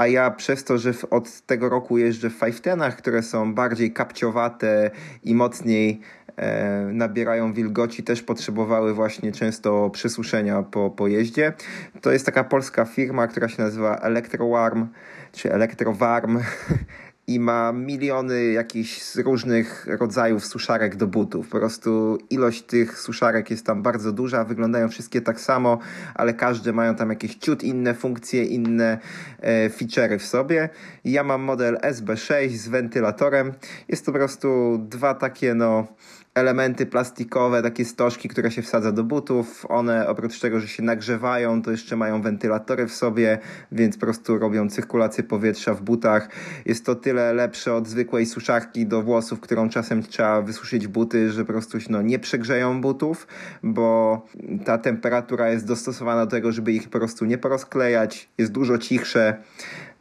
a 0.00 0.06
ja 0.06 0.30
przez 0.30 0.64
to, 0.64 0.78
że 0.78 0.92
od 1.10 1.40
tego 1.40 1.68
roku 1.68 1.98
jeżdżę 1.98 2.30
w 2.30 2.40
510, 2.40 2.94
które 2.94 3.22
są 3.22 3.54
bardziej 3.54 3.92
kapciowate 3.92 4.90
i 5.24 5.34
mocniej 5.34 6.00
e, 6.36 6.88
nabierają 6.92 7.52
wilgoci, 7.52 8.02
też 8.02 8.22
potrzebowały 8.22 8.94
właśnie 8.94 9.32
często 9.32 9.90
przesuszenia 9.90 10.62
po, 10.62 10.90
po 10.90 11.08
jeździe. 11.08 11.52
To 12.00 12.12
jest 12.12 12.26
taka 12.26 12.44
polska 12.44 12.84
firma, 12.84 13.26
która 13.26 13.48
się 13.48 13.62
nazywa 13.62 13.96
Electrowarm, 13.96 14.86
czy 15.32 15.52
Electrowarm 15.52 16.38
i 17.30 17.40
ma 17.40 17.72
miliony 17.72 18.44
jakichś 18.44 19.16
różnych 19.16 19.86
rodzajów 20.00 20.46
suszarek 20.46 20.96
do 20.96 21.06
butów. 21.06 21.48
Po 21.48 21.58
prostu 21.58 22.18
ilość 22.30 22.62
tych 22.62 22.98
suszarek 22.98 23.50
jest 23.50 23.66
tam 23.66 23.82
bardzo 23.82 24.12
duża, 24.12 24.44
wyglądają 24.44 24.88
wszystkie 24.88 25.20
tak 25.20 25.40
samo, 25.40 25.78
ale 26.14 26.34
każde 26.34 26.72
mają 26.72 26.94
tam 26.94 27.10
jakieś 27.10 27.34
ciut 27.34 27.62
inne 27.62 27.94
funkcje, 27.94 28.44
inne 28.44 28.98
e, 29.40 29.70
feature'y 29.70 30.18
w 30.18 30.26
sobie. 30.26 30.68
Ja 31.04 31.24
mam 31.24 31.42
model 31.42 31.78
SB6 31.82 32.48
z 32.48 32.68
wentylatorem. 32.68 33.52
Jest 33.88 34.06
to 34.06 34.12
po 34.12 34.18
prostu 34.18 34.78
dwa 34.88 35.14
takie 35.14 35.54
no 35.54 35.86
elementy 36.34 36.86
plastikowe, 36.86 37.62
takie 37.62 37.84
stożki, 37.84 38.28
które 38.28 38.50
się 38.50 38.62
wsadza 38.62 38.92
do 38.92 39.04
butów. 39.04 39.66
One 39.68 40.08
oprócz 40.08 40.40
tego, 40.40 40.60
że 40.60 40.68
się 40.68 40.82
nagrzewają, 40.82 41.62
to 41.62 41.70
jeszcze 41.70 41.96
mają 41.96 42.22
wentylatory 42.22 42.86
w 42.86 42.92
sobie, 42.92 43.38
więc 43.72 43.96
po 43.96 44.00
prostu 44.00 44.38
robią 44.38 44.68
cyrkulację 44.68 45.24
powietrza 45.24 45.74
w 45.74 45.82
butach. 45.82 46.28
Jest 46.66 46.86
to 46.86 46.94
tyle 46.94 47.34
lepsze 47.34 47.74
od 47.74 47.88
zwykłej 47.88 48.26
suszarki 48.26 48.86
do 48.86 49.02
włosów, 49.02 49.40
którą 49.40 49.68
czasem 49.68 50.02
trzeba 50.02 50.42
wysuszyć 50.42 50.86
buty, 50.86 51.30
że 51.30 51.44
po 51.44 51.52
prostu 51.52 51.78
no, 51.88 52.02
nie 52.02 52.18
przegrzeją 52.18 52.80
butów, 52.80 53.26
bo 53.62 54.22
ta 54.64 54.78
temperatura 54.78 55.48
jest 55.50 55.66
dostosowana 55.66 56.24
do 56.24 56.30
tego, 56.30 56.52
żeby 56.52 56.72
ich 56.72 56.88
po 56.88 56.98
prostu 56.98 57.24
nie 57.24 57.38
porozklejać. 57.38 58.28
Jest 58.38 58.52
dużo 58.52 58.78
cichsze. 58.78 59.36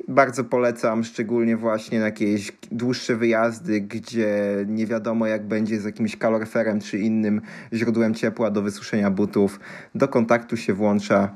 Bardzo 0.10 0.44
polecam, 0.44 1.04
szczególnie 1.04 1.58
właśnie 1.58 2.00
na 2.00 2.06
jakieś 2.06 2.52
dłuższe 2.72 3.16
wyjazdy, 3.16 3.82
gdzie 3.82 4.38
nie 4.68 4.88
wiadomo 4.88 5.28
jak 5.28 5.48
będzie 5.48 5.80
z 5.80 5.84
jakimś 5.86 6.16
kaloryferem 6.16 6.82
czy 6.82 7.00
innym 7.00 7.42
źródłem 7.74 8.14
ciepła 8.14 8.52
do 8.52 8.62
wysuszenia 8.62 9.12
butów. 9.12 9.60
Do 9.96 10.08
kontaktu 10.08 10.58
się 10.58 10.74
włącza 10.74 11.36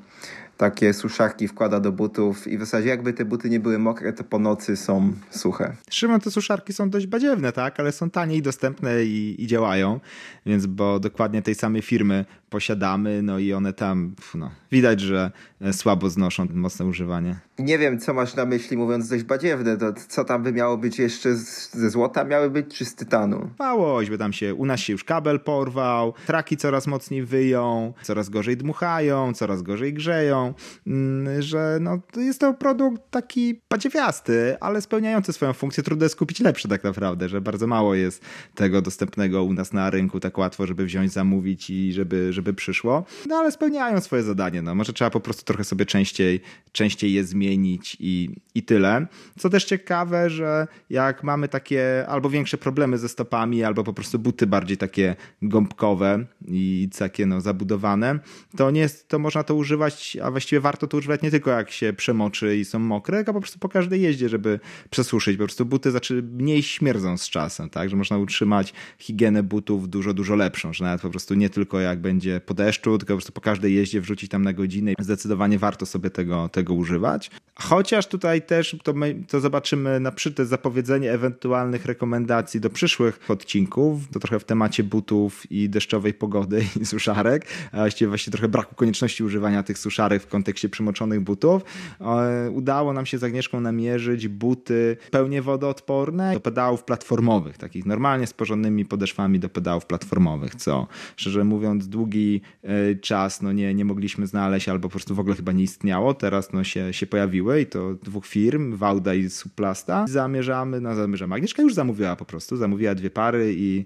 takie 0.57 0.93
suszarki 0.93 1.47
wkłada 1.47 1.79
do 1.79 1.91
butów 1.91 2.47
i 2.47 2.57
w 2.57 2.59
zasadzie 2.59 2.89
jakby 2.89 3.13
te 3.13 3.25
buty 3.25 3.49
nie 3.49 3.59
były 3.59 3.79
mokre, 3.79 4.13
to 4.13 4.23
po 4.23 4.39
nocy 4.39 4.77
są 4.77 5.13
suche. 5.29 5.75
Szymon, 5.89 6.19
te 6.19 6.31
suszarki 6.31 6.73
są 6.73 6.89
dość 6.89 7.07
badziewne, 7.07 7.51
tak? 7.51 7.79
Ale 7.79 7.91
są 7.91 8.09
tanie 8.09 8.37
i 8.37 8.41
dostępne 8.41 9.03
i, 9.03 9.43
i 9.43 9.47
działają, 9.47 9.99
więc 10.45 10.65
bo 10.65 10.99
dokładnie 10.99 11.41
tej 11.41 11.55
samej 11.55 11.81
firmy 11.81 12.25
posiadamy, 12.49 13.21
no 13.21 13.39
i 13.39 13.53
one 13.53 13.73
tam, 13.73 14.15
no, 14.35 14.51
widać, 14.71 15.01
że 15.01 15.31
e, 15.61 15.73
słabo 15.73 16.09
znoszą 16.09 16.47
mocne 16.53 16.85
używanie. 16.85 17.39
Nie 17.59 17.77
wiem, 17.77 17.99
co 17.99 18.13
masz 18.13 18.35
na 18.35 18.45
myśli 18.45 18.77
mówiąc 18.77 19.09
dość 19.09 19.23
badziewne, 19.23 19.77
to 19.77 19.93
co 20.07 20.23
tam 20.23 20.43
by 20.43 20.51
miało 20.51 20.77
być 20.77 20.99
jeszcze 20.99 21.35
ze 21.71 21.89
złota? 21.89 22.23
Miały 22.23 22.49
być, 22.49 22.77
czy 22.77 22.85
z 22.85 22.95
tytanu? 22.95 23.49
Małość, 23.59 24.09
bo 24.09 24.17
tam 24.17 24.33
się, 24.33 24.55
u 24.55 24.65
nas 24.65 24.79
się 24.79 24.93
już 24.93 25.03
kabel 25.03 25.39
porwał, 25.39 26.13
traki 26.27 26.57
coraz 26.57 26.87
mocniej 26.87 27.23
wyją, 27.23 27.93
coraz 28.01 28.29
gorzej 28.29 28.57
dmuchają, 28.57 29.33
coraz 29.33 29.61
gorzej 29.61 29.93
grzeją, 29.93 30.53
mm, 30.87 31.41
że 31.41 31.77
no, 31.81 31.99
jest 32.15 32.39
to 32.39 32.53
produkt 32.53 33.01
taki 33.11 33.61
badziewiasty, 33.69 34.57
ale 34.59 34.81
spełniający 34.81 35.33
swoją 35.33 35.53
funkcję, 35.53 35.83
trudno 35.83 36.05
jest 36.05 36.15
kupić 36.15 36.39
lepszy 36.39 36.67
tak 36.67 36.83
naprawdę, 36.83 37.29
że 37.29 37.41
bardzo 37.41 37.67
mało 37.67 37.95
jest 37.95 38.25
tego 38.55 38.81
dostępnego 38.81 39.43
u 39.43 39.53
nas 39.53 39.73
na 39.73 39.89
rynku 39.89 40.19
tak 40.19 40.37
łatwo, 40.37 40.67
żeby 40.67 40.85
wziąć, 40.85 41.11
zamówić 41.11 41.69
i 41.69 41.93
żeby 41.93 42.33
żeby 42.33 42.53
przyszło, 42.53 43.05
no 43.27 43.35
ale 43.35 43.51
spełniają 43.51 44.01
swoje 44.01 44.23
zadanie. 44.23 44.61
No, 44.61 44.75
może 44.75 44.93
trzeba 44.93 45.11
po 45.11 45.19
prostu 45.19 45.43
trochę 45.43 45.63
sobie 45.63 45.85
częściej, 45.85 46.41
częściej 46.71 47.13
je 47.13 47.23
zmienić 47.23 47.42
i, 47.51 48.35
i 48.55 48.63
tyle. 48.63 49.07
Co 49.39 49.49
też 49.49 49.65
ciekawe, 49.65 50.29
że 50.29 50.67
jak 50.89 51.23
mamy 51.23 51.47
takie 51.47 52.05
albo 52.07 52.29
większe 52.29 52.57
problemy 52.57 52.97
ze 52.97 53.09
stopami, 53.09 53.63
albo 53.63 53.83
po 53.83 53.93
prostu 53.93 54.19
buty 54.19 54.47
bardziej 54.47 54.77
takie 54.77 55.15
gąbkowe 55.41 56.25
i 56.47 56.89
takie 56.97 57.25
no, 57.25 57.41
zabudowane, 57.41 58.19
to 58.57 58.71
nie 58.71 58.81
jest, 58.81 59.07
to 59.07 59.19
można 59.19 59.43
to 59.43 59.55
używać, 59.55 60.17
a 60.23 60.31
właściwie 60.31 60.59
warto 60.59 60.87
to 60.87 60.97
używać 60.97 61.21
nie 61.21 61.31
tylko 61.31 61.51
jak 61.51 61.71
się 61.71 61.93
przemoczy 61.93 62.57
i 62.57 62.65
są 62.65 62.79
mokre, 62.79 63.17
tylko 63.17 63.33
po 63.33 63.39
prostu 63.39 63.59
po 63.59 63.69
każdej 63.69 64.01
jeździe, 64.01 64.29
żeby 64.29 64.59
przesuszyć. 64.89 65.37
Po 65.37 65.43
prostu 65.43 65.65
buty 65.65 65.91
zaczy, 65.91 66.23
mniej 66.23 66.63
śmierdzą 66.63 67.17
z 67.17 67.29
czasem, 67.29 67.69
tak, 67.69 67.89
że 67.89 67.95
można 67.95 68.17
utrzymać 68.17 68.73
higienę 68.99 69.43
butów 69.43 69.89
dużo, 69.89 70.13
dużo 70.13 70.35
lepszą, 70.35 70.73
że 70.73 70.83
nawet 70.83 71.01
po 71.01 71.09
prostu 71.09 71.33
nie 71.33 71.49
tylko 71.49 71.79
jak 71.79 72.01
będzie 72.01 72.41
po 72.45 72.53
deszczu, 72.53 72.97
tylko 72.97 73.13
po 73.13 73.17
prostu 73.17 73.31
po 73.31 73.41
każdej 73.41 73.75
jeździe 73.75 74.01
wrzucić 74.01 74.29
tam 74.31 74.43
na 74.43 74.53
godzinę. 74.53 74.93
Zdecydowanie 74.99 75.59
warto 75.59 75.85
sobie 75.85 76.09
tego, 76.09 76.49
tego 76.49 76.73
używać. 76.73 77.31
Chociaż 77.55 78.07
tutaj 78.07 78.41
też 78.41 78.77
to, 78.83 78.93
my, 78.93 79.15
to 79.27 79.39
zobaczymy 79.39 79.99
na 79.99 80.11
przykład 80.11 80.47
zapowiedzenie 80.47 81.11
ewentualnych 81.11 81.85
rekomendacji 81.85 82.59
do 82.59 82.69
przyszłych 82.69 83.19
odcinków. 83.27 84.01
To 84.11 84.19
trochę 84.19 84.39
w 84.39 84.43
temacie 84.43 84.83
butów 84.83 85.51
i 85.51 85.69
deszczowej 85.69 86.13
pogody 86.13 86.65
i 86.81 86.85
suszarek, 86.85 87.47
a 87.71 87.77
właściwie 87.77 88.09
właśnie 88.09 88.31
trochę 88.31 88.47
braku 88.47 88.75
konieczności 88.75 89.23
używania 89.23 89.63
tych 89.63 89.77
suszarek 89.77 90.23
w 90.23 90.27
kontekście 90.27 90.69
przymoczonych 90.69 91.21
butów. 91.21 91.63
E, 92.01 92.51
udało 92.51 92.93
nam 92.93 93.05
się 93.05 93.17
z 93.17 93.23
Agnieszką 93.23 93.61
namierzyć 93.61 94.27
buty 94.27 94.97
pełnie 95.11 95.41
wodoodporne 95.41 96.33
do 96.33 96.39
pedałów 96.39 96.83
platformowych, 96.83 97.57
takich 97.57 97.85
normalnie 97.85 98.27
z 98.27 98.33
porządnymi 98.33 98.85
podeszwami 98.85 99.39
do 99.39 99.49
pedałów 99.49 99.85
platformowych, 99.85 100.55
co 100.55 100.87
szczerze 101.15 101.43
mówiąc 101.43 101.87
długi 101.87 102.41
E, 102.63 102.95
czas 102.95 103.41
no 103.41 103.51
nie, 103.51 103.73
nie 103.73 103.85
mogliśmy 103.85 104.27
znaleźć 104.27 104.69
albo 104.69 104.89
po 104.89 104.91
prostu 104.91 105.15
w 105.15 105.19
ogóle 105.19 105.35
chyba 105.35 105.51
nie 105.51 105.63
istniało. 105.63 106.13
Teraz 106.13 106.53
no 106.53 106.63
się, 106.63 106.93
się 106.93 107.07
pojawiły 107.23 107.61
i 107.61 107.65
to 107.65 107.93
dwóch 107.93 108.25
firm, 108.25 108.75
Wauda 108.75 109.13
i 109.13 109.29
Suplasta. 109.29 110.05
Zamierzamy, 110.07 110.81
no 110.81 110.95
zamierzamy. 110.95 111.35
Agnieszka 111.35 111.61
już 111.61 111.73
zamówiła 111.73 112.15
po 112.15 112.25
prostu, 112.25 112.57
zamówiła 112.57 112.95
dwie 112.95 113.09
pary 113.09 113.53
i 113.57 113.85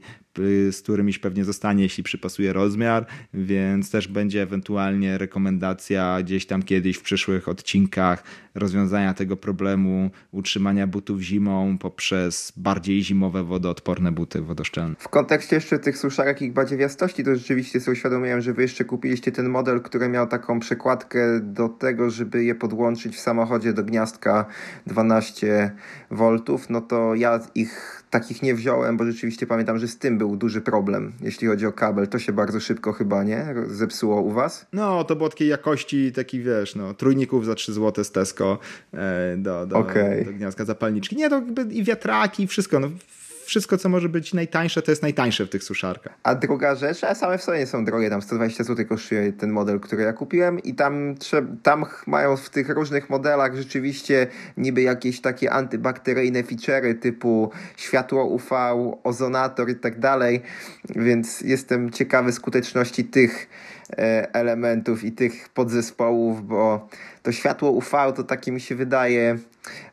z 0.72 0.82
którymiś 0.82 1.20
pewnie 1.20 1.46
zostanie, 1.46 1.84
jeśli 1.84 2.04
przypasuje 2.04 2.54
rozmiar, 2.54 3.06
więc 3.34 3.92
też 3.92 4.08
będzie 4.08 4.42
ewentualnie 4.42 5.18
rekomendacja 5.18 6.18
gdzieś 6.24 6.46
tam 6.46 6.64
kiedyś 6.64 6.98
w 6.98 7.02
przyszłych 7.02 7.48
odcinkach 7.48 8.24
rozwiązania 8.56 9.14
tego 9.14 9.38
problemu 9.38 10.12
utrzymania 10.32 10.88
butów 10.88 11.22
zimą 11.22 11.78
poprzez 11.78 12.54
bardziej 12.58 13.04
zimowe 13.04 13.44
wodoodporne 13.44 14.12
buty 14.12 14.42
wodoszczelne. 14.42 14.96
W 15.00 15.10
kontekście 15.10 15.56
jeszcze 15.56 15.80
tych 15.80 15.98
suszarek 15.98 16.42
i 16.42 16.52
badziewiastości, 16.52 17.24
to 17.24 17.36
rzeczywiście 17.36 17.80
sobie 17.80 17.94
uświadomiłem, 17.94 18.42
że 18.42 18.54
wy 18.54 18.62
jeszcze 18.62 18.86
kupiliście 18.86 19.32
ten 19.32 19.50
model, 19.50 19.82
który 19.82 20.10
miał 20.10 20.28
taką 20.28 20.60
przekładkę 20.60 21.40
do 21.40 21.70
tego, 21.70 22.10
żeby 22.10 22.44
je 22.44 22.56
podłączyć 22.56 23.16
w 23.16 23.20
samochodzie 23.20 23.74
do 23.74 23.84
gniazdka 23.84 24.46
12 24.88 25.72
V, 26.12 26.38
no 26.70 26.82
to 26.82 27.16
ja 27.16 27.40
ich 27.56 27.97
takich 28.10 28.42
nie 28.42 28.56
wziąłem, 28.56 28.98
bo 28.98 29.06
rzeczywiście 29.06 29.48
pamiętam, 29.48 29.80
że 29.80 29.88
z 29.88 29.98
tym 29.98 30.18
był 30.18 30.38
duży 30.38 30.62
problem, 30.62 31.14
jeśli 31.22 31.48
chodzi 31.48 31.66
o 31.66 31.72
kabel. 31.72 32.08
To 32.08 32.20
się 32.20 32.34
bardzo 32.34 32.60
szybko 32.60 32.94
chyba, 32.94 33.24
nie? 33.24 33.56
Zepsuło 33.68 34.22
u 34.22 34.32
was? 34.32 34.66
No, 34.74 35.04
to 35.04 35.16
było 35.16 35.30
takiej 35.30 35.48
jakości, 35.48 36.12
taki 36.12 36.42
wiesz, 36.42 36.76
no, 36.76 36.94
trójników 36.94 37.46
za 37.46 37.56
3 37.56 37.74
zł 37.74 38.04
z 38.04 38.12
Tesco 38.12 38.60
e, 38.94 39.38
do, 39.38 39.66
do, 39.66 39.78
okay. 39.78 40.26
do 40.26 40.34
gniazdka 40.34 40.66
zapalniczki. 40.66 41.16
Nie, 41.16 41.30
to 41.30 41.36
jakby 41.36 41.62
i 41.62 41.84
wiatraki, 41.84 42.44
i 42.44 42.48
wszystko. 42.48 42.80
No, 42.80 42.90
wszystko, 43.48 43.78
co 43.78 43.90
może 43.90 44.10
być 44.10 44.34
najtańsze, 44.34 44.82
to 44.82 44.92
jest 44.92 45.02
najtańsze 45.02 45.46
w 45.46 45.50
tych 45.50 45.64
suszarkach. 45.64 46.14
A 46.24 46.36
druga 46.36 46.76
rzecz, 46.76 47.04
a 47.04 47.16
same 47.16 47.38
w 47.38 47.44
sobie 47.44 47.66
są 47.66 47.86
drogie, 47.86 48.10
tam 48.10 48.22
120 48.22 48.64
zł 48.64 48.86
kosztuje 48.86 49.34
ten 49.34 49.52
model, 49.52 49.80
który 49.80 50.04
ja 50.04 50.14
kupiłem 50.14 50.60
i 50.60 50.74
tam, 50.74 51.16
tam 51.64 51.86
mają 52.08 52.38
w 52.38 52.50
tych 52.50 52.70
różnych 52.70 53.10
modelach 53.10 53.56
rzeczywiście 53.56 54.28
niby 54.58 54.82
jakieś 54.82 55.22
takie 55.22 55.52
antybakteryjne 55.52 56.44
feature'y 56.44 57.00
typu 57.00 57.52
światło 57.78 58.26
UV, 58.26 58.50
ozonator 59.04 59.70
i 59.70 59.76
tak 59.76 60.00
dalej, 60.00 60.42
więc 60.96 61.42
jestem 61.42 61.90
ciekawy 61.90 62.32
skuteczności 62.32 63.06
tych 63.06 63.50
e, 63.92 64.34
elementów 64.34 65.04
i 65.04 65.12
tych 65.12 65.50
podzespołów, 65.50 66.48
bo 66.48 66.90
to 67.24 67.32
światło 67.32 67.72
UV 67.72 68.14
to 68.16 68.24
takie 68.24 68.52
mi 68.52 68.62
się 68.62 68.76
wydaje 68.76 69.38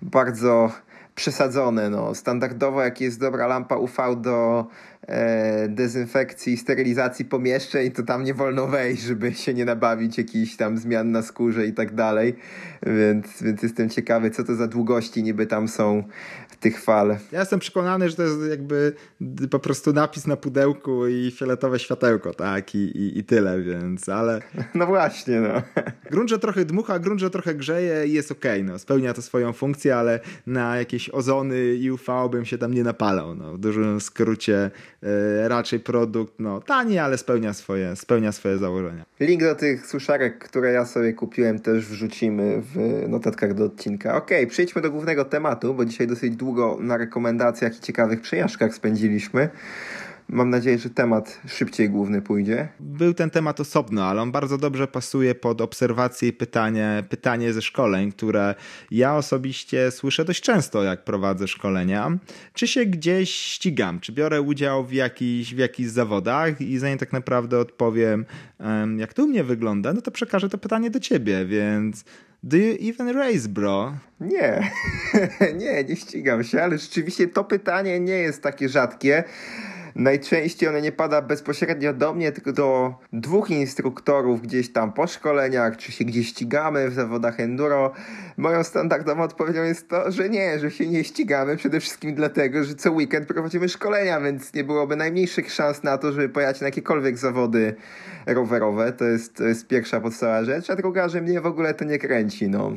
bardzo 0.02 0.72
przesadzone. 1.14 1.90
No. 1.90 2.14
Standardowo, 2.14 2.82
jak 2.82 3.00
jest 3.00 3.20
dobra 3.20 3.46
lampa 3.46 3.76
UV 3.76 4.16
do 4.16 4.66
e, 5.08 5.68
dezynfekcji 5.68 6.52
i 6.52 6.56
sterylizacji 6.56 7.24
pomieszczeń, 7.24 7.90
to 7.90 8.02
tam 8.02 8.24
nie 8.24 8.34
wolno 8.34 8.66
wejść, 8.66 9.02
żeby 9.02 9.34
się 9.34 9.54
nie 9.54 9.64
nabawić 9.64 10.18
jakichś 10.18 10.56
tam 10.56 10.78
zmian 10.78 11.10
na 11.10 11.22
skórze 11.22 11.66
i 11.66 11.72
tak 11.72 11.94
dalej. 11.94 12.34
Więc, 12.82 13.42
więc 13.42 13.62
jestem 13.62 13.90
ciekawy, 13.90 14.30
co 14.30 14.44
to 14.44 14.54
za 14.54 14.66
długości 14.66 15.22
niby 15.22 15.46
tam 15.46 15.68
są 15.68 16.04
tych 16.64 16.82
fal. 16.82 17.16
Ja 17.32 17.40
jestem 17.40 17.60
przekonany, 17.60 18.10
że 18.10 18.16
to 18.16 18.22
jest 18.22 18.36
jakby 18.50 18.92
po 19.50 19.58
prostu 19.58 19.92
napis 19.92 20.26
na 20.26 20.36
pudełku 20.36 21.06
i 21.06 21.30
fioletowe 21.30 21.78
światełko, 21.78 22.34
tak? 22.34 22.74
I, 22.74 22.78
i, 22.78 23.18
i 23.18 23.24
tyle, 23.24 23.62
więc, 23.62 24.08
ale... 24.08 24.40
No 24.74 24.86
właśnie, 24.86 25.40
no. 25.40 25.62
Grunt, 26.10 26.30
że 26.30 26.38
trochę 26.38 26.64
dmucha, 26.64 26.98
grunt, 26.98 27.20
że 27.20 27.30
trochę 27.30 27.54
grzeje 27.54 28.06
i 28.06 28.12
jest 28.12 28.32
okej, 28.32 28.62
okay, 28.62 28.72
no. 28.72 28.78
Spełnia 28.78 29.14
to 29.14 29.22
swoją 29.22 29.52
funkcję, 29.52 29.96
ale 29.96 30.20
na 30.46 30.76
jakieś 30.76 31.10
ozony 31.10 31.74
i 31.74 31.90
UV 31.90 32.28
bym 32.30 32.44
się 32.44 32.58
tam 32.58 32.74
nie 32.74 32.84
napalał, 32.84 33.34
no. 33.34 33.52
W 33.52 33.58
dużym 33.58 34.00
skrócie 34.00 34.70
e, 35.02 35.48
raczej 35.48 35.80
produkt, 35.80 36.34
no, 36.38 36.60
tani, 36.60 36.98
ale 36.98 37.18
spełnia 37.18 37.52
swoje, 37.52 37.96
spełnia 37.96 38.32
swoje 38.32 38.58
założenia. 38.58 39.04
Link 39.20 39.40
do 39.40 39.54
tych 39.54 39.86
suszarek, 39.86 40.38
które 40.38 40.72
ja 40.72 40.84
sobie 40.84 41.12
kupiłem 41.12 41.58
też 41.58 41.86
wrzucimy 41.86 42.62
w 42.62 43.04
notatkach 43.08 43.54
do 43.54 43.64
odcinka. 43.64 44.16
Okej, 44.16 44.38
okay, 44.38 44.50
przejdźmy 44.50 44.82
do 44.82 44.90
głównego 44.90 45.24
tematu, 45.24 45.74
bo 45.74 45.84
dzisiaj 45.84 46.06
dosyć 46.06 46.36
długo 46.36 46.53
długo 46.54 46.78
na 46.80 46.96
rekomendacjach 46.96 47.78
i 47.78 47.80
ciekawych 47.80 48.20
przejażdżkach 48.20 48.74
spędziliśmy. 48.74 49.48
Mam 50.28 50.50
nadzieję, 50.50 50.78
że 50.78 50.90
temat 50.90 51.40
szybciej 51.48 51.90
główny 51.90 52.22
pójdzie. 52.22 52.68
Był 52.80 53.14
ten 53.14 53.30
temat 53.30 53.60
osobno, 53.60 54.04
ale 54.04 54.22
on 54.22 54.32
bardzo 54.32 54.58
dobrze 54.58 54.88
pasuje 54.88 55.34
pod 55.34 55.60
obserwację 55.60 56.28
i 56.28 56.32
pytanie, 56.32 57.04
pytanie 57.08 57.52
ze 57.52 57.62
szkoleń, 57.62 58.12
które 58.12 58.54
ja 58.90 59.16
osobiście 59.16 59.90
słyszę 59.90 60.24
dość 60.24 60.42
często, 60.42 60.82
jak 60.82 61.04
prowadzę 61.04 61.48
szkolenia. 61.48 62.18
Czy 62.52 62.66
się 62.66 62.86
gdzieś 62.86 63.30
ścigam, 63.30 64.00
czy 64.00 64.12
biorę 64.12 64.42
udział 64.42 64.84
w 64.84 64.92
jakichś, 64.92 65.54
w 65.54 65.58
jakichś 65.58 65.90
zawodach 65.90 66.60
i 66.60 66.78
zanim 66.78 66.98
tak 66.98 67.12
naprawdę 67.12 67.58
odpowiem, 67.58 68.24
jak 68.96 69.14
to 69.14 69.24
u 69.24 69.26
mnie 69.26 69.44
wygląda, 69.44 69.92
no 69.92 70.00
to 70.00 70.10
przekażę 70.10 70.48
to 70.48 70.58
pytanie 70.58 70.90
do 70.90 71.00
ciebie, 71.00 71.46
więc 71.46 72.04
Do 72.46 72.58
you 72.58 72.76
even 72.78 73.16
race, 73.16 73.48
bro? 73.48 73.92
Nie, 74.20 74.70
nie, 75.60 75.84
nie 75.84 75.96
ścigam 75.96 76.44
się, 76.44 76.62
ale 76.62 76.78
rzeczywiście 76.78 77.28
to 77.28 77.44
pytanie 77.44 78.00
nie 78.00 78.12
jest 78.12 78.42
takie 78.42 78.68
rzadkie. 78.68 79.24
Najczęściej 79.96 80.68
ono 80.68 80.78
nie 80.78 80.92
pada 80.92 81.22
bezpośrednio 81.22 81.92
do 81.92 82.14
mnie, 82.14 82.32
tylko 82.32 82.52
do 82.52 82.94
dwóch 83.12 83.50
instruktorów 83.50 84.42
gdzieś 84.42 84.72
tam 84.72 84.92
po 84.92 85.06
szkoleniach, 85.06 85.76
czy 85.76 85.92
się 85.92 86.04
gdzieś 86.04 86.28
ścigamy 86.28 86.90
w 86.90 86.94
zawodach 86.94 87.40
enduro. 87.40 87.92
Moją 88.36 88.64
standardową 88.64 89.22
odpowiedzią 89.22 89.62
jest 89.62 89.88
to, 89.88 90.10
że 90.10 90.28
nie, 90.28 90.58
że 90.58 90.70
się 90.70 90.86
nie 90.86 91.04
ścigamy, 91.04 91.56
przede 91.56 91.80
wszystkim 91.80 92.14
dlatego, 92.14 92.64
że 92.64 92.74
co 92.74 92.92
weekend 92.92 93.26
prowadzimy 93.26 93.68
szkolenia, 93.68 94.20
więc 94.20 94.54
nie 94.54 94.64
byłoby 94.64 94.96
najmniejszych 94.96 95.52
szans 95.52 95.82
na 95.82 95.98
to, 95.98 96.12
żeby 96.12 96.28
pojechać 96.28 96.60
na 96.60 96.66
jakiekolwiek 96.66 97.18
zawody 97.18 97.74
rowerowe. 98.26 98.92
To 98.92 99.04
jest, 99.04 99.34
to 99.34 99.44
jest 99.44 99.66
pierwsza 99.66 100.00
podstawowa 100.00 100.44
rzecz, 100.44 100.70
a 100.70 100.76
druga, 100.76 101.08
że 101.08 101.22
mnie 101.22 101.40
w 101.40 101.46
ogóle 101.46 101.74
to 101.74 101.84
nie 101.84 101.98
kręci. 101.98 102.48
No. 102.48 102.72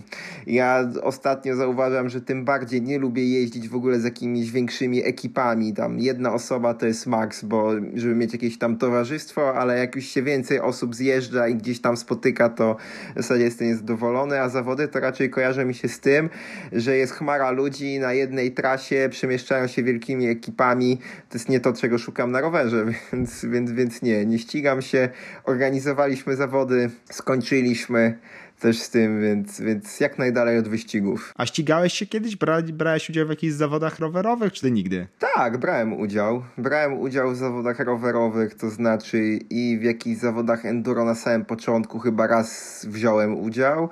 Ja 0.47 0.89
ostatnio 1.03 1.55
zauważam, 1.55 2.09
że 2.09 2.21
tym 2.21 2.45
bardziej 2.45 2.81
nie 2.81 2.99
lubię 2.99 3.29
jeździć 3.29 3.69
w 3.69 3.75
ogóle 3.75 3.99
z 3.99 4.03
jakimiś 4.03 4.51
większymi 4.51 5.05
ekipami. 5.05 5.73
Tam 5.73 5.99
jedna 5.99 6.33
osoba 6.33 6.73
to 6.73 6.85
jest 6.85 7.06
max, 7.07 7.43
bo 7.43 7.71
żeby 7.95 8.15
mieć 8.15 8.33
jakieś 8.33 8.57
tam 8.57 8.77
towarzystwo, 8.77 9.55
ale 9.55 9.79
jak 9.79 9.95
już 9.95 10.05
się 10.05 10.23
więcej 10.23 10.59
osób 10.59 10.95
zjeżdża 10.95 11.47
i 11.47 11.55
gdzieś 11.55 11.81
tam 11.81 11.97
spotyka, 11.97 12.49
to 12.49 12.75
w 13.15 13.17
zasadzie 13.17 13.43
jestem 13.43 13.67
niezadowolony, 13.67 14.41
a 14.41 14.49
zawody 14.49 14.87
to 14.87 14.99
raczej 14.99 15.29
kojarzy 15.29 15.65
mi 15.65 15.73
się 15.73 15.87
z 15.87 15.99
tym, 15.99 16.29
że 16.71 16.97
jest 16.97 17.13
chmara 17.13 17.51
ludzi 17.51 17.99
na 17.99 18.13
jednej 18.13 18.51
trasie, 18.51 19.07
przemieszczają 19.11 19.67
się 19.67 19.83
wielkimi 19.83 20.27
ekipami. 20.27 20.97
To 21.29 21.37
jest 21.37 21.49
nie 21.49 21.59
to, 21.59 21.73
czego 21.73 21.97
szukam 21.97 22.31
na 22.31 22.41
rowerze, 22.41 22.85
więc, 23.13 23.45
więc, 23.45 23.71
więc 23.71 24.01
nie, 24.01 24.25
nie 24.25 24.39
ścigam 24.39 24.81
się. 24.81 25.09
Organizowaliśmy 25.43 26.35
zawody, 26.35 26.89
skończyliśmy 27.09 28.17
też 28.59 28.79
z 28.79 28.89
tym, 28.89 29.21
więc, 29.21 29.61
więc 29.61 29.99
jak 29.99 30.17
najdalej 30.17 30.57
od 30.57 30.67
wyścigów. 30.67 31.33
A 31.37 31.45
ścigałeś 31.45 31.93
się 31.93 32.05
kiedyś? 32.05 32.35
Bra 32.35 32.61
brałeś 32.61 33.09
udział 33.09 33.27
w 33.27 33.29
jakichś 33.29 33.53
zawodach 33.53 33.99
rowerowych, 33.99 34.53
czy 34.53 34.61
ty 34.61 34.71
nigdy? 34.71 35.07
Tak, 35.35 35.57
brałem 35.57 35.99
udział. 35.99 36.43
Brałem 36.57 36.93
udział 36.93 37.31
w 37.31 37.35
zawodach 37.35 37.79
rowerowych, 37.79 38.55
to 38.55 38.69
znaczy 38.69 39.39
i 39.49 39.77
w 39.81 39.83
jakichś 39.83 40.19
zawodach 40.19 40.65
enduro 40.65 41.05
na 41.05 41.15
samym 41.15 41.45
początku 41.45 41.99
chyba 41.99 42.27
raz 42.27 42.85
wziąłem 42.89 43.39
udział. 43.39 43.89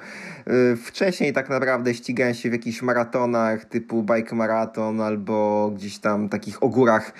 Y, 0.73 0.75
wcześniej 0.75 1.33
tak 1.33 1.49
naprawdę 1.49 1.93
ścigałem 1.93 2.33
się 2.33 2.49
w 2.49 2.53
jakichś 2.53 2.81
maratonach 2.81 3.65
typu 3.65 4.03
bike 4.03 4.35
maraton 4.35 5.01
albo 5.01 5.71
gdzieś 5.75 5.97
tam 5.97 6.29
takich 6.29 6.63
ogórach 6.63 7.13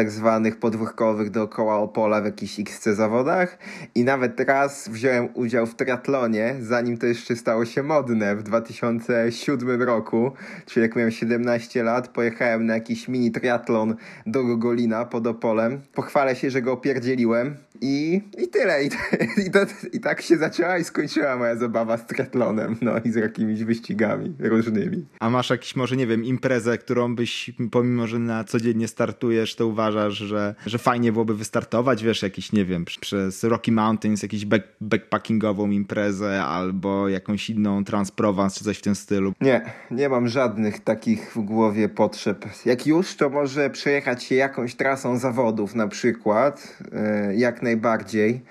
tak 0.00 0.10
zwanych 0.10 0.56
podwórkowych 0.56 1.30
dookoła 1.30 1.76
Opola 1.76 2.20
w 2.20 2.24
jakichś 2.24 2.60
XC 2.60 2.84
zawodach 2.84 3.58
i 3.94 4.04
nawet 4.04 4.40
raz 4.40 4.88
wziąłem 4.88 5.28
udział 5.34 5.66
w 5.66 5.74
triatlonie, 5.74 6.56
zanim 6.60 6.98
to 6.98 7.06
jeszcze 7.06 7.36
stało 7.36 7.64
się 7.64 7.82
modne 7.82 8.36
w 8.36 8.42
2007 8.42 9.82
roku, 9.82 10.32
czyli 10.66 10.82
jak 10.82 10.96
miałem 10.96 11.10
17 11.10 11.82
lat, 11.82 12.08
pojechałem 12.08 12.66
na 12.66 12.74
jakiś 12.74 13.08
mini 13.08 13.30
triatlon 13.30 13.96
do 14.26 14.44
Gogolina 14.44 15.04
pod 15.04 15.26
Opolem. 15.26 15.80
Pochwalę 15.94 16.36
się, 16.36 16.50
że 16.50 16.62
go 16.62 16.72
opierdzieliłem 16.72 17.56
i, 17.80 18.20
i 18.38 18.48
tyle. 18.48 18.84
I, 18.84 18.86
i, 19.46 19.50
to, 19.50 19.58
I 19.92 20.00
tak 20.00 20.22
się 20.22 20.36
zaczęła 20.36 20.78
i 20.78 20.84
skończyła 20.84 21.36
moja 21.36 21.56
zabawa 21.56 21.98
z 21.98 22.06
triatlonem, 22.06 22.76
no 22.82 22.92
i 23.04 23.10
z 23.10 23.14
jakimiś 23.14 23.64
wyścigami 23.64 24.34
różnymi. 24.38 25.06
A 25.20 25.30
masz 25.30 25.50
jakiś 25.50 25.76
może, 25.76 25.96
nie 25.96 26.06
wiem, 26.06 26.24
imprezę, 26.24 26.78
którą 26.78 27.14
byś, 27.14 27.50
pomimo, 27.70 28.06
że 28.06 28.18
na 28.18 28.44
codziennie 28.44 28.88
startujesz, 28.88 29.54
to 29.54 29.66
uważasz, 29.66 29.89
że, 29.92 30.54
że 30.66 30.78
fajnie 30.78 31.12
byłoby 31.12 31.34
wystartować, 31.34 32.02
wiesz, 32.02 32.22
jakiś, 32.22 32.52
nie 32.52 32.64
wiem, 32.64 32.84
przez 33.00 33.44
Rocky 33.44 33.72
Mountains, 33.72 34.22
jakiś 34.22 34.44
back, 34.44 34.64
backpackingową 34.80 35.70
imprezę 35.70 36.44
albo 36.44 37.08
jakąś 37.08 37.50
inną 37.50 37.84
Transprovence 37.84 38.58
czy 38.58 38.64
coś 38.64 38.78
w 38.78 38.82
tym 38.82 38.94
stylu? 38.94 39.32
Nie, 39.40 39.60
nie 39.90 40.08
mam 40.08 40.28
żadnych 40.28 40.80
takich 40.80 41.32
w 41.32 41.38
głowie 41.38 41.88
potrzeb. 41.88 42.44
Jak 42.64 42.86
już, 42.86 43.16
to 43.16 43.30
może 43.30 43.70
przejechać 43.70 44.24
się 44.24 44.34
jakąś 44.34 44.74
trasą 44.74 45.18
zawodów 45.18 45.74
na 45.74 45.88
przykład, 45.88 46.78
e, 46.92 47.34
jak 47.34 47.62
najbardziej 47.62 48.42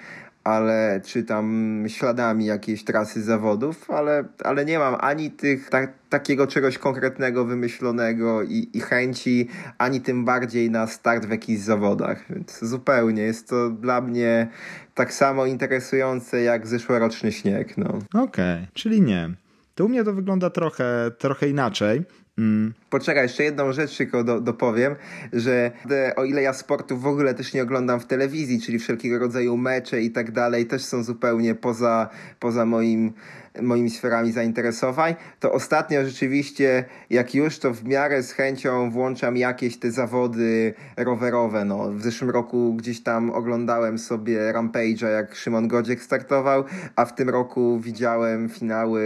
ale 0.44 1.02
czy 1.06 1.24
tam 1.24 1.84
śladami 1.88 2.46
jakiejś 2.46 2.84
trasy 2.84 3.24
zawodów, 3.24 3.92
ale, 3.92 4.24
ale 4.44 4.66
nie 4.66 4.80
mam 4.80 4.96
ani 5.00 5.32
tych 5.32 5.70
ta, 5.70 5.88
takiego 6.10 6.48
czegoś 6.48 6.78
konkretnego, 6.78 7.46
wymyślonego 7.46 8.44
i, 8.44 8.70
i 8.74 8.80
chęci, 8.80 9.48
ani 9.78 10.02
tym 10.02 10.26
bardziej 10.26 10.72
na 10.72 10.88
start 10.88 11.26
w 11.26 11.32
jakichś 11.32 11.62
zawodach. 11.62 12.26
Więc 12.30 12.60
zupełnie 12.60 13.24
jest 13.24 13.50
to 13.50 13.70
dla 13.70 14.02
mnie 14.02 14.48
tak 14.96 15.14
samo 15.14 15.46
interesujące 15.46 16.42
jak 16.42 16.68
zeszłoroczny 16.68 17.32
śnieg. 17.32 17.78
No. 17.78 17.88
Okej, 18.14 18.24
okay, 18.24 18.68
czyli 18.74 19.02
nie. 19.02 19.30
To 19.76 19.86
u 19.86 19.90
mnie 19.90 20.04
to 20.04 20.14
wygląda 20.14 20.50
trochę, 20.50 21.12
trochę 21.18 21.48
inaczej. 21.48 22.04
Mm. 22.40 22.74
Poczekaj, 22.90 23.24
jeszcze 23.24 23.44
jedną 23.44 23.72
rzecz 23.74 23.98
tylko 23.98 24.24
do, 24.24 24.42
dopowiem, 24.42 24.96
że 25.34 25.72
o 26.16 26.24
ile 26.24 26.42
ja 26.42 26.54
sportu 26.54 26.98
w 26.98 27.08
ogóle 27.08 27.34
też 27.34 27.54
nie 27.54 27.64
oglądam 27.64 28.00
w 28.00 28.06
telewizji, 28.06 28.62
czyli 28.62 28.80
wszelkiego 28.80 29.20
rodzaju 29.20 29.58
mecze 29.58 30.02
i 30.02 30.12
tak 30.12 30.32
dalej, 30.32 30.66
też 30.66 30.86
są 30.86 31.04
zupełnie 31.04 31.56
poza, 31.56 32.10
poza 32.40 32.66
moim 32.66 33.14
moimi 33.62 33.90
sferami 33.90 34.32
zainteresowań, 34.32 35.16
to 35.40 35.52
ostatnio 35.52 36.06
rzeczywiście, 36.06 36.86
jak 37.10 37.36
już, 37.36 37.60
to 37.60 37.74
w 37.74 37.84
miarę 37.84 38.24
z 38.24 38.32
chęcią 38.32 38.92
włączam 38.92 39.38
jakieś 39.38 39.78
te 39.78 39.92
zawody 39.92 40.74
rowerowe. 40.98 41.66
No, 41.66 41.92
w 41.92 42.02
zeszłym 42.02 42.30
roku 42.30 42.74
gdzieś 42.74 43.04
tam 43.04 43.30
oglądałem 43.32 44.00
sobie 44.00 44.54
Rampage'a, 44.54 45.08
jak 45.08 45.36
Szymon 45.36 45.68
Godziek 45.68 46.04
startował, 46.04 46.64
a 46.96 47.06
w 47.06 47.16
tym 47.16 47.30
roku 47.30 47.80
widziałem 47.80 48.50
finały 48.50 49.02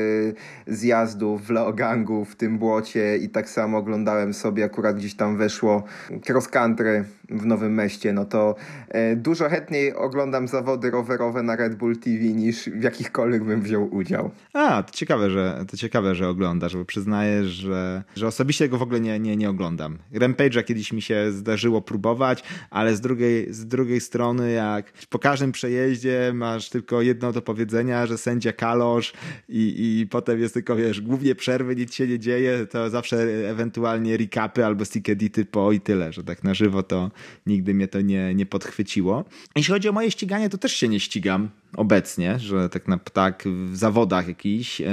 zjazdów 0.67 1.47
w 1.47 1.49
Leogangu 1.49 2.25
w 2.25 2.35
tym 2.35 2.57
błocie 2.57 3.17
i 3.17 3.29
tak 3.29 3.49
samo 3.49 3.77
oglądałem 3.77 4.33
sobie, 4.33 4.65
akurat 4.65 4.95
gdzieś 4.95 5.15
tam 5.15 5.37
weszło 5.37 5.83
cross 6.29 6.47
country 6.47 7.05
w 7.33 7.45
Nowym 7.45 7.73
Meście, 7.73 8.13
no 8.13 8.25
to 8.25 8.55
e, 8.89 9.15
dużo 9.15 9.49
chętniej 9.49 9.93
oglądam 9.93 10.47
zawody 10.47 10.91
rowerowe 10.91 11.43
na 11.43 11.55
Red 11.55 11.75
Bull 11.75 11.97
TV 11.97 12.19
niż 12.19 12.69
w 12.69 12.83
jakichkolwiek 12.83 13.43
bym 13.43 13.61
wziął 13.61 13.95
udział. 13.95 14.31
A, 14.53 14.83
to 14.83 14.91
ciekawe, 14.91 15.29
że, 15.29 15.65
to 15.67 15.77
ciekawe, 15.77 16.15
że 16.15 16.29
oglądasz, 16.29 16.75
bo 16.75 16.85
przyznaję, 16.85 17.45
że, 17.45 18.03
że 18.15 18.27
osobiście 18.27 18.69
go 18.69 18.77
w 18.77 18.81
ogóle 18.81 18.99
nie, 18.99 19.19
nie, 19.19 19.37
nie 19.37 19.49
oglądam. 19.49 19.97
Rampage'a 20.13 20.63
kiedyś 20.63 20.93
mi 20.93 21.01
się 21.01 21.31
zdarzyło 21.31 21.81
próbować, 21.81 22.43
ale 22.69 22.95
z 22.95 23.01
drugiej, 23.01 23.53
z 23.53 23.65
drugiej 23.65 24.01
strony, 24.01 24.51
jak 24.51 24.91
po 25.09 25.19
każdym 25.19 25.51
przejeździe 25.51 26.31
masz 26.33 26.69
tylko 26.69 27.01
jedno 27.01 27.31
do 27.31 27.41
powiedzenia, 27.41 28.05
że 28.05 28.17
sędzia 28.17 28.53
kalosz 28.53 29.13
i, 29.49 29.99
i 29.99 30.07
potem 30.07 30.39
jest 30.39 30.53
tylko, 30.53 30.75
wiesz, 30.75 31.01
głównie 31.01 31.35
przerwy, 31.35 31.75
nic 31.75 31.93
się 31.93 32.07
nie 32.07 32.19
dzieje, 32.19 32.67
to 32.67 32.89
zawsze 32.89 33.17
ewentualnie 33.49 34.17
recapy 34.17 34.65
albo 34.65 34.85
stick 34.85 35.09
edity 35.09 35.45
po 35.45 35.71
i 35.71 35.79
tyle, 35.79 36.13
że 36.13 36.23
tak 36.23 36.43
na 36.43 36.53
żywo 36.53 36.83
to 36.83 37.11
nigdy 37.45 37.73
mnie 37.73 37.87
to 37.87 38.01
nie, 38.01 38.35
nie 38.35 38.45
podchwyciło. 38.45 39.25
Jeśli 39.55 39.73
chodzi 39.73 39.89
o 39.89 39.91
moje 39.91 40.11
ściganie, 40.11 40.49
to 40.49 40.57
też 40.57 40.73
się 40.73 40.87
nie 40.87 40.99
ścigam 40.99 41.49
obecnie, 41.75 42.39
że 42.39 42.69
tak 42.69 42.87
na 42.87 42.97
tak 42.97 43.43
w 43.71 43.75
zawodach 43.77 44.27
jakichś 44.27 44.81
e, 44.81 44.85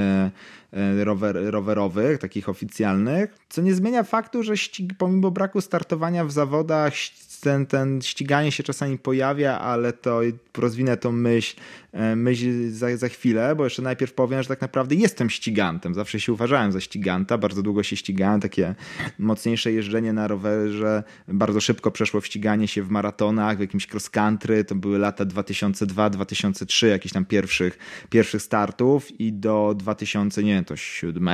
e, 0.72 1.04
rower, 1.04 1.36
rowerowych, 1.44 2.18
takich 2.18 2.48
oficjalnych, 2.48 3.34
co 3.48 3.62
nie 3.62 3.74
zmienia 3.74 4.02
faktu, 4.02 4.42
że 4.42 4.56
ścig, 4.56 4.92
pomimo 4.98 5.30
braku 5.30 5.60
startowania 5.60 6.24
w 6.24 6.32
zawodach 6.32 6.94
ten, 7.40 7.66
ten 7.66 8.02
ściganie 8.02 8.52
się 8.52 8.62
czasami 8.62 8.98
pojawia, 8.98 9.58
ale 9.58 9.92
to 9.92 10.20
rozwinę 10.58 10.96
tą 10.96 11.12
myśl, 11.12 11.56
e, 11.92 12.16
myśl 12.16 12.70
za, 12.70 12.96
za 12.96 13.08
chwilę, 13.08 13.54
bo 13.56 13.64
jeszcze 13.64 13.82
najpierw 13.82 14.12
powiem, 14.12 14.42
że 14.42 14.48
tak 14.48 14.60
naprawdę 14.60 14.94
jestem 14.94 15.30
ścigantem. 15.30 15.94
Zawsze 15.94 16.20
się 16.20 16.32
uważałem 16.32 16.72
za 16.72 16.80
ściganta, 16.80 17.38
bardzo 17.38 17.62
długo 17.62 17.82
się 17.82 17.96
ścigałem, 17.96 18.40
takie 18.40 18.74
mocniejsze 19.18 19.72
jeżdżenie 19.72 20.12
na 20.12 20.28
rowerze, 20.28 21.02
bardzo 21.28 21.60
szybko 21.60 21.90
przeszło 21.90 22.20
w 22.20 22.26
ściganie 22.26 22.68
się 22.68 22.82
w 22.82 22.90
maratonach, 22.90 23.56
w 23.56 23.60
jakimś 23.60 23.88
cross 23.92 24.10
country, 24.10 24.64
to 24.64 24.74
były 24.74 24.98
lata 24.98 25.24
2002-2003, 25.24 26.86
jakichś 26.86 27.12
tam 27.12 27.24
pierwszych, 27.24 27.78
pierwszych 28.10 28.42
startów 28.42 29.20
i 29.20 29.32
do 29.32 29.74
2007 29.78 31.28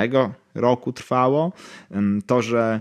roku 0.54 0.92
trwało. 0.92 1.52
To, 2.26 2.42
że 2.42 2.80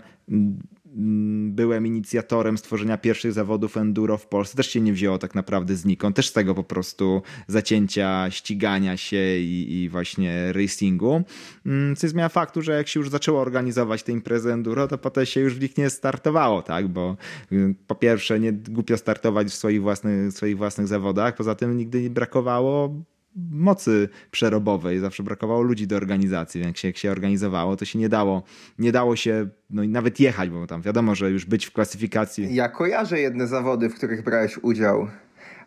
byłem 1.50 1.88
inicjatorem 1.88 2.58
stworzenia 2.58 2.98
pierwszych 2.98 3.34
zawodów 3.34 3.78
enduro 3.78 4.18
w 4.18 4.28
Polsce, 4.28 4.58
też 4.58 4.70
się 4.70 4.82
nie 4.82 4.93
wzięło 4.93 5.18
tak 5.18 5.36
naprawdę 5.36 5.76
znikąd, 5.76 6.16
też 6.16 6.30
z 6.30 6.34
tego 6.34 6.56
po 6.56 6.64
prostu 6.64 7.22
zacięcia, 7.48 8.28
ścigania 8.30 8.98
się 8.98 9.38
i, 9.38 9.84
i 9.84 9.89
właśnie 9.89 10.54
racingu. 10.54 11.24
Mm, 11.66 11.96
co 11.96 12.08
zmienia 12.08 12.30
faktu, 12.30 12.62
że 12.62 12.72
jak 12.72 12.88
się 12.88 13.00
już 13.00 13.10
zaczęło 13.10 13.41
organizować 13.41 14.04
te 14.04 14.12
imprezy 14.12 14.54
enduro, 14.54 14.88
to 14.88 14.98
potem 14.98 15.26
się 15.26 15.41
już 15.41 15.56
w 15.56 15.62
nich 15.62 15.78
nie 15.78 15.89
startowało, 15.89 16.62
tak, 16.62 16.88
bo 16.88 17.18
y, 17.52 17.76
po 17.88 17.96
pierwsze 17.96 18.39
nie 18.39 18.54
głupio 18.54 18.98
startować 18.98 19.48
w 19.48 19.54
swoich 19.54 19.82
własnych, 19.82 20.32
w 20.32 20.36
swoich 20.36 20.58
własnych 20.58 20.88
zawodach, 20.88 21.36
poza 21.36 21.56
tym 21.56 21.78
nigdy 21.78 22.02
nie 22.02 22.10
brakowało 22.10 22.96
mocy 23.36 24.10
przerobowej, 24.32 25.00
zawsze 25.00 25.24
brakowało 25.24 25.62
ludzi 25.62 25.88
do 25.88 25.96
organizacji, 25.96 26.62
więc 26.62 26.68
jak 26.68 26.78
się, 26.78 26.88
jak 26.88 26.98
się 26.98 27.12
organizowało, 27.12 27.76
to 27.76 27.86
się 27.86 28.00
nie 28.00 28.10
dało, 28.10 28.44
nie 28.80 28.92
dało 28.92 29.16
się 29.16 29.50
no 29.70 29.84
nawet 29.84 30.20
jechać, 30.20 30.50
bo 30.50 30.68
tam 30.68 30.82
wiadomo, 30.82 31.16
że 31.16 31.32
już 31.32 31.46
być 31.46 31.66
w 31.66 31.72
klasyfikacji. 31.72 32.56
Ja 32.56 32.70
kojarzę 32.70 33.20
jedne 33.20 33.48
zawody, 33.48 33.90
w 33.90 33.96
których 33.96 34.24
brałeś 34.24 34.58
udział, 34.58 35.08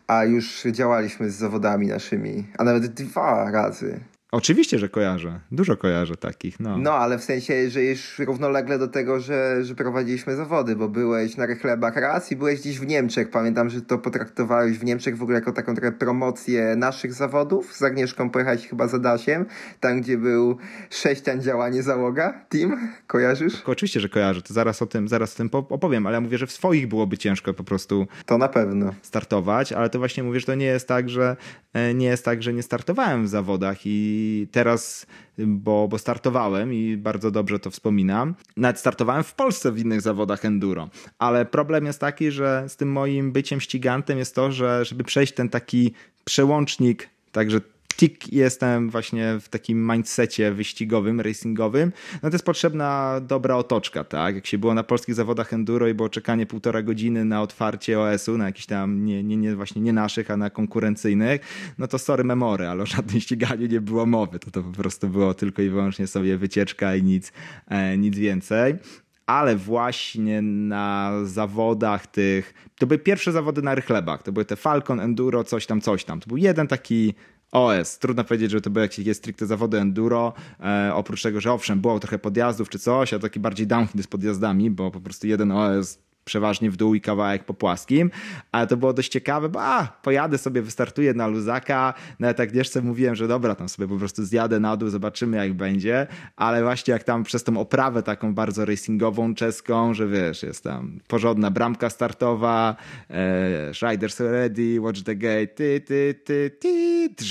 a 0.07 0.25
już 0.25 0.63
działaliśmy 0.71 1.29
z 1.29 1.35
zawodami 1.35 1.87
naszymi, 1.87 2.47
a 2.57 2.63
nawet 2.63 2.87
dwa 2.87 3.51
razy. 3.51 3.99
Oczywiście, 4.31 4.79
że 4.79 4.89
kojarzę. 4.89 5.39
Dużo 5.51 5.77
kojarzę 5.77 6.15
takich, 6.15 6.59
no. 6.59 6.77
No, 6.77 6.93
ale 6.93 7.17
w 7.17 7.23
sensie, 7.23 7.69
że 7.69 7.83
już 7.83 8.19
równolegle 8.19 8.79
do 8.79 8.87
tego, 8.87 9.19
że, 9.19 9.63
że 9.63 9.75
prowadziliśmy 9.75 10.35
zawody, 10.35 10.75
bo 10.75 10.89
byłeś 10.89 11.37
na 11.37 11.45
Rechlebach 11.45 11.95
raz 11.95 12.31
i 12.31 12.35
byłeś 12.35 12.59
gdzieś 12.59 12.79
w 12.79 12.87
Niemczech. 12.87 13.29
Pamiętam, 13.29 13.69
że 13.69 13.81
to 13.81 13.97
potraktowałeś 13.97 14.77
w 14.77 14.83
Niemczech 14.83 15.17
w 15.17 15.23
ogóle 15.23 15.39
jako 15.39 15.51
taką 15.51 15.75
trochę 15.75 15.91
promocję 15.91 16.75
naszych 16.75 17.13
zawodów. 17.13 17.75
Z 17.75 17.83
Agnieszką 17.83 18.29
pojechałeś 18.29 18.67
chyba 18.67 18.87
za 18.87 18.99
Dasiem, 18.99 19.45
tam 19.79 20.01
gdzie 20.01 20.17
był 20.17 20.57
sześcian 20.89 21.41
działanie 21.41 21.83
załoga, 21.83 22.45
team. 22.49 22.89
Kojarzysz? 23.07 23.55
Tylko 23.55 23.71
oczywiście, 23.71 23.99
że 23.99 24.09
kojarzę. 24.09 24.41
To 24.41 24.53
zaraz 24.53 24.81
o 24.81 24.85
tym, 24.85 25.07
zaraz 25.07 25.33
o 25.33 25.37
tym 25.37 25.49
opowiem, 25.53 26.07
ale 26.07 26.13
ja 26.13 26.21
mówię, 26.21 26.37
że 26.37 26.47
w 26.47 26.51
swoich 26.51 26.87
byłoby 26.87 27.17
ciężko 27.17 27.53
po 27.53 27.63
prostu 27.63 28.07
to 28.25 28.37
na 28.37 28.47
pewno 28.47 28.93
startować, 29.01 29.73
ale 29.73 29.89
to 29.89 29.99
właśnie 29.99 30.23
mówię, 30.23 30.39
że 30.39 30.45
to 30.45 30.55
nie 30.55 30.65
jest 30.65 30.87
tak, 30.87 31.09
że 31.09 31.37
e, 31.73 31.93
nie 31.93 32.05
jest 32.05 32.25
tak, 32.25 32.43
że 32.43 32.53
nie 32.53 32.63
startowałem 32.63 33.25
w 33.25 33.27
zawodach 33.27 33.77
i 33.85 34.18
i 34.19 34.47
teraz, 34.51 35.05
bo, 35.37 35.87
bo 35.87 35.97
startowałem 35.97 36.73
i 36.73 36.97
bardzo 36.97 37.31
dobrze 37.31 37.59
to 37.59 37.69
wspominam, 37.69 38.35
nawet 38.57 38.79
startowałem 38.79 39.23
w 39.23 39.33
Polsce 39.33 39.71
w 39.71 39.79
innych 39.79 40.01
zawodach 40.01 40.45
enduro, 40.45 40.89
ale 41.19 41.45
problem 41.45 41.85
jest 41.85 41.99
taki, 41.99 42.31
że 42.31 42.65
z 42.67 42.75
tym 42.75 42.91
moim 42.91 43.31
byciem 43.31 43.61
ścigantem 43.61 44.17
jest 44.17 44.35
to, 44.35 44.51
że 44.51 44.85
żeby 44.85 45.03
przejść 45.03 45.33
ten 45.33 45.49
taki 45.49 45.93
przełącznik, 46.25 47.09
także 47.31 47.61
tik 47.99 48.33
jestem 48.33 48.89
właśnie 48.89 49.39
w 49.41 49.49
takim 49.49 49.91
mindsetie 49.91 50.51
wyścigowym, 50.51 51.21
racingowym, 51.21 51.91
no 52.23 52.29
to 52.29 52.35
jest 52.35 52.45
potrzebna 52.45 53.21
dobra 53.21 53.55
otoczka, 53.55 54.03
tak? 54.03 54.35
Jak 54.35 54.47
się 54.47 54.57
było 54.57 54.73
na 54.73 54.83
polskich 54.83 55.15
zawodach 55.15 55.53
enduro 55.53 55.87
i 55.87 55.93
było 55.93 56.09
czekanie 56.09 56.45
półtora 56.45 56.81
godziny 56.81 57.25
na 57.25 57.41
otwarcie 57.41 57.99
OS-u, 57.99 58.37
na 58.37 58.45
jakichś 58.45 58.65
tam, 58.65 59.05
nie, 59.05 59.23
nie, 59.23 59.37
nie, 59.37 59.55
właśnie 59.55 59.81
nie 59.81 59.93
naszych, 59.93 60.31
a 60.31 60.37
na 60.37 60.49
konkurencyjnych, 60.49 61.41
no 61.77 61.87
to 61.87 61.99
sorry 61.99 62.23
memory, 62.23 62.67
ale 62.67 62.83
o 62.83 62.85
żadnym 62.85 63.21
ściganiu 63.21 63.67
nie 63.67 63.81
było 63.81 64.05
mowy, 64.05 64.39
to 64.39 64.51
to 64.51 64.63
po 64.63 64.71
prostu 64.71 65.09
było 65.09 65.33
tylko 65.33 65.61
i 65.61 65.69
wyłącznie 65.69 66.07
sobie 66.07 66.37
wycieczka 66.37 66.95
i 66.95 67.03
nic, 67.03 67.31
e, 67.67 67.97
nic 67.97 68.17
więcej 68.17 68.75
ale 69.25 69.55
właśnie 69.55 70.41
na 70.41 71.11
zawodach 71.23 72.07
tych, 72.07 72.53
to 72.79 72.87
były 72.87 72.99
pierwsze 72.99 73.31
zawody 73.31 73.61
na 73.61 73.75
rychlebach, 73.75 74.23
to 74.23 74.31
były 74.31 74.45
te 74.45 74.55
Falcon, 74.55 74.99
Enduro, 74.99 75.43
coś 75.43 75.65
tam, 75.65 75.81
coś 75.81 76.03
tam. 76.03 76.19
To 76.19 76.27
był 76.27 76.37
jeden 76.37 76.67
taki 76.67 77.13
OS. 77.51 77.99
Trudno 77.99 78.23
powiedzieć, 78.23 78.51
że 78.51 78.61
to 78.61 78.69
były 78.69 78.85
jakieś 78.85 79.17
stricte 79.17 79.45
zawody 79.45 79.79
enduro. 79.79 80.33
E, 80.59 80.91
oprócz 80.93 81.21
tego, 81.21 81.41
że 81.41 81.53
owszem, 81.53 81.81
było 81.81 81.99
trochę 81.99 82.19
podjazdów 82.19 82.69
czy 82.69 82.79
coś, 82.79 83.13
a 83.13 83.19
taki 83.19 83.39
bardziej 83.39 83.67
downhill 83.67 84.03
z 84.03 84.07
podjazdami, 84.07 84.71
bo 84.71 84.91
po 84.91 85.01
prostu 85.01 85.27
jeden 85.27 85.51
OS 85.51 86.08
przeważnie 86.25 86.71
w 86.71 86.77
dół 86.77 86.95
i 86.95 87.01
kawałek 87.01 87.43
po 87.43 87.53
płaskim, 87.53 88.11
ale 88.51 88.67
to 88.67 88.77
było 88.77 88.93
dość 88.93 89.11
ciekawe, 89.11 89.49
bo 89.49 89.63
a, 89.63 89.87
pojadę 90.03 90.37
sobie, 90.37 90.61
wystartuję 90.61 91.13
na 91.13 91.27
luzaka, 91.27 91.93
nawet 92.19 92.39
Agnieszce 92.39 92.81
mówiłem, 92.81 93.15
że 93.15 93.27
dobra, 93.27 93.55
tam 93.55 93.69
sobie 93.69 93.87
po 93.87 93.97
prostu 93.97 94.23
zjadę 94.23 94.59
na 94.59 94.77
dół, 94.77 94.89
zobaczymy 94.89 95.37
jak 95.37 95.53
będzie, 95.53 96.07
ale 96.35 96.63
właśnie 96.63 96.91
jak 96.91 97.03
tam 97.03 97.23
przez 97.23 97.43
tą 97.43 97.57
oprawę 97.57 98.03
taką 98.03 98.33
bardzo 98.33 98.65
racingową 98.65 99.35
czeską, 99.35 99.93
że 99.93 100.07
wiesz, 100.07 100.43
jest 100.43 100.63
tam 100.63 100.99
porządna 101.07 101.51
bramka 101.51 101.89
startowa, 101.89 102.75
e, 103.09 103.71
riders 103.89 104.19
ready, 104.19 104.81
watch 104.81 105.03
the 105.03 105.15
gate, 105.15 105.47
ty, 105.47 105.81
ty, 105.81 106.15
ty, 106.25 106.57
ty, 106.59 106.69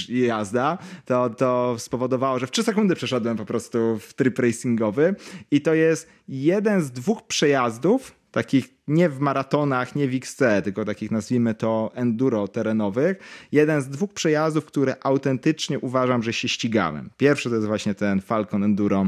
i 0.09 0.21
jazda, 0.21 0.79
to, 1.05 1.31
to 1.31 1.75
spowodowało, 1.79 2.39
że 2.39 2.47
w 2.47 2.51
3 2.51 2.63
sekundy 2.63 2.95
przeszedłem 2.95 3.37
po 3.37 3.45
prostu 3.45 3.99
w 3.99 4.15
tryb 4.15 4.39
racingowy. 4.39 5.15
I 5.51 5.61
to 5.61 5.75
jest 5.75 6.09
jeden 6.29 6.83
z 6.83 6.91
dwóch 6.91 7.27
przejazdów, 7.27 8.18
takich 8.39 8.69
nie 8.89 9.09
w 9.09 9.21
maratonach, 9.21 9.97
nie 9.97 10.09
w 10.09 10.15
XC, 10.15 10.43
tylko 10.65 10.85
takich 10.85 11.11
nazwijmy 11.11 11.55
to 11.55 11.91
enduro 11.95 12.49
terenowych. 12.49 13.19
Jeden 13.53 13.83
z 13.83 13.89
dwóch 13.89 14.13
przejazdów, 14.13 14.65
które 14.65 14.97
autentycznie 15.03 15.79
uważam, 15.79 16.23
że 16.23 16.33
się 16.33 16.49
ścigałem. 16.49 17.11
Pierwszy 17.17 17.49
to 17.49 17.55
jest 17.55 17.67
właśnie 17.67 17.95
ten 17.95 18.21
Falcon 18.21 18.65
Enduro 18.65 19.07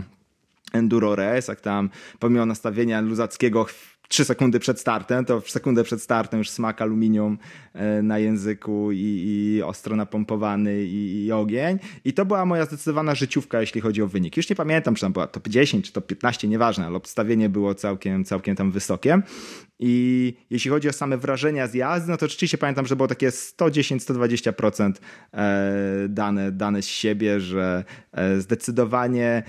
Enduro 0.72 1.16
Race, 1.16 1.53
jak 1.53 1.61
tam 1.61 1.91
pomimo 2.18 2.47
nastawienia 2.47 3.01
luzackiego 3.01 3.66
3 4.11 4.24
sekundy 4.24 4.61
przed 4.61 4.80
startem, 4.80 5.24
to 5.24 5.40
w 5.40 5.50
sekundę 5.50 5.84
przed 5.84 6.02
startem 6.02 6.38
już 6.38 6.50
smak 6.50 6.82
aluminium 6.82 7.38
e, 7.72 8.02
na 8.02 8.18
języku 8.18 8.92
i, 8.92 8.96
i 8.96 9.62
ostro 9.62 9.96
napompowany 9.96 10.84
i, 10.84 11.24
i, 11.24 11.32
ogień. 11.32 11.78
I 12.04 12.12
to 12.12 12.24
była 12.24 12.46
moja 12.46 12.64
zdecydowana 12.64 13.14
życiówka, 13.14 13.61
jeśli 13.61 13.80
chodzi 13.80 14.02
o 14.02 14.06
wynik. 14.06 14.36
Już 14.36 14.50
nie 14.50 14.56
pamiętam, 14.56 14.94
czy 14.94 15.00
tam 15.00 15.12
była 15.12 15.26
top 15.26 15.48
10, 15.48 15.86
czy 15.86 15.92
top 15.92 16.06
15, 16.06 16.48
nieważne, 16.48 16.86
ale 16.86 16.96
obstawienie 16.96 17.48
było 17.48 17.74
całkiem, 17.74 18.24
całkiem 18.24 18.56
tam 18.56 18.70
wysokie. 18.70 19.22
I 19.82 20.34
jeśli 20.50 20.70
chodzi 20.70 20.88
o 20.88 20.92
same 20.92 21.16
wrażenia 21.16 21.66
z 21.66 21.74
jazdy, 21.74 22.11
no 22.11 22.16
to 22.16 22.28
rzeczywiście 22.28 22.58
pamiętam, 22.58 22.86
że 22.86 22.96
było 22.96 23.08
takie 23.08 23.28
110-120% 23.30 24.92
e, 25.32 26.08
dane, 26.08 26.52
dane 26.52 26.82
z 26.82 26.86
siebie, 26.86 27.40
że 27.40 27.84
e, 28.12 28.40
zdecydowanie 28.40 29.42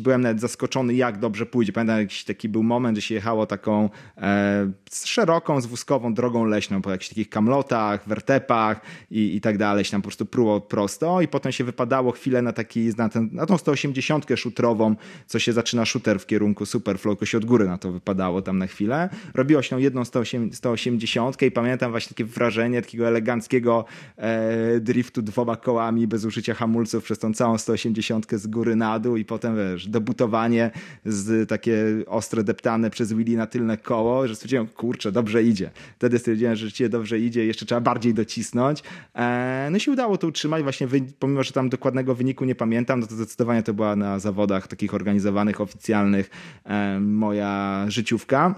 byłem 0.00 0.20
nawet 0.20 0.40
zaskoczony, 0.40 0.94
jak 0.94 1.18
dobrze 1.18 1.46
pójdzie. 1.46 1.72
Pamiętam, 1.72 1.98
jakiś 1.98 2.24
taki 2.24 2.48
był 2.48 2.62
moment, 2.62 2.98
że 2.98 3.02
się 3.02 3.14
jechało 3.14 3.46
taką 3.46 3.90
e, 4.16 4.72
szeroką, 4.92 5.60
zwózkową 5.60 6.14
drogą 6.14 6.44
leśną 6.44 6.82
po 6.82 6.90
jakichś 6.90 7.08
takich 7.08 7.28
kamlotach, 7.28 8.08
wertepach 8.08 8.80
i, 9.10 9.36
i 9.36 9.40
tak 9.40 9.58
dalej, 9.58 9.84
się 9.84 9.90
tam 9.90 10.02
po 10.02 10.08
prostu 10.08 10.26
pruło 10.26 10.60
prosto 10.60 11.20
i 11.20 11.28
potem 11.28 11.52
się 11.52 11.64
wypadało 11.64 12.12
chwilę 12.12 12.42
na 12.42 12.52
taki, 12.52 12.90
na, 12.96 13.08
ten, 13.08 13.28
na 13.32 13.46
tą 13.46 13.58
180 13.58 14.26
szutrową, 14.36 14.96
co 15.26 15.38
się 15.38 15.52
zaczyna 15.52 15.84
shooter 15.84 16.20
w 16.20 16.26
kierunku 16.26 16.66
Superflow, 16.66 17.18
się 17.24 17.38
od 17.38 17.44
góry 17.44 17.66
na 17.66 17.78
to 17.78 17.92
wypadało 17.92 18.42
tam 18.42 18.58
na 18.58 18.66
chwilę. 18.66 19.08
Robiło 19.34 19.62
się 19.62 19.80
jedną 19.80 20.04
180 20.52 21.42
i 21.42 21.50
pamiętam 21.50 21.90
właśnie 21.90 22.08
takie 22.08 22.24
wrażenie 22.24 22.82
takiego 22.82 23.08
eleganckiego 23.08 23.84
e, 24.16 24.80
driftu 24.80 25.22
dwoma 25.22 25.56
kołami 25.56 26.06
bez 26.06 26.24
użycia 26.24 26.54
hamulców 26.54 27.04
przez 27.04 27.18
tą 27.18 27.34
całą 27.34 27.58
180 27.58 28.26
z 28.32 28.46
góry 28.46 28.76
na 28.76 28.98
dół 28.98 29.16
i 29.16 29.24
potem 29.24 29.56
wiesz, 29.56 29.88
dobutowanie 29.88 30.70
z 31.04 31.48
takie 31.48 31.84
ostre 32.06 32.44
deptane 32.44 32.90
przez 32.90 33.12
Willy 33.12 33.36
na 33.36 33.46
tylne 33.46 33.76
koło, 33.76 33.95
że 34.26 34.34
stwierdziłem, 34.34 34.66
kurczę, 34.66 35.12
dobrze 35.12 35.42
idzie. 35.42 35.70
Wtedy 35.96 36.18
stwierdziłem, 36.18 36.56
że 36.56 36.60
rzeczywiście 36.60 36.88
dobrze 36.88 37.18
idzie, 37.18 37.46
jeszcze 37.46 37.66
trzeba 37.66 37.80
bardziej 37.80 38.14
docisnąć. 38.14 38.82
E, 39.14 39.68
no 39.70 39.76
i 39.76 39.80
się 39.80 39.92
udało 39.92 40.18
to 40.18 40.26
utrzymać, 40.26 40.62
właśnie 40.62 40.88
pomimo, 41.18 41.42
że 41.42 41.52
tam 41.52 41.68
dokładnego 41.68 42.14
wyniku 42.14 42.44
nie 42.44 42.54
pamiętam, 42.54 43.00
no 43.00 43.06
to 43.06 43.14
zdecydowanie 43.14 43.62
to 43.62 43.74
była 43.74 43.96
na 43.96 44.18
zawodach 44.18 44.68
takich 44.68 44.94
organizowanych, 44.94 45.60
oficjalnych 45.60 46.30
e, 46.64 47.00
moja 47.00 47.84
życiówka. 47.88 48.54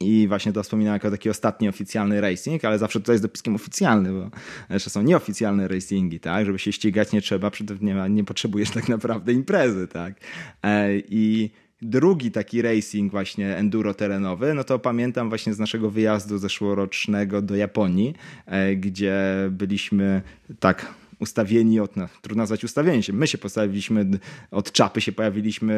I 0.00 0.28
właśnie 0.28 0.52
to 0.52 0.62
wspominałem 0.62 0.96
jako 0.96 1.10
taki 1.10 1.30
ostatni 1.30 1.68
oficjalny 1.68 2.20
racing, 2.20 2.64
ale 2.64 2.78
zawsze 2.78 3.00
tutaj 3.00 3.14
jest 3.14 3.24
dopiskiem 3.24 3.54
oficjalny, 3.54 4.12
bo 4.12 4.30
jeszcze 4.70 4.90
są 4.90 5.02
nieoficjalne 5.02 5.68
racingi, 5.68 6.20
tak? 6.20 6.46
Żeby 6.46 6.58
się 6.58 6.72
ścigać 6.72 7.12
nie 7.12 7.22
trzeba, 7.22 7.50
nie, 7.80 7.94
nie 8.10 8.24
potrzebujesz 8.24 8.70
tak 8.70 8.88
naprawdę 8.88 9.32
imprezy, 9.32 9.88
tak? 9.88 10.14
E, 10.62 10.98
I 10.98 11.50
drugi 11.82 12.30
taki 12.30 12.62
racing 12.62 13.10
właśnie 13.10 13.56
enduro 13.56 13.94
terenowy, 13.94 14.54
no 14.54 14.64
to 14.64 14.78
pamiętam 14.78 15.28
właśnie 15.28 15.54
z 15.54 15.58
naszego 15.58 15.90
wyjazdu 15.90 16.38
zeszłorocznego 16.38 17.42
do 17.42 17.56
Japonii, 17.56 18.14
e, 18.46 18.76
gdzie 18.76 19.16
byliśmy 19.50 20.22
tak 20.60 20.99
ustawieni 21.20 21.80
od, 21.80 21.96
no, 21.96 22.08
trudno 22.22 22.42
nazwać 22.42 22.64
ustawieniem 22.64 23.02
się. 23.02 23.12
My 23.12 23.26
się 23.26 23.38
postawiliśmy, 23.38 24.06
od 24.50 24.72
czapy 24.72 25.00
się 25.00 25.12
pojawiliśmy 25.12 25.72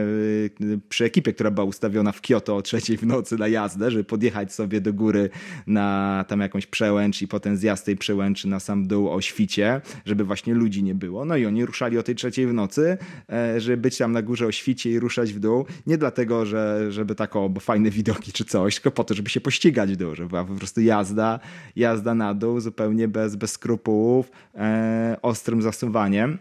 y, 0.60 0.80
przy 0.88 1.04
ekipie, 1.04 1.32
która 1.32 1.50
była 1.50 1.66
ustawiona 1.66 2.12
w 2.12 2.20
Kyoto 2.20 2.56
o 2.56 2.62
trzeciej 2.62 2.96
w 2.96 3.06
nocy 3.06 3.38
na 3.38 3.48
jazdę, 3.48 3.90
żeby 3.90 4.04
podjechać 4.04 4.52
sobie 4.52 4.80
do 4.80 4.92
góry 4.92 5.30
na 5.66 6.24
tam 6.28 6.40
jakąś 6.40 6.66
przełęcz 6.66 7.22
i 7.22 7.28
potem 7.28 7.56
zjazd 7.56 7.86
tej 7.86 7.96
przełęczy 7.96 8.48
na 8.48 8.60
sam 8.60 8.86
dół 8.86 9.10
o 9.10 9.20
świcie, 9.20 9.80
żeby 10.04 10.24
właśnie 10.24 10.54
ludzi 10.54 10.82
nie 10.82 10.94
było. 10.94 11.24
No 11.24 11.36
i 11.36 11.46
oni 11.46 11.66
ruszali 11.66 11.98
o 11.98 12.02
tej 12.02 12.14
trzeciej 12.14 12.46
w 12.46 12.52
nocy, 12.52 12.98
e, 13.32 13.60
żeby 13.60 13.76
być 13.76 13.98
tam 13.98 14.12
na 14.12 14.22
górze 14.22 14.46
o 14.46 14.52
świcie 14.52 14.90
i 14.90 14.98
ruszać 14.98 15.32
w 15.32 15.38
dół. 15.38 15.66
Nie 15.86 15.98
dlatego, 15.98 16.46
że, 16.46 16.92
żeby 16.92 17.14
tak 17.14 17.36
o, 17.36 17.48
bo 17.48 17.60
fajne 17.60 17.90
widoki 17.90 18.32
czy 18.32 18.44
coś, 18.44 18.74
tylko 18.74 18.90
po 18.90 19.04
to, 19.04 19.14
żeby 19.14 19.30
się 19.30 19.40
pościgać 19.40 19.92
w 19.92 19.96
dół, 19.96 20.14
żeby 20.14 20.28
była 20.28 20.44
po 20.44 20.54
prostu 20.54 20.80
jazda, 20.80 21.40
jazda 21.76 22.14
na 22.14 22.34
dół 22.34 22.60
zupełnie 22.60 23.08
bez, 23.08 23.36
bez 23.36 23.52
skrupułów, 23.52 24.30
e, 24.54 25.16
ostrym 25.32 25.62
zasuwaniem. 25.62 26.38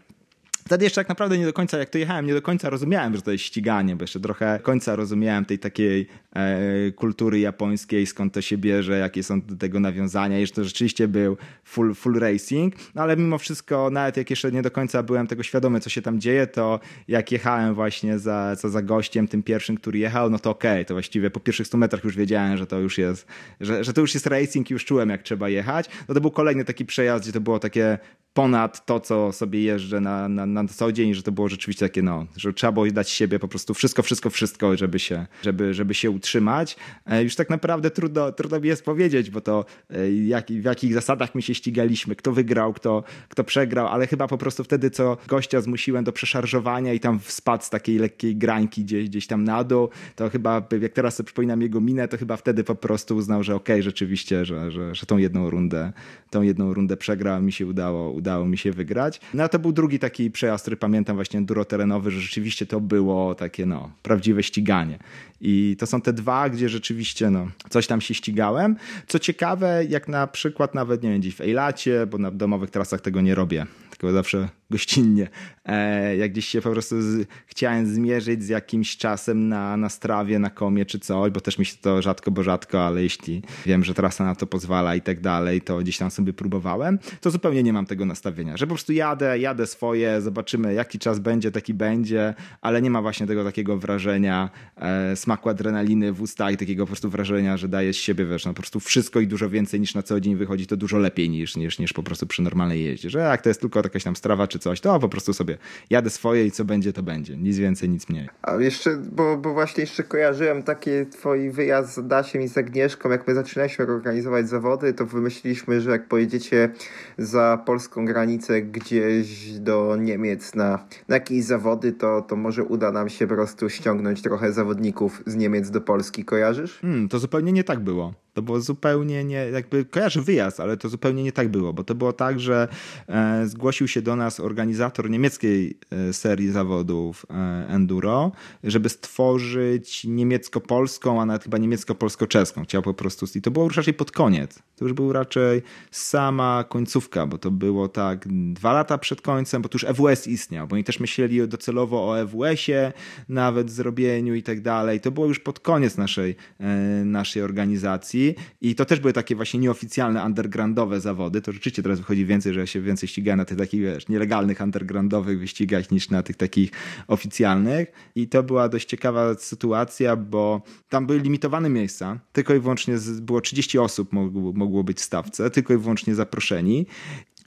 Wtedy 0.65 0.85
jeszcze 0.85 1.01
tak 1.01 1.09
naprawdę 1.09 1.37
nie 1.37 1.45
do 1.45 1.53
końca, 1.53 1.77
jak 1.77 1.89
to 1.89 1.97
jechałem, 1.97 2.25
nie 2.25 2.33
do 2.33 2.41
końca 2.41 2.69
rozumiałem, 2.69 3.15
że 3.15 3.21
to 3.21 3.31
jest 3.31 3.43
ściganie, 3.43 3.95
bo 3.95 4.03
jeszcze 4.03 4.19
trochę 4.19 4.59
końca 4.63 4.95
rozumiałem 4.95 5.45
tej 5.45 5.59
takiej 5.59 6.07
e, 6.35 6.91
kultury 6.91 7.39
japońskiej, 7.39 8.05
skąd 8.05 8.33
to 8.33 8.41
się 8.41 8.57
bierze, 8.57 8.99
jakie 8.99 9.23
są 9.23 9.41
do 9.41 9.55
tego 9.55 9.79
nawiązania. 9.79 10.37
Jeszcze 10.37 10.55
to 10.55 10.63
rzeczywiście 10.63 11.07
był 11.07 11.37
full, 11.63 11.95
full 11.95 12.19
racing, 12.19 12.75
no 12.95 13.01
ale 13.01 13.17
mimo 13.17 13.37
wszystko, 13.37 13.89
nawet 13.89 14.17
jak 14.17 14.29
jeszcze 14.29 14.51
nie 14.51 14.61
do 14.61 14.71
końca 14.71 15.03
byłem 15.03 15.27
tego 15.27 15.43
świadomy, 15.43 15.79
co 15.79 15.89
się 15.89 16.01
tam 16.01 16.19
dzieje, 16.19 16.47
to 16.47 16.79
jak 17.07 17.31
jechałem 17.31 17.73
właśnie 17.73 18.19
za, 18.19 18.55
za, 18.55 18.69
za 18.69 18.81
gościem, 18.81 19.27
tym 19.27 19.43
pierwszym, 19.43 19.77
który 19.77 19.99
jechał, 19.99 20.29
no 20.29 20.39
to 20.39 20.49
okej, 20.49 20.71
okay, 20.71 20.85
to 20.85 20.93
właściwie 20.93 21.29
po 21.29 21.39
pierwszych 21.39 21.67
100 21.67 21.77
metrach 21.77 22.03
już 22.03 22.15
wiedziałem, 22.15 22.57
że 22.57 22.67
to 22.67 22.79
już 22.79 22.97
jest, 22.97 23.27
że, 23.61 23.83
że 23.83 23.93
to 23.93 24.01
już 24.01 24.13
jest 24.13 24.27
racing 24.27 24.71
i 24.71 24.73
już 24.73 24.85
czułem, 24.85 25.09
jak 25.09 25.23
trzeba 25.23 25.49
jechać. 25.49 25.89
No 26.09 26.15
to 26.15 26.21
był 26.21 26.31
kolejny 26.31 26.65
taki 26.65 26.85
przejazd, 26.85 27.23
gdzie 27.23 27.33
to 27.33 27.41
było 27.41 27.59
takie 27.59 27.97
ponad 28.33 28.85
to, 28.85 28.99
co 28.99 29.31
sobie 29.31 29.61
jeżdżę 29.61 29.99
na, 29.99 30.29
na, 30.29 30.45
na 30.51 30.67
co 30.67 30.91
dzień, 30.91 31.13
że 31.13 31.23
to 31.23 31.31
było 31.31 31.49
rzeczywiście 31.49 31.85
takie, 31.85 32.01
no, 32.01 32.25
że 32.37 32.53
trzeba 32.53 32.71
było 32.71 32.85
dać 32.91 33.09
siebie 33.09 33.39
po 33.39 33.47
prostu 33.47 33.73
wszystko, 33.73 34.03
wszystko, 34.03 34.29
wszystko, 34.29 34.77
żeby 34.77 34.99
się, 34.99 35.27
żeby, 35.43 35.73
żeby 35.73 35.93
się 35.93 36.11
utrzymać. 36.11 36.75
E, 37.05 37.23
już 37.23 37.35
tak 37.35 37.49
naprawdę 37.49 37.91
trudno, 37.91 38.31
trudno 38.31 38.59
mi 38.59 38.67
jest 38.67 38.85
powiedzieć, 38.85 39.29
bo 39.29 39.41
to 39.41 39.65
e, 39.89 40.11
jak, 40.11 40.47
w 40.47 40.63
jakich 40.63 40.93
zasadach 40.93 41.35
my 41.35 41.41
się 41.41 41.53
ścigaliśmy, 41.55 42.15
kto 42.15 42.31
wygrał, 42.31 42.73
kto, 42.73 43.03
kto 43.29 43.43
przegrał, 43.43 43.87
ale 43.87 44.07
chyba 44.07 44.27
po 44.27 44.37
prostu 44.37 44.63
wtedy, 44.63 44.89
co 44.89 45.17
gościa 45.27 45.61
zmusiłem 45.61 46.03
do 46.03 46.11
przeszarżowania 46.11 46.93
i 46.93 46.99
tam 46.99 47.19
spadł 47.25 47.63
z 47.63 47.69
takiej 47.69 47.97
lekkiej 47.97 48.35
grańki 48.35 48.83
gdzieś, 48.83 49.09
gdzieś 49.09 49.27
tam 49.27 49.43
na 49.43 49.63
dół, 49.63 49.89
to 50.15 50.29
chyba, 50.29 50.67
jak 50.81 50.93
teraz 50.93 51.15
sobie 51.15 51.25
przypominam 51.25 51.61
jego 51.61 51.81
minę, 51.81 52.07
to 52.07 52.17
chyba 52.17 52.37
wtedy 52.37 52.63
po 52.63 52.75
prostu 52.75 53.15
uznał, 53.15 53.43
że 53.43 53.55
okej, 53.55 53.75
okay, 53.75 53.83
rzeczywiście, 53.83 54.45
że, 54.45 54.71
że, 54.71 54.95
że 54.95 55.05
tą 55.05 55.17
jedną 55.17 55.49
rundę, 55.49 55.93
tą 56.29 56.41
jedną 56.41 56.73
rundę 56.73 56.97
przegrał, 56.97 57.41
mi 57.41 57.51
się 57.51 57.67
udało, 57.67 58.11
udało 58.11 58.45
mi 58.45 58.57
się 58.57 58.71
wygrać. 58.71 59.21
No 59.33 59.43
a 59.43 59.47
to 59.47 59.59
był 59.59 59.71
drugi 59.71 59.99
taki 59.99 60.31
przejazd, 60.41 60.63
który 60.63 60.77
pamiętam 60.77 61.15
właśnie 61.15 61.37
enduro 61.37 61.65
terenowy, 61.65 62.11
że 62.11 62.21
rzeczywiście 62.21 62.65
to 62.65 62.79
było 62.79 63.35
takie 63.35 63.65
no, 63.65 63.91
prawdziwe 64.03 64.43
ściganie. 64.43 64.99
I 65.41 65.75
to 65.79 65.85
są 65.85 66.01
te 66.01 66.13
dwa, 66.13 66.49
gdzie 66.49 66.69
rzeczywiście 66.69 67.29
no, 67.29 67.47
coś 67.69 67.87
tam 67.87 68.01
się 68.01 68.13
ścigałem. 68.13 68.75
Co 69.07 69.19
ciekawe, 69.19 69.85
jak 69.89 70.07
na 70.07 70.27
przykład 70.27 70.75
nawet, 70.75 71.03
nie 71.03 71.09
wiem, 71.09 71.19
gdzieś 71.19 71.35
w 71.35 71.41
Ejlacie, 71.41 72.07
bo 72.07 72.17
na 72.17 72.31
domowych 72.31 72.69
trasach 72.69 73.01
tego 73.01 73.21
nie 73.21 73.35
robię, 73.35 73.65
tylko 74.01 74.13
zawsze 74.13 74.49
gościnnie. 74.71 75.27
E, 75.65 76.17
jak 76.17 76.31
gdzieś 76.31 76.45
się 76.45 76.61
po 76.61 76.71
prostu 76.71 77.01
z, 77.01 77.27
chciałem 77.45 77.85
zmierzyć 77.85 78.43
z 78.43 78.49
jakimś 78.49 78.97
czasem 78.97 79.49
na, 79.49 79.77
na 79.77 79.89
strawie, 79.89 80.39
na 80.39 80.49
komie 80.49 80.85
czy 80.85 80.99
coś, 80.99 81.31
bo 81.31 81.41
też 81.41 81.57
mi 81.57 81.65
się 81.65 81.77
to 81.81 82.01
rzadko, 82.01 82.31
bo 82.31 82.43
rzadko, 82.43 82.85
ale 82.87 83.03
jeśli 83.03 83.41
wiem, 83.65 83.83
że 83.83 83.93
trasa 83.93 84.25
na 84.25 84.35
to 84.35 84.47
pozwala 84.47 84.95
i 84.95 85.01
tak 85.01 85.21
dalej, 85.21 85.61
to 85.61 85.77
gdzieś 85.77 85.97
tam 85.97 86.11
sobie 86.11 86.33
próbowałem, 86.33 86.99
to 87.21 87.31
zupełnie 87.31 87.63
nie 87.63 87.73
mam 87.73 87.85
tego 87.85 88.05
nastawienia, 88.05 88.57
że 88.57 88.65
po 88.65 88.73
prostu 88.73 88.93
jadę, 88.93 89.39
jadę 89.39 89.67
swoje, 89.67 90.21
zobaczymy 90.21 90.73
jaki 90.73 90.99
czas 90.99 91.19
będzie, 91.19 91.51
taki 91.51 91.73
będzie, 91.73 92.33
ale 92.61 92.81
nie 92.81 92.89
ma 92.89 93.01
właśnie 93.01 93.27
tego 93.27 93.43
takiego 93.43 93.77
wrażenia 93.77 94.49
e, 94.75 95.15
smaku 95.15 95.49
adrenaliny 95.49 96.13
w 96.13 96.21
ustach 96.21 96.53
i 96.53 96.57
takiego 96.57 96.83
po 96.83 96.87
prostu 96.87 97.09
wrażenia, 97.09 97.57
że 97.57 97.67
daje 97.67 97.93
z 97.93 97.97
siebie, 97.97 98.25
wiesz, 98.25 98.45
no 98.45 98.53
po 98.53 98.61
prostu 98.61 98.79
wszystko 98.79 99.19
i 99.19 99.27
dużo 99.27 99.49
więcej 99.49 99.79
niż 99.79 99.95
na 99.95 100.03
co 100.03 100.19
dzień 100.19 100.35
wychodzi, 100.35 100.67
to 100.67 100.77
dużo 100.77 100.97
lepiej 100.97 101.29
niż, 101.29 101.55
niż, 101.55 101.79
niż 101.79 101.93
po 101.93 102.03
prostu 102.03 102.27
przy 102.27 102.41
normalnej 102.41 102.83
jeździe, 102.83 103.09
że 103.09 103.19
jak 103.19 103.41
to 103.41 103.49
jest 103.49 103.61
tylko 103.61 103.81
jakaś 103.91 104.03
tam 104.03 104.15
strawa 104.15 104.47
czy 104.47 104.59
coś, 104.59 104.81
to 104.81 104.99
po 104.99 105.09
prostu 105.09 105.33
sobie 105.33 105.57
jadę 105.89 106.09
swoje 106.09 106.45
i 106.45 106.51
co 106.51 106.65
będzie, 106.65 106.93
to 106.93 107.03
będzie. 107.03 107.37
Nic 107.37 107.57
więcej, 107.57 107.89
nic 107.89 108.09
mniej. 108.09 108.29
A 108.41 108.55
jeszcze, 108.55 108.97
bo, 109.11 109.37
bo 109.37 109.53
właśnie 109.53 109.81
jeszcze 109.81 110.03
kojarzyłem 110.03 110.63
takie 110.63 111.05
twój 111.05 111.51
wyjazd 111.51 111.93
z 111.93 111.97
Adasiem 111.97 112.41
i 112.41 112.47
z 112.47 112.57
Agnieszką, 112.57 113.09
jak 113.09 113.27
my 113.27 113.35
zaczynaliśmy 113.35 113.85
organizować 113.85 114.49
zawody, 114.49 114.93
to 114.93 115.05
wymyśliliśmy, 115.05 115.81
że 115.81 115.91
jak 115.91 116.07
pojedziecie 116.07 116.69
za 117.17 117.63
polską 117.65 118.05
granicę 118.05 118.61
gdzieś 118.61 119.51
do 119.59 119.95
Niemiec 119.99 120.55
na, 120.55 120.85
na 121.07 121.15
jakieś 121.15 121.43
zawody, 121.43 121.91
to, 121.91 122.21
to 122.21 122.35
może 122.35 122.63
uda 122.63 122.91
nam 122.91 123.09
się 123.09 123.27
po 123.27 123.35
prostu 123.35 123.69
ściągnąć 123.69 124.21
trochę 124.21 124.53
zawodników 124.53 125.23
z 125.25 125.35
Niemiec 125.35 125.69
do 125.69 125.81
Polski. 125.81 126.25
Kojarzysz? 126.25 126.79
Hmm, 126.79 127.09
to 127.09 127.19
zupełnie 127.19 127.51
nie 127.51 127.63
tak 127.63 127.79
było. 127.79 128.13
To 128.33 128.41
było 128.41 128.59
zupełnie 128.61 129.23
nie, 129.23 129.49
jakby 129.49 129.85
kojarzę 129.85 130.21
wyjazd, 130.21 130.59
ale 130.59 130.77
to 130.77 130.89
zupełnie 130.89 131.23
nie 131.23 131.31
tak 131.31 131.49
było, 131.49 131.73
bo 131.73 131.83
to 131.83 131.95
było 131.95 132.13
tak, 132.13 132.39
że 132.39 132.67
e, 133.07 133.47
zgłosił 133.47 133.80
się 133.87 134.01
do 134.01 134.15
nas 134.15 134.39
organizator 134.39 135.09
niemieckiej 135.09 135.77
e, 135.91 136.13
serii 136.13 136.51
zawodów 136.51 137.25
e, 137.29 137.33
enduro, 137.69 138.31
żeby 138.63 138.89
stworzyć 138.89 140.05
niemiecko-polską, 140.05 141.21
a 141.21 141.25
nawet 141.25 141.43
chyba 141.43 141.57
niemiecko-polsko-czeską. 141.57 142.63
Chciał 142.63 142.81
po 142.81 142.93
prostu, 142.93 143.25
i 143.35 143.41
to 143.41 143.51
było 143.51 143.65
już 143.65 143.77
raczej 143.77 143.93
pod 143.93 144.11
koniec. 144.11 144.59
To 144.75 144.85
już 144.85 144.93
był 144.93 145.13
raczej 145.13 145.61
sama 145.91 146.65
końcówka, 146.69 147.27
bo 147.27 147.37
to 147.37 147.51
było 147.51 147.87
tak 147.87 148.27
dwa 148.53 148.73
lata 148.73 148.97
przed 148.97 149.21
końcem, 149.21 149.61
bo 149.61 149.69
tu 149.69 149.75
już 149.75 149.83
EWS 149.83 150.27
istniał, 150.27 150.67
bo 150.67 150.73
oni 150.73 150.83
też 150.83 150.99
myśleli 150.99 151.47
docelowo 151.47 152.09
o 152.09 152.19
EWS-ie, 152.19 152.93
nawet 153.29 153.71
zrobieniu 153.71 154.35
i 154.35 154.43
tak 154.43 154.61
dalej. 154.61 154.99
To 154.99 155.11
było 155.11 155.27
już 155.27 155.39
pod 155.39 155.59
koniec 155.59 155.97
naszej, 155.97 156.35
e, 156.59 156.65
naszej 157.05 157.43
organizacji 157.43 158.35
i 158.61 158.75
to 158.75 158.85
też 158.85 158.99
były 158.99 159.13
takie 159.13 159.35
właśnie 159.35 159.59
nieoficjalne 159.59 160.25
undergroundowe 160.25 160.99
zawody. 160.99 161.41
To 161.41 161.51
rzeczywiście 161.51 161.83
teraz 161.83 161.99
wychodzi 161.99 162.25
więcej, 162.25 162.53
że 162.53 162.67
się 162.67 162.81
więcej 162.81 163.09
ścigałem 163.09 163.37
na 163.37 163.45
tych 163.45 163.57
takich 163.57 163.70
wiesz, 163.79 164.07
nielegalnych 164.07 164.61
undergroundowych 164.61 165.39
wyścigach 165.39 165.91
niż 165.91 166.09
na 166.09 166.23
tych 166.23 166.35
takich 166.35 166.71
oficjalnych. 167.07 167.91
I 168.15 168.27
to 168.27 168.43
była 168.43 168.69
dość 168.69 168.87
ciekawa 168.87 169.35
sytuacja, 169.35 170.15
bo 170.15 170.61
tam 170.89 171.07
były 171.07 171.19
limitowane 171.19 171.69
miejsca. 171.69 172.19
Tylko 172.31 172.55
i 172.55 172.59
wyłącznie 172.59 172.95
było 173.21 173.41
30 173.41 173.79
osób 173.79 174.13
mogło, 174.13 174.53
mogło 174.53 174.83
być 174.83 174.97
w 174.97 175.01
stawce, 175.01 175.49
tylko 175.49 175.73
i 175.73 175.77
wyłącznie 175.77 176.15
zaproszeni. 176.15 176.85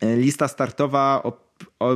E, 0.01 0.17
lista 0.17 0.49
startowa 0.49 1.23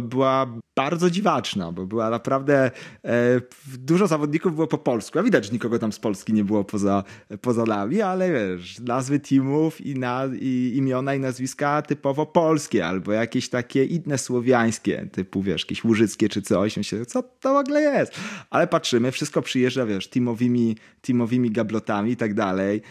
była 0.03 0.47
bardzo 0.77 1.11
dziwaczna, 1.11 1.73
bo 1.73 1.87
była 1.87 2.11
naprawdę 2.11 2.71
e, 3.05 3.41
dużo 3.79 4.07
zawodników 4.07 4.55
było 4.55 4.67
po 4.67 4.79
polsku. 4.79 5.19
A 5.19 5.23
widać, 5.23 5.47
że 5.47 5.53
nikogo 5.53 5.79
tam 5.79 5.93
z 5.93 5.99
Polski 5.99 6.33
nie 6.33 6.45
było 6.45 6.65
poza, 6.65 7.05
poza 7.41 7.65
nami, 7.65 8.03
ale 8.03 8.33
wiesz, 8.33 8.79
nazwy 8.79 9.21
teamów 9.21 9.81
i, 9.81 9.95
na, 9.95 10.25
i 10.41 10.73
imiona 10.77 11.15
i 11.15 11.21
nazwiska 11.21 11.83
typowo 11.83 12.27
polskie, 12.27 12.87
albo 12.87 13.13
jakieś 13.13 13.49
takie 13.49 13.85
inne 13.85 14.19
słowiańskie, 14.19 15.09
typu 15.13 15.43
wiesz, 15.43 15.63
jakieś 15.63 15.85
łużyckie 15.85 16.29
czy 16.29 16.43
coś. 16.43 16.77
Myślę, 16.77 17.07
co 17.07 17.23
to 17.23 17.55
w 17.55 17.57
ogóle 17.57 17.81
jest? 17.81 18.13
Ale 18.51 18.67
patrzymy, 18.67 19.13
wszystko 19.13 19.43
przyjeżdża, 19.43 19.87
wiesz, 19.87 20.09
teamowymi, 20.09 20.77
teamowymi 21.01 21.51
gablotami 21.51 22.11
i 22.11 22.17
tak 22.17 22.35
dalej. 22.35 22.83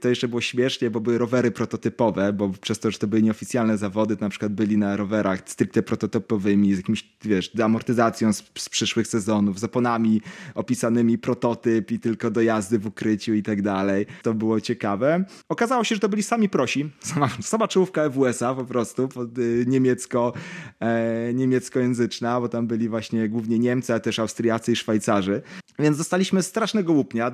To 0.00 0.08
jeszcze 0.08 0.28
było 0.28 0.40
śmiesznie, 0.40 0.90
bo 0.90 1.00
były 1.00 1.18
rowery 1.18 1.50
prototypowe, 1.50 2.32
bo 2.32 2.48
przez 2.48 2.78
to, 2.78 2.90
że 2.90 2.98
to 2.98 3.06
były 3.06 3.22
nieoficjalne 3.22 3.78
zawody, 3.78 4.16
to 4.16 4.24
na 4.24 4.28
przykład 4.28 4.52
byli 4.52 4.78
na 4.78 4.96
rowerach 4.96 5.40
stricte 5.46 5.82
prototypowych 5.82 6.35
dodatkowymi, 6.36 6.74
z 6.74 6.76
jakimś, 6.76 7.04
wiesz, 7.24 7.52
amortyzacją 7.62 8.32
z, 8.32 8.44
z 8.58 8.68
przyszłych 8.68 9.06
sezonów, 9.06 9.60
z 9.60 9.64
oponami 9.64 10.20
opisanymi 10.54 11.18
prototyp 11.18 11.90
i 11.90 12.00
tylko 12.00 12.30
dojazdy 12.30 12.78
w 12.78 12.86
ukryciu 12.86 13.34
i 13.34 13.42
tak 13.42 13.62
dalej. 13.62 14.06
To 14.22 14.34
było 14.34 14.60
ciekawe. 14.60 15.24
Okazało 15.48 15.84
się, 15.84 15.94
że 15.94 16.00
to 16.00 16.08
byli 16.08 16.22
sami 16.22 16.48
prosi. 16.48 16.90
Sama, 17.00 17.28
sama 17.40 17.68
czołówka 17.68 18.02
EWS-a 18.02 18.54
po 18.54 18.64
prostu, 18.64 19.08
pod, 19.08 19.38
y, 19.38 19.64
niemiecko, 19.66 20.32
e, 20.80 21.34
niemieckojęzyczna, 21.34 22.40
bo 22.40 22.48
tam 22.48 22.66
byli 22.66 22.88
właśnie 22.88 23.28
głównie 23.28 23.58
Niemcy, 23.58 23.94
a 23.94 24.00
też 24.00 24.18
Austriacy 24.18 24.72
i 24.72 24.76
Szwajcarzy. 24.76 25.42
Więc 25.78 25.98
dostaliśmy 25.98 26.42
strasznego 26.42 26.92
łupnia, 26.92 27.30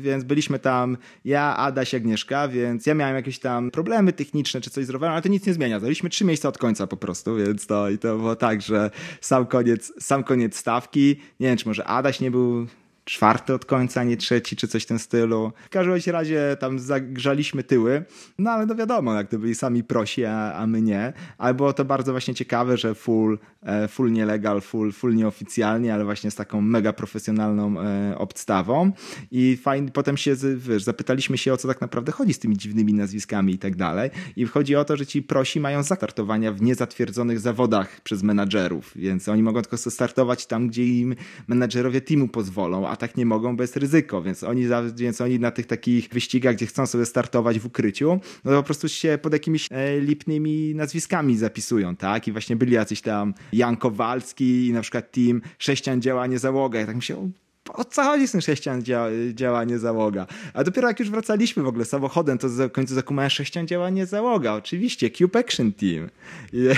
więc 0.00 0.24
byliśmy 0.24 0.58
tam 0.58 0.96
ja, 1.24 1.56
Adaś, 1.56 1.94
Agnieszka, 1.94 2.48
więc 2.48 2.86
ja 2.86 2.94
miałem 2.94 3.16
jakieś 3.16 3.38
tam 3.38 3.70
problemy 3.70 4.12
techniczne 4.12 4.60
czy 4.60 4.70
coś 4.70 4.86
zrobiłem, 4.86 5.12
ale 5.12 5.22
to 5.22 5.28
nic 5.28 5.46
nie 5.46 5.54
zmienia. 5.54 5.80
Daliśmy 5.80 6.10
trzy 6.10 6.24
miejsca 6.24 6.48
od 6.48 6.58
końca 6.58 6.86
po 6.86 6.96
prostu, 6.96 7.36
więc 7.36 7.66
to, 7.66 7.90
i 7.90 7.98
to 7.98 8.18
było 8.28 8.36
tak, 8.36 8.62
że 8.62 8.90
sam 9.20 9.46
koniec, 9.46 9.92
sam 9.98 10.24
koniec 10.24 10.56
stawki. 10.56 11.16
Nie 11.40 11.48
wiem, 11.48 11.56
czy 11.56 11.68
może 11.68 11.84
Adaś 11.84 12.20
nie 12.20 12.30
był 12.30 12.66
czwarty 13.08 13.54
od 13.54 13.64
końca, 13.64 14.04
nie 14.04 14.16
trzeci, 14.16 14.56
czy 14.56 14.68
coś 14.68 14.82
w 14.82 14.86
tym 14.86 14.98
stylu. 14.98 15.52
W 15.66 15.68
każdym 15.68 16.12
razie 16.12 16.56
tam 16.60 16.78
zagrzaliśmy 16.78 17.62
tyły, 17.62 18.04
no 18.38 18.50
ale 18.50 18.66
no 18.66 18.74
wiadomo, 18.74 19.14
jak 19.14 19.28
to 19.28 19.38
byli 19.38 19.54
sami 19.54 19.84
prosi, 19.84 20.24
a, 20.24 20.54
a 20.54 20.66
my 20.66 20.82
nie. 20.82 21.12
Ale 21.38 21.54
było 21.54 21.72
to 21.72 21.84
bardzo 21.84 22.12
właśnie 22.12 22.34
ciekawe, 22.34 22.76
że 22.76 22.94
full, 22.94 23.38
e, 23.62 23.88
full 23.88 24.12
nielegal, 24.12 24.60
full, 24.60 24.92
full 24.92 25.14
nieoficjalnie, 25.14 25.94
ale 25.94 26.04
właśnie 26.04 26.30
z 26.30 26.34
taką 26.34 26.60
mega 26.60 26.92
profesjonalną 26.92 27.80
e, 27.80 28.18
obstawą. 28.18 28.92
I 29.30 29.56
fajnie, 29.56 29.90
potem 29.90 30.16
się, 30.16 30.36
wiesz, 30.56 30.82
zapytaliśmy 30.82 31.38
się, 31.38 31.52
o 31.52 31.56
co 31.56 31.68
tak 31.68 31.80
naprawdę 31.80 32.12
chodzi 32.12 32.34
z 32.34 32.38
tymi 32.38 32.56
dziwnymi 32.56 32.94
nazwiskami 32.94 33.54
i 33.54 33.58
tak 33.58 33.76
dalej. 33.76 34.10
I 34.36 34.46
chodzi 34.46 34.76
o 34.76 34.84
to, 34.84 34.96
że 34.96 35.06
ci 35.06 35.22
prosi 35.22 35.60
mają 35.60 35.82
zastartowania 35.82 36.52
w 36.52 36.62
niezatwierdzonych 36.62 37.40
zawodach 37.40 38.00
przez 38.00 38.22
menadżerów, 38.22 38.92
więc 38.96 39.28
oni 39.28 39.42
mogą 39.42 39.62
tylko 39.62 39.76
startować 39.76 40.46
tam, 40.46 40.68
gdzie 40.68 40.86
im 40.86 41.14
menadżerowie 41.48 42.00
teamu 42.00 42.28
pozwolą, 42.28 42.88
a 42.88 42.97
tak 42.98 43.16
nie 43.16 43.26
mogą, 43.26 43.56
jest 43.56 43.76
ryzyko, 43.76 44.22
więc 44.22 44.44
oni, 44.44 44.66
więc 44.96 45.20
oni 45.20 45.38
na 45.38 45.50
tych 45.50 45.66
takich 45.66 46.08
wyścigach, 46.08 46.54
gdzie 46.54 46.66
chcą 46.66 46.86
sobie 46.86 47.06
startować 47.06 47.58
w 47.58 47.66
ukryciu, 47.66 48.20
no 48.44 48.50
to 48.50 48.56
po 48.56 48.62
prostu 48.62 48.88
się 48.88 49.18
pod 49.22 49.32
jakimiś 49.32 49.66
e, 49.70 50.00
lipnymi 50.00 50.74
nazwiskami 50.74 51.36
zapisują, 51.36 51.96
tak? 51.96 52.28
I 52.28 52.32
właśnie 52.32 52.56
byli 52.56 52.72
jacyś 52.72 53.00
tam 53.00 53.34
Jan 53.52 53.76
Kowalski 53.76 54.66
i 54.66 54.72
na 54.72 54.80
przykład 54.80 55.12
team 55.12 55.42
Sześcian 55.58 56.02
Działanie 56.02 56.38
Załoga. 56.38 56.80
Ja 56.80 56.86
tak 56.86 56.96
myślałem, 56.96 57.32
o 57.74 57.84
co 57.84 58.02
chodzi 58.02 58.28
z 58.28 58.32
tym 58.32 58.40
sześcian 58.40 58.82
działa, 58.82 59.08
działanie 59.34 59.78
załoga? 59.78 60.26
A 60.54 60.64
dopiero 60.64 60.88
jak 60.88 61.00
już 61.00 61.10
wracaliśmy 61.10 61.62
w 61.62 61.66
ogóle 61.66 61.84
samochodem, 61.84 62.38
to 62.38 62.48
w 62.48 62.70
końcu 62.70 62.94
zakumałem 62.94 63.30
sześcian 63.30 63.66
działanie 63.66 64.06
załoga. 64.06 64.52
Oczywiście, 64.52 65.10
Cube 65.10 65.38
Action 65.38 65.72
Team. 65.72 66.08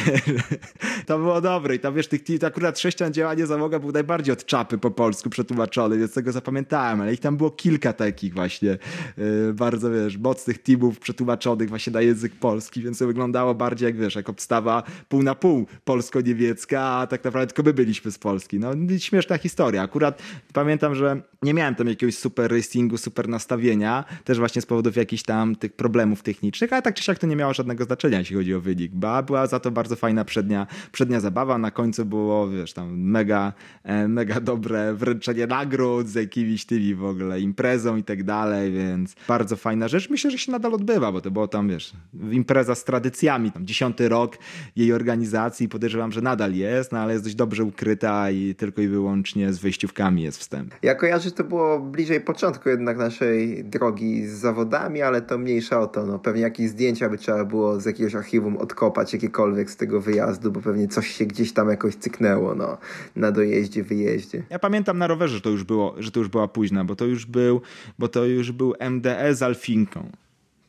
To 1.07 1.18
było 1.18 1.41
dobre 1.41 1.74
i 1.74 1.78
tam 1.78 1.95
wiesz, 1.95 2.09
tych 2.09 2.24
team, 2.24 2.38
akurat 2.47 2.78
sześcian 2.78 3.12
działanie 3.12 3.47
załoga 3.47 3.78
był 3.78 3.93
najbardziej 3.93 4.32
od 4.32 4.45
czapy 4.45 4.78
po 4.78 4.91
polsku 4.91 5.30
przetłumaczony, 5.30 5.99
więc 5.99 6.14
tego 6.14 6.32
zapamiętałem, 6.32 7.01
ale 7.01 7.12
ich 7.12 7.20
tam 7.20 7.36
było 7.36 7.51
kilka 7.51 7.93
takich 7.93 8.34
właśnie 8.34 8.78
yy, 9.16 9.55
bardzo, 9.55 9.91
wiesz, 9.91 10.18
mocnych 10.18 10.62
teamów 10.62 10.99
przetłumaczonych 10.99 11.68
właśnie 11.68 11.93
na 11.93 12.01
język 12.01 12.32
polski, 12.34 12.82
więc 12.82 12.99
to 12.99 13.07
wyglądało 13.07 13.55
bardziej 13.55 13.86
jak, 13.86 13.97
wiesz, 13.97 14.14
jak 14.14 14.28
obstawa 14.28 14.82
pół 15.09 15.22
na 15.22 15.34
pół 15.34 15.66
polsko-niemiecka, 15.84 16.82
a 16.82 17.07
tak 17.07 17.24
naprawdę 17.24 17.47
tylko 17.47 17.62
my 17.62 17.74
byliśmy 17.74 18.11
z 18.11 18.18
Polski. 18.18 18.59
No, 18.59 18.72
śmieszna 18.99 19.38
historia. 19.38 19.82
Akurat 19.82 20.22
pamiętam 20.53 20.80
pamiętam, 20.81 20.95
że 20.95 21.22
nie 21.43 21.55
miałem 21.55 21.74
tam 21.74 21.89
jakiegoś 21.89 22.18
super 22.18 22.51
racingu, 22.51 22.97
super 22.97 23.28
nastawienia, 23.28 24.05
też 24.24 24.39
właśnie 24.39 24.62
z 24.62 24.66
powodów 24.66 24.97
jakichś 24.97 25.22
tam 25.22 25.57
tych 25.57 25.72
problemów 25.72 26.22
technicznych, 26.22 26.72
ale 26.72 26.83
tak 26.83 26.95
czy 26.95 27.03
siak 27.03 27.18
to 27.18 27.26
nie 27.26 27.37
miało 27.37 27.55
żadnego 27.55 27.85
znaczenia, 27.85 28.18
jeśli 28.18 28.37
chodzi 28.37 28.55
o 28.55 28.61
wynik. 28.61 28.93
Ba, 28.95 29.22
była 29.22 29.47
za 29.47 29.61
to 29.61 29.70
bardzo 29.70 29.97
fajna 29.97 30.24
przednia, 30.24 30.66
przednia 30.93 31.20
zabawa. 31.20 31.59
Na 31.59 31.70
końcu 31.70 32.07
było, 32.07 32.49
wiesz, 32.49 32.72
tam 32.72 33.01
mega, 33.01 33.53
e, 33.83 34.09
mega 34.09 34.41
dobre 34.41 34.95
wręczenie 34.95 35.47
nagród 35.47 36.09
z 36.09 36.14
jakimiś 36.14 36.64
tymi 36.64 36.95
w 36.95 37.05
ogóle 37.05 37.41
imprezą 37.41 37.97
i 37.97 38.03
tak 38.03 38.24
dalej, 38.24 38.72
więc 38.72 39.14
bardzo 39.28 39.57
fajna 39.57 39.89
rzecz. 39.89 40.11
Myślę, 40.11 40.31
że 40.31 40.39
się 40.39 40.53
nadal 40.53 40.74
odbywa, 40.74 41.12
bo 41.12 41.20
to 41.20 41.31
było 41.31 41.49
tam, 41.49 41.68
wiesz, 41.68 41.93
impreza 42.31 42.74
z 42.74 42.85
tradycjami, 42.85 43.53
tam 43.53 43.66
dziesiąty 43.66 44.09
rok 44.09 44.39
jej 44.76 44.93
organizacji, 44.93 45.68
podejrzewam, 45.68 46.12
że 46.12 46.20
nadal 46.20 46.55
jest, 46.55 46.93
no 46.93 46.99
ale 46.99 47.12
jest 47.12 47.24
dość 47.24 47.37
dobrze 47.37 47.64
ukryta 47.64 48.31
i 48.31 48.55
tylko 48.55 48.83
i 48.83 48.89
wyłącznie 48.89 49.53
z 49.53 49.59
wyjściówkami 49.59 50.22
jest 50.22 50.39
wstęp. 50.39 50.70
Ja 50.83 50.95
kojarzę, 50.95 51.25
że 51.25 51.31
to 51.31 51.45
było 51.45 51.79
bliżej 51.79 52.21
początku 52.21 52.68
jednak 52.68 52.99
naszej 52.99 53.64
drogi 53.64 54.27
z 54.27 54.33
zawodami, 54.33 55.03
ale 55.03 55.23
to 55.23 55.39
mniejsza 55.39 55.81
o 55.81 55.87
to. 55.87 56.07
No, 56.07 56.18
pewnie 56.18 56.43
jakieś 56.43 56.68
zdjęcia 56.68 57.09
by 57.09 57.18
trzeba 57.18 57.45
było 57.45 57.81
z 57.81 57.85
jakiegoś 57.85 58.14
archiwum 58.14 58.57
odkopać, 58.57 59.12
jakiekolwiek 59.12 59.71
z 59.71 59.77
tego 59.77 60.01
wyjazdu, 60.01 60.53
bo 60.53 60.61
pewnie 60.61 60.89
coś 60.89 61.07
się 61.07 61.27
gdzieś 61.27 61.53
tam 61.53 61.68
jakoś 61.68 61.95
cyknęło 61.95 62.55
no, 62.55 62.79
na 63.16 63.33
dojeździe, 63.33 63.83
wyjeździe. 63.83 64.43
Ja 64.51 64.59
pamiętam 64.59 64.99
na 64.99 65.07
rowerze, 65.07 65.35
że 65.35 65.41
to 65.41 65.51
już 65.51 65.64
było, 65.64 65.95
że 65.99 66.11
to 66.11 66.21
już 66.21 66.29
była 66.29 66.49
późna, 66.49 66.85
bo 66.85 66.97
to 66.97 67.05
już 67.05 67.27
był, 67.27 67.61
bo 67.99 68.09
to 68.09 68.25
już 68.25 68.53
był 68.53 68.75
MDE 68.91 69.35
z 69.35 69.43
Alfinką 69.43 70.11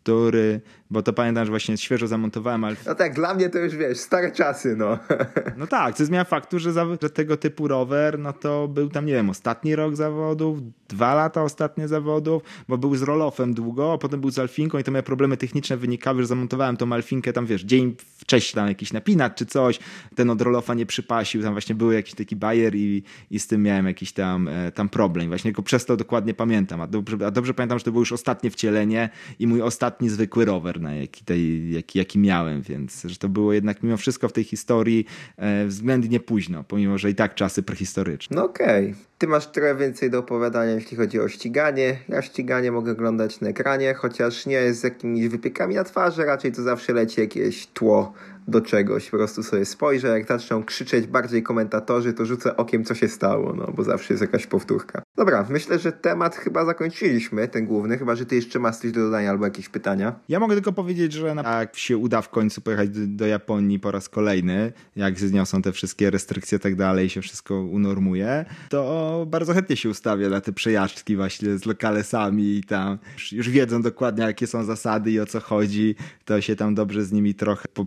który, 0.04 0.62
bo 0.91 1.04
to 1.04 1.14
pamiętam, 1.14 1.45
że 1.45 1.49
właśnie 1.49 1.78
świeżo 1.78 2.08
zamontowałem, 2.08 2.64
ale... 2.64 2.76
No 2.86 2.95
tak, 2.95 3.14
dla 3.14 3.34
mnie 3.34 3.49
to 3.49 3.60
już 3.60 3.76
wiesz, 3.76 3.97
stare 3.97 4.32
czasy, 4.32 4.76
no. 4.76 4.97
No 5.58 5.68
tak, 5.68 5.95
co 5.95 6.06
zmienia 6.06 6.24
faktu, 6.24 6.60
że, 6.60 6.74
za, 6.74 6.86
że 7.02 7.10
tego 7.10 7.38
typu 7.38 7.68
rower, 7.68 8.20
no 8.20 8.34
to 8.34 8.68
był 8.68 8.89
tam, 8.89 9.06
nie 9.06 9.14
wiem, 9.14 9.30
ostatni 9.30 9.76
rok 9.76 9.95
zawodów, 9.95 10.58
dwa 10.89 11.16
lata 11.16 11.43
ostatnie 11.43 11.88
zawodów, 11.88 12.43
bo 12.68 12.78
był 12.78 12.95
z 12.95 13.02
Rolofem 13.02 13.54
długo, 13.54 13.93
a 13.93 13.97
potem 13.97 14.22
był 14.22 14.32
z 14.32 14.39
Alfinką 14.39 14.78
i 14.78 14.84
to 14.84 14.91
moje 14.91 15.04
problemy 15.04 15.38
techniczne 15.38 15.78
wynikały, 15.78 16.22
że 16.22 16.28
zamontowałem 16.28 16.78
tą 16.78 16.93
Alfinkę 16.93 17.34
tam, 17.34 17.45
wiesz, 17.45 17.62
dzień 17.62 17.95
wcześniej 18.18 18.56
tam 18.56 18.68
jakiś 18.68 18.93
napinacz 18.93 19.36
czy 19.36 19.45
coś, 19.45 19.80
ten 20.16 20.30
od 20.30 20.41
Rolofa 20.41 20.74
nie 20.74 20.86
przypasił, 20.86 21.41
tam 21.41 21.54
właśnie 21.54 21.76
był 21.76 21.91
jakiś 21.91 22.14
taki 22.14 22.36
bajer 22.36 22.76
i, 22.76 23.04
i 23.32 23.39
z 23.39 23.47
tym 23.47 23.64
miałem 23.64 23.86
jakiś 23.88 24.14
tam, 24.14 24.47
e, 24.47 24.72
tam 24.72 24.89
problem. 24.89 25.28
Właśnie 25.28 25.52
tylko 25.52 25.64
przez 25.64 25.86
to 25.86 25.97
dokładnie 25.97 26.34
pamiętam, 26.34 26.82
a 26.82 26.88
dobrze, 26.88 27.18
a 27.26 27.32
dobrze 27.32 27.54
pamiętam, 27.54 27.80
że 27.80 27.86
to 27.86 27.91
było 27.91 28.02
już 28.02 28.12
ostatnie 28.12 28.52
wcielenie 28.52 29.10
i 29.39 29.47
mój 29.47 29.62
ostatni 29.62 29.91
zwykły 30.02 30.46
rower, 30.46 30.82
na 30.82 30.96
jaki, 30.96 31.26
tej, 31.26 31.72
jaki, 31.72 32.00
jaki 32.00 32.20
miałem, 32.20 32.62
więc 32.62 33.04
że 33.06 33.18
to 33.18 33.30
było 33.30 33.54
jednak 33.54 33.84
mimo 33.84 33.98
wszystko 33.98 34.30
w 34.30 34.34
tej 34.34 34.44
historii 34.44 35.06
e, 35.38 35.66
względnie 35.66 36.20
późno, 36.20 36.64
pomimo, 36.64 36.98
że 36.98 37.10
i 37.10 37.16
tak 37.16 37.36
czasy 37.36 37.64
prehistoryczne. 37.64 38.36
No 38.36 38.46
okej. 38.46 38.86
Okay. 38.86 39.12
Ty 39.18 39.28
masz 39.28 39.48
trochę 39.48 39.76
więcej 39.76 40.10
do 40.10 40.20
opowiadania, 40.20 40.72
jeśli 40.72 40.98
chodzi 40.98 41.20
o 41.20 41.28
ściganie. 41.28 41.98
Ja 42.10 42.22
ściganie 42.22 42.72
mogę 42.72 42.92
oglądać 42.92 43.42
na 43.42 43.50
ekranie, 43.50 43.94
chociaż 43.94 44.46
nie 44.46 44.74
z 44.74 44.84
jakimiś 44.84 45.28
wypiekami 45.28 45.76
na 45.76 45.84
twarzy, 45.84 46.26
raczej 46.26 46.52
to 46.52 46.62
zawsze 46.62 46.94
leci 46.94 47.22
jakieś 47.22 47.68
tło 47.68 48.14
do 48.48 48.62
czegoś. 48.62 49.10
Po 49.10 49.18
prostu 49.18 49.44
sobie 49.44 49.66
spojrzę, 49.66 50.08
jak 50.08 50.28
zaczną 50.28 50.64
krzyczeć 50.64 51.08
bardziej 51.08 51.44
komentatorzy, 51.44 52.14
to 52.14 52.26
rzucę 52.26 52.58
okiem, 52.58 52.84
co 52.84 52.96
się 52.96 53.08
stało, 53.08 53.54
no 53.54 53.74
bo 53.76 53.84
zawsze 53.84 54.14
jest 54.14 54.22
jakaś 54.22 54.48
powtórka. 54.48 55.02
Dobra, 55.18 55.48
myślę, 55.50 55.80
że 55.80 55.92
temat 55.92 56.36
chyba 56.36 56.66
zakończyliśmy, 56.66 57.48
ten 57.48 57.66
główny, 57.66 57.98
chyba, 57.98 58.16
że 58.16 58.26
ty 58.26 58.36
jeszcze 58.36 58.60
masz 58.60 58.78
coś 58.78 58.92
do 58.92 59.02
dodania 59.02 59.30
albo 59.30 59.46
jakieś 59.46 59.70
pytania. 59.70 60.16
Ja 60.30 60.39
mogę 60.39 60.54
tylko 60.54 60.74
powiedzieć, 60.74 61.14
że 61.14 61.36
jak 61.44 61.78
się 61.78 61.98
uda 61.98 62.22
w 62.22 62.30
końcu 62.30 62.62
pojechać 62.62 62.89
do 62.89 63.28
Japonii 63.28 63.80
po 63.80 63.92
raz 63.92 64.10
kolejny, 64.10 64.74
jak 64.96 65.20
zniosą 65.20 65.62
te 65.62 65.72
wszystkie 65.72 66.10
restrykcje 66.10 66.58
i 66.58 66.62
tak 66.62 66.76
dalej, 66.76 67.10
się 67.10 67.22
wszystko 67.22 67.62
unormuje, 67.62 68.46
to 68.70 69.26
bardzo 69.30 69.54
chętnie 69.54 69.78
się 69.78 69.89
ustawię 69.89 70.30
na 70.30 70.42
te 70.42 70.54
przejażdżki 70.54 71.16
właśnie 71.16 71.58
z 71.58 71.66
lokalesami 71.66 72.58
i 72.58 72.64
tam 72.64 72.98
już, 73.14 73.34
już 73.34 73.50
wiedzą 73.50 73.82
dokładnie, 73.82 74.24
jakie 74.24 74.48
są 74.48 74.64
zasady 74.64 75.12
i 75.12 75.20
o 75.20 75.26
co 75.26 75.39
chodzi, 75.39 75.96
to 76.26 76.42
się 76.42 76.56
tam 76.56 76.76
dobrze 76.76 77.06
z 77.06 77.12
nimi 77.12 77.36
trochę 77.36 77.68
po, 77.74 77.86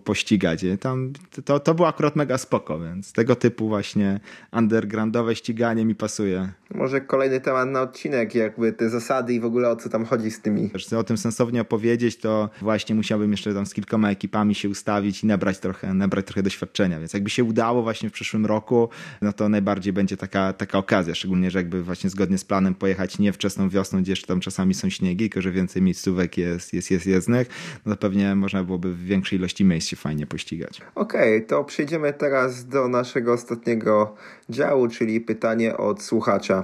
Tam, 0.78 1.12
to, 1.44 1.60
to 1.60 1.74
było 1.74 1.88
akurat 1.88 2.16
mega 2.16 2.38
spoko, 2.38 2.80
więc 2.80 3.12
tego 3.12 3.36
typu 3.36 3.68
właśnie 3.68 4.20
undergroundowe 4.52 5.36
ściganie 5.36 5.84
mi 5.84 5.94
pasuje. 5.94 6.52
Może 6.74 7.00
kolejny 7.00 7.40
temat 7.40 7.68
na 7.68 7.82
odcinek, 7.82 8.34
jakby 8.34 8.72
te 8.72 8.90
zasady 8.90 9.34
i 9.34 9.40
w 9.40 9.44
ogóle 9.44 9.70
o 9.70 9.76
co 9.76 9.88
tam 9.88 10.04
chodzi 10.04 10.30
z 10.30 10.40
tymi. 10.40 10.70
Chcę 10.78 10.98
o 10.98 11.04
tym 11.04 11.16
sensownie 11.16 11.60
opowiedzieć, 11.60 12.16
to 12.16 12.50
właśnie 12.62 12.94
musiałbym 12.94 13.30
jeszcze 13.30 13.54
tam 13.54 13.66
z 13.66 13.74
kilkoma 13.74 14.10
ekipami 14.10 14.54
się 14.54 14.68
ustawić 14.68 15.24
i 15.24 15.26
nabrać 15.26 15.58
trochę, 15.58 15.94
nabrać 15.94 16.26
trochę 16.26 16.42
doświadczenia, 16.42 16.98
więc 16.98 17.12
jakby 17.12 17.30
się 17.30 17.44
udało 17.44 17.82
właśnie 17.82 18.08
w 18.08 18.12
przyszłym 18.12 18.46
roku, 18.46 18.88
no 19.22 19.32
to 19.32 19.48
najbardziej 19.48 19.92
będzie 19.92 20.16
taka, 20.16 20.52
taka 20.52 20.78
okazja, 20.78 21.14
szczególnie, 21.14 21.50
że 21.50 21.58
jakby 21.58 21.82
właśnie 21.82 22.10
zgodnie 22.10 22.38
z 22.38 22.44
planem 22.44 22.74
pojechać 22.74 23.18
nie 23.18 23.32
wczesną 23.32 23.68
wiosną, 23.68 24.02
gdzie 24.02 24.12
jeszcze 24.12 24.26
tam 24.26 24.40
czasami 24.40 24.74
są 24.74 24.90
śniegi, 24.90 25.30
tylko 25.30 25.42
że 25.42 25.50
więcej 25.50 25.82
miejscówek 25.82 26.38
jest, 26.38 26.72
jest, 26.72 26.90
jest 26.90 27.06
jezdnych, 27.06 27.48
no 27.86 27.96
to 27.96 28.00
pewnie 28.00 28.34
można 28.34 28.64
byłoby 28.64 28.92
w 28.92 29.04
większej 29.04 29.38
ilości 29.38 29.64
miejsc 29.64 29.88
się 29.88 29.96
fajnie 29.96 30.26
pościgać. 30.26 30.80
Okej, 30.94 31.36
okay, 31.36 31.48
to 31.48 31.64
przejdziemy 31.64 32.12
teraz 32.12 32.68
do 32.68 32.88
naszego 32.88 33.32
ostatniego 33.32 34.14
działu, 34.50 34.88
czyli 34.88 35.20
pytanie 35.20 35.76
od 35.76 36.02
słuchacza. 36.02 36.63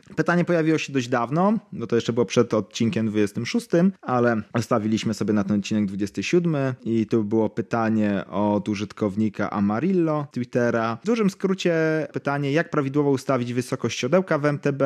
Pytanie 0.15 0.45
pojawiło 0.45 0.77
się 0.77 0.93
dość 0.93 1.07
dawno, 1.07 1.53
bo 1.71 1.87
to 1.87 1.95
jeszcze 1.95 2.13
było 2.13 2.25
przed 2.25 2.53
odcinkiem 2.53 3.07
26, 3.07 3.67
ale 4.01 4.41
ostawiliśmy 4.53 5.13
sobie 5.13 5.33
na 5.33 5.43
ten 5.43 5.59
odcinek 5.59 5.85
27 5.85 6.55
i 6.83 7.05
tu 7.05 7.23
było 7.23 7.49
pytanie 7.49 8.25
od 8.29 8.69
użytkownika 8.69 9.49
Amarillo 9.49 10.27
Twittera. 10.31 10.97
W 11.03 11.05
dużym 11.05 11.29
skrócie 11.29 11.73
pytanie, 12.13 12.51
jak 12.51 12.69
prawidłowo 12.69 13.09
ustawić 13.09 13.53
wysokość 13.53 13.99
siodełka 13.99 14.37
w 14.37 14.45
MTB, 14.45 14.83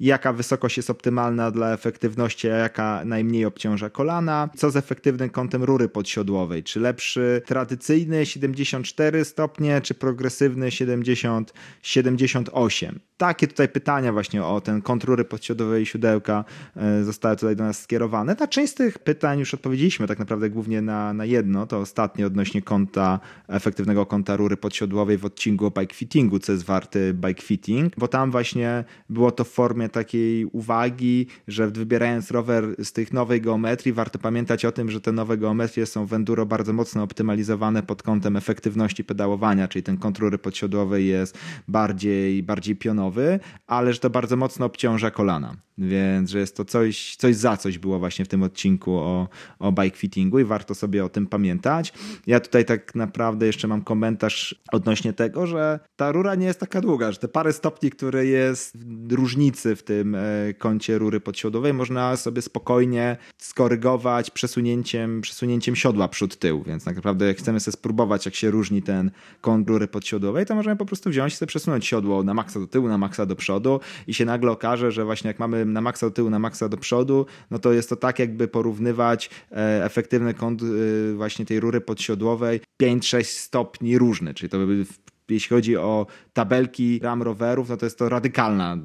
jaka 0.00 0.32
wysokość 0.32 0.76
jest 0.76 0.90
optymalna 0.90 1.50
dla 1.50 1.72
efektywności, 1.72 2.48
a 2.48 2.56
jaka 2.56 3.02
najmniej 3.04 3.44
obciąża 3.44 3.90
kolana, 3.90 4.48
co 4.56 4.70
z 4.70 4.76
efektywnym 4.76 5.30
kątem 5.30 5.64
rury 5.64 5.88
podsiodłowej, 5.88 6.62
czy 6.62 6.80
lepszy 6.80 7.42
tradycyjny 7.46 8.26
74 8.26 9.24
stopnie, 9.24 9.80
czy 9.80 9.94
progresywny 9.94 10.70
70, 10.70 11.52
78. 11.82 13.00
Takie 13.16 13.48
tutaj 13.48 13.68
pytania 13.68 14.12
właśnie 14.12 14.44
o 14.44 14.60
ten 14.64 14.82
kąt 14.82 15.04
rury 15.04 15.24
podsiodowej 15.24 15.82
i 15.82 15.86
siodełka 15.86 16.44
e, 16.76 17.04
zostały 17.04 17.36
tutaj 17.36 17.56
do 17.56 17.64
nas 17.64 17.82
skierowane. 17.82 18.36
Ta 18.36 18.48
część 18.48 18.72
z 18.72 18.74
tych 18.74 18.98
pytań 18.98 19.38
już 19.38 19.54
odpowiedzieliśmy 19.54 20.06
tak 20.06 20.18
naprawdę 20.18 20.50
głównie 20.50 20.82
na, 20.82 21.12
na 21.12 21.24
jedno, 21.24 21.66
to 21.66 21.78
ostatnie 21.78 22.26
odnośnie 22.26 22.62
kąta, 22.62 23.20
efektywnego 23.48 24.06
kąta 24.06 24.36
rury 24.36 24.56
podsiodłowej 24.56 25.18
w 25.18 25.24
odcinku 25.24 25.66
o 25.66 25.70
bike 25.70 25.94
fittingu, 25.94 26.38
co 26.38 26.52
jest 26.52 26.64
warty 26.64 27.14
bike 27.14 27.42
fitting, 27.42 27.92
bo 27.98 28.08
tam 28.08 28.30
właśnie 28.30 28.84
było 29.10 29.30
to 29.30 29.44
w 29.44 29.48
formie 29.48 29.88
takiej 29.88 30.44
uwagi, 30.44 31.26
że 31.48 31.68
wybierając 31.68 32.30
rower 32.30 32.84
z 32.84 32.92
tych 32.92 33.12
nowej 33.12 33.40
geometrii, 33.40 33.92
warto 33.92 34.18
pamiętać 34.18 34.64
o 34.64 34.72
tym, 34.72 34.90
że 34.90 35.00
te 35.00 35.12
nowe 35.12 35.38
geometrie 35.38 35.86
są 35.86 36.06
w 36.06 36.12
enduro 36.12 36.46
bardzo 36.46 36.72
mocno 36.72 37.02
optymalizowane 37.02 37.82
pod 37.82 38.02
kątem 38.02 38.36
efektywności 38.36 39.04
pedałowania, 39.04 39.68
czyli 39.68 39.82
ten 39.82 39.96
kąt 39.96 40.18
rury 40.18 40.38
podsiodłowej 40.38 41.06
jest 41.06 41.38
bardziej, 41.68 42.42
bardziej 42.42 42.76
pionowy, 42.76 43.40
ale 43.66 43.92
że 43.92 43.98
to 43.98 44.10
bardzo 44.10 44.36
mocno 44.36 44.53
obciąża 44.60 45.10
kolana. 45.10 45.56
Więc, 45.78 46.30
że 46.30 46.38
jest 46.38 46.56
to 46.56 46.64
coś, 46.64 47.16
coś 47.16 47.36
za 47.36 47.56
coś 47.56 47.78
było 47.78 47.98
właśnie 47.98 48.24
w 48.24 48.28
tym 48.28 48.42
odcinku 48.42 48.96
o, 48.96 49.28
o 49.58 49.72
bike 49.72 49.96
fittingu 49.96 50.38
i 50.38 50.44
warto 50.44 50.74
sobie 50.74 51.04
o 51.04 51.08
tym 51.08 51.26
pamiętać. 51.26 51.92
Ja 52.26 52.40
tutaj 52.40 52.64
tak 52.64 52.94
naprawdę 52.94 53.46
jeszcze 53.46 53.68
mam 53.68 53.82
komentarz 53.82 54.62
odnośnie 54.72 55.12
tego, 55.12 55.46
że 55.46 55.80
ta 55.96 56.12
rura 56.12 56.34
nie 56.34 56.46
jest 56.46 56.60
taka 56.60 56.80
długa, 56.80 57.12
że 57.12 57.18
te 57.18 57.28
parę 57.28 57.52
stopni, 57.52 57.90
które 57.90 58.26
jest 58.26 58.78
różnicy 59.10 59.76
w 59.76 59.82
tym 59.82 60.14
e, 60.14 60.20
kącie 60.58 60.98
rury 60.98 61.20
podsiodowej, 61.20 61.74
można 61.74 62.16
sobie 62.16 62.42
spokojnie 62.42 63.16
skorygować 63.38 64.30
przesunięciem, 64.30 65.20
przesunięciem 65.20 65.76
siodła 65.76 66.08
przód-tył, 66.08 66.62
więc 66.62 66.84
tak 66.84 66.96
naprawdę 66.96 67.26
jak 67.26 67.36
chcemy 67.38 67.60
sobie 67.60 67.72
spróbować, 67.72 68.26
jak 68.26 68.34
się 68.34 68.50
różni 68.50 68.82
ten 68.82 69.10
kąt 69.40 69.68
rury 69.68 69.88
podsiodowej, 69.88 70.46
to 70.46 70.54
możemy 70.54 70.76
po 70.76 70.86
prostu 70.86 71.10
wziąć 71.10 71.32
i 71.32 71.36
sobie 71.36 71.46
przesunąć 71.46 71.86
siodło 71.86 72.22
na 72.22 72.34
maksa 72.34 72.60
do 72.60 72.66
tyłu, 72.66 72.88
na 72.88 72.98
maksa 72.98 73.26
do 73.26 73.36
przodu 73.36 73.80
i 74.06 74.14
się 74.14 74.24
nagle 74.34 74.50
okaże, 74.50 74.92
że 74.92 75.04
właśnie 75.04 75.28
jak 75.28 75.38
mamy 75.38 75.64
na 75.64 75.80
maksa 75.80 76.06
do 76.06 76.10
tyłu, 76.10 76.30
na 76.30 76.38
maksa 76.38 76.68
do 76.68 76.76
przodu, 76.76 77.26
no 77.50 77.58
to 77.58 77.72
jest 77.72 77.88
to 77.88 77.96
tak 77.96 78.18
jakby 78.18 78.48
porównywać 78.48 79.30
e, 79.52 79.84
efektywny 79.84 80.34
kąt 80.34 80.62
e, 80.62 80.66
właśnie 81.14 81.44
tej 81.46 81.60
rury 81.60 81.80
podsiodłowej. 81.80 82.60
5-6 82.82 83.24
stopni 83.24 83.98
różny, 83.98 84.34
czyli 84.34 84.50
to 84.50 84.58
by 84.58 84.84
jeśli 85.28 85.56
chodzi 85.56 85.76
o 85.76 86.06
tabelki 86.32 87.00
ram 87.02 87.22
rowerów, 87.22 87.68
no 87.68 87.76
to 87.76 87.86
jest 87.86 87.98
to 87.98 88.08
radykalna, 88.08 88.76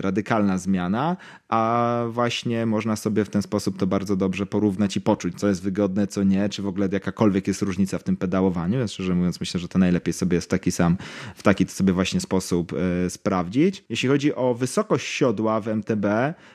radykalna 0.00 0.58
zmiana, 0.58 1.16
a 1.48 2.04
właśnie 2.10 2.66
można 2.66 2.96
sobie 2.96 3.24
w 3.24 3.28
ten 3.28 3.42
sposób 3.42 3.78
to 3.78 3.86
bardzo 3.86 4.16
dobrze 4.16 4.46
porównać 4.46 4.96
i 4.96 5.00
poczuć, 5.00 5.34
co 5.34 5.48
jest 5.48 5.62
wygodne, 5.62 6.06
co 6.06 6.22
nie, 6.22 6.48
czy 6.48 6.62
w 6.62 6.66
ogóle 6.66 6.88
jakakolwiek 6.92 7.48
jest 7.48 7.62
różnica 7.62 7.98
w 7.98 8.02
tym 8.02 8.16
pedałowaniu. 8.16 8.78
Ja 8.78 8.88
szczerze 8.88 9.14
mówiąc, 9.14 9.40
myślę, 9.40 9.60
że 9.60 9.68
to 9.68 9.78
najlepiej 9.78 10.12
sobie 10.12 10.34
jest 10.34 10.46
w 10.46 10.50
taki 10.50 10.72
sam, 10.72 10.96
w 11.34 11.42
taki 11.42 11.66
sobie 11.68 11.92
właśnie 11.92 12.20
sposób 12.20 12.72
y, 13.06 13.10
sprawdzić. 13.10 13.84
Jeśli 13.88 14.08
chodzi 14.08 14.34
o 14.34 14.54
wysokość 14.54 15.06
siodła 15.06 15.60
w 15.60 15.68
MTB, 15.68 16.06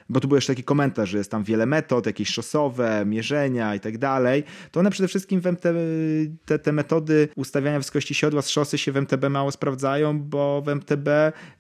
bo 0.10 0.20
tu 0.20 0.28
był 0.28 0.36
jeszcze 0.36 0.54
taki 0.54 0.64
komentarz, 0.64 1.10
że 1.10 1.18
jest 1.18 1.32
tam 1.32 1.44
wiele 1.44 1.66
metod, 1.66 2.06
jakieś 2.06 2.30
szosowe, 2.30 3.04
mierzenia 3.06 3.76
i 3.76 3.80
tak 3.80 3.98
dalej, 3.98 4.44
to 4.72 4.80
one 4.80 4.92
przede 4.92 5.08
wszystkim 5.08 5.42
w 5.42 5.48
MTB, 5.48 5.78
te, 6.46 6.60
te 6.60 6.72
metody 6.72 7.30
ustawiania 7.36 7.78
wysokości 7.78 8.14
siodła 8.14 8.42
z 8.42 8.50
szosy 8.50 8.78
się 8.78 8.92
w 8.92 8.98
MTB 8.98 9.30
mało 9.30 9.52
sprawdzają, 9.52 10.20
bo 10.20 10.62
w 10.62 10.70
MTB 10.70 11.10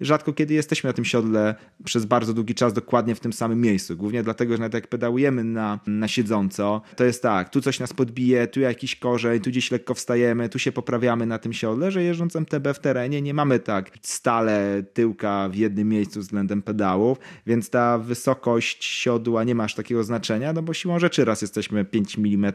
rzadko 0.02 0.34
kiedy 0.34 0.54
jesteśmy 0.54 0.88
na 0.88 0.94
tym 0.94 1.06
siodle 1.06 1.39
przez 1.84 2.06
bardzo 2.06 2.34
długi 2.34 2.56
czas 2.56 2.74
dokładnie 2.74 3.16
w 3.16 3.20
tym 3.20 3.34
samym 3.34 3.62
miejscu. 3.62 3.98
Głównie 3.98 4.24
dlatego, 4.24 4.54
że 4.54 4.60
nawet 4.60 4.74
jak 4.74 4.88
pedałujemy 4.88 5.44
na, 5.44 5.80
na 5.88 6.08
siedząco, 6.08 6.82
to 6.96 7.04
jest 7.04 7.24
tak, 7.24 7.50
tu 7.50 7.62
coś 7.62 7.80
nas 7.80 7.94
podbije, 7.94 8.48
tu 8.48 8.60
jakiś 8.60 8.96
korzeń, 8.96 9.42
tu 9.42 9.50
gdzieś 9.50 9.72
lekko 9.72 9.94
wstajemy, 9.94 10.50
tu 10.50 10.60
się 10.60 10.72
poprawiamy 10.72 11.26
na 11.26 11.38
tym 11.38 11.54
siodle, 11.54 11.92
że 11.92 12.04
jeżdżąc 12.04 12.36
MTB 12.36 12.74
w 12.74 12.80
terenie 12.80 13.22
nie 13.22 13.34
mamy 13.34 13.60
tak 13.60 13.92
stale 14.02 14.84
tyłka 14.94 15.50
w 15.50 15.56
jednym 15.56 15.90
miejscu 15.90 16.20
względem 16.20 16.62
pedałów, 16.62 17.18
więc 17.48 17.70
ta 17.70 17.98
wysokość 17.98 18.86
siodła 18.86 19.44
nie 19.44 19.56
ma 19.56 19.64
aż 19.64 19.76
takiego 19.76 20.04
znaczenia, 20.04 20.54
no 20.54 20.62
bo 20.62 20.74
siłą 20.74 21.00
rzeczy 21.00 21.26
raz 21.26 21.42
jesteśmy 21.42 21.86
5 21.86 22.18
mm 22.18 22.54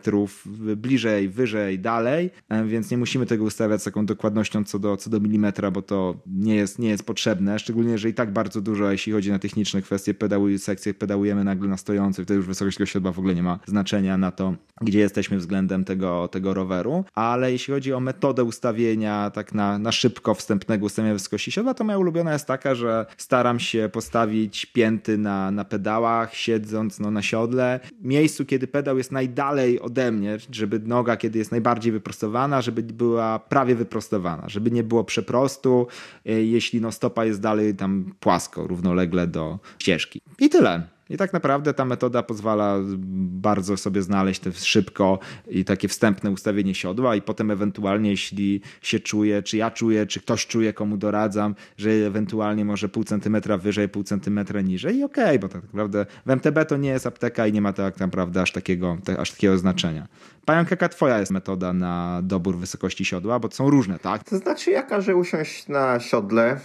bliżej, 0.76 1.28
wyżej, 1.28 1.78
dalej, 1.78 2.30
e, 2.48 2.64
więc 2.64 2.90
nie 2.90 2.98
musimy 2.98 3.26
tego 3.26 3.44
ustawiać 3.44 3.80
z 3.80 3.84
taką 3.84 4.06
dokładnością 4.06 4.64
co 4.64 4.78
do, 4.78 4.96
co 4.96 5.10
do 5.10 5.20
milimetra, 5.20 5.70
bo 5.70 5.82
to 5.82 6.16
nie 6.26 6.56
jest, 6.56 6.78
nie 6.78 6.88
jest 6.88 7.06
potrzebne, 7.06 7.58
szczególnie, 7.58 7.98
że 7.98 8.08
i 8.08 8.14
tak 8.14 8.32
bardzo 8.32 8.60
dużo, 8.60 8.73
jeśli 8.92 9.12
chodzi 9.12 9.30
na 9.30 9.38
techniczne 9.38 9.82
kwestie 9.82 10.14
pedałuj, 10.14 10.58
sekcje 10.58 10.94
pedałujemy 10.94 11.44
nagle 11.44 11.68
na 11.68 11.76
stojących, 11.76 12.26
to 12.26 12.34
już 12.34 12.46
wysokość 12.46 12.78
siodła 12.84 13.12
w 13.12 13.18
ogóle 13.18 13.34
nie 13.34 13.42
ma 13.42 13.58
znaczenia 13.66 14.18
na 14.18 14.30
to, 14.30 14.54
gdzie 14.80 14.98
jesteśmy 14.98 15.38
względem 15.38 15.84
tego, 15.84 16.28
tego 16.28 16.54
roweru, 16.54 17.04
ale 17.14 17.52
jeśli 17.52 17.74
chodzi 17.74 17.92
o 17.92 18.00
metodę 18.00 18.44
ustawienia 18.44 19.30
tak 19.30 19.54
na, 19.54 19.78
na 19.78 19.92
szybko 19.92 20.34
wstępnego 20.34 20.86
ustawienia 20.86 21.14
wysokości 21.14 21.52
siodła, 21.52 21.74
to 21.74 21.84
moja 21.84 21.98
ulubiona 21.98 22.32
jest 22.32 22.46
taka, 22.46 22.74
że 22.74 23.06
staram 23.16 23.60
się 23.60 23.90
postawić 23.92 24.66
pięty 24.66 25.18
na, 25.18 25.50
na 25.50 25.64
pedałach, 25.64 26.34
siedząc 26.34 27.00
no, 27.00 27.10
na 27.10 27.22
siodle, 27.22 27.80
miejscu, 28.02 28.44
kiedy 28.44 28.66
pedał 28.66 28.98
jest 28.98 29.12
najdalej 29.12 29.80
ode 29.80 30.12
mnie, 30.12 30.38
żeby 30.50 30.78
noga, 30.78 31.16
kiedy 31.16 31.38
jest 31.38 31.50
najbardziej 31.50 31.92
wyprostowana, 31.92 32.62
żeby 32.62 32.82
była 32.82 33.38
prawie 33.38 33.74
wyprostowana, 33.74 34.48
żeby 34.48 34.70
nie 34.70 34.82
było 34.82 35.04
przeprostu, 35.04 35.86
jeśli 36.24 36.80
no 36.80 36.92
stopa 36.92 37.24
jest 37.24 37.40
dalej 37.40 37.74
tam 37.74 38.14
płasko, 38.20 38.63
równolegle 38.66 39.26
do 39.26 39.58
ścieżki. 39.78 40.20
I 40.38 40.48
tyle. 40.48 40.94
I 41.10 41.16
tak 41.16 41.32
naprawdę 41.32 41.74
ta 41.74 41.84
metoda 41.84 42.22
pozwala 42.22 42.78
bardzo 43.16 43.76
sobie 43.76 44.02
znaleźć 44.02 44.40
to 44.40 44.50
szybko 44.52 45.18
i 45.48 45.64
takie 45.64 45.88
wstępne 45.88 46.30
ustawienie 46.30 46.74
siodła 46.74 47.16
i 47.16 47.22
potem 47.22 47.50
ewentualnie 47.50 48.10
jeśli 48.10 48.60
się 48.82 49.00
czuje, 49.00 49.42
czy 49.42 49.56
ja 49.56 49.70
czuję, 49.70 50.06
czy 50.06 50.20
ktoś 50.20 50.46
czuje, 50.46 50.72
komu 50.72 50.96
doradzam, 50.96 51.54
że 51.76 51.90
ewentualnie 51.90 52.64
może 52.64 52.88
pół 52.88 53.04
centymetra 53.04 53.58
wyżej, 53.58 53.88
pół 53.88 54.02
centymetra 54.02 54.60
niżej 54.60 54.96
i 54.96 55.04
okej, 55.04 55.24
okay, 55.24 55.38
bo 55.38 55.48
tak 55.48 55.62
naprawdę 55.62 56.06
w 56.26 56.30
MTB 56.30 56.64
to 56.68 56.76
nie 56.76 56.88
jest 56.88 57.06
apteka 57.06 57.46
i 57.46 57.52
nie 57.52 57.60
ma 57.60 57.72
tak 57.72 58.00
naprawdę 58.00 58.42
aż 58.42 58.52
takiego, 58.52 58.98
aż 59.18 59.30
takiego 59.30 59.58
znaczenia. 59.58 60.08
Pająk, 60.44 60.70
jaka 60.70 60.88
twoja 60.88 61.18
jest 61.18 61.32
metoda 61.32 61.72
na 61.72 62.20
dobór 62.22 62.56
wysokości 62.56 63.04
siodła, 63.04 63.38
bo 63.38 63.48
to 63.48 63.56
są 63.56 63.70
różne, 63.70 63.98
tak? 63.98 64.24
To 64.24 64.38
znaczy 64.38 64.70
jaka, 64.70 65.00
że 65.00 65.16
usiąść 65.16 65.68
na 65.68 66.00
siodle, 66.00 66.60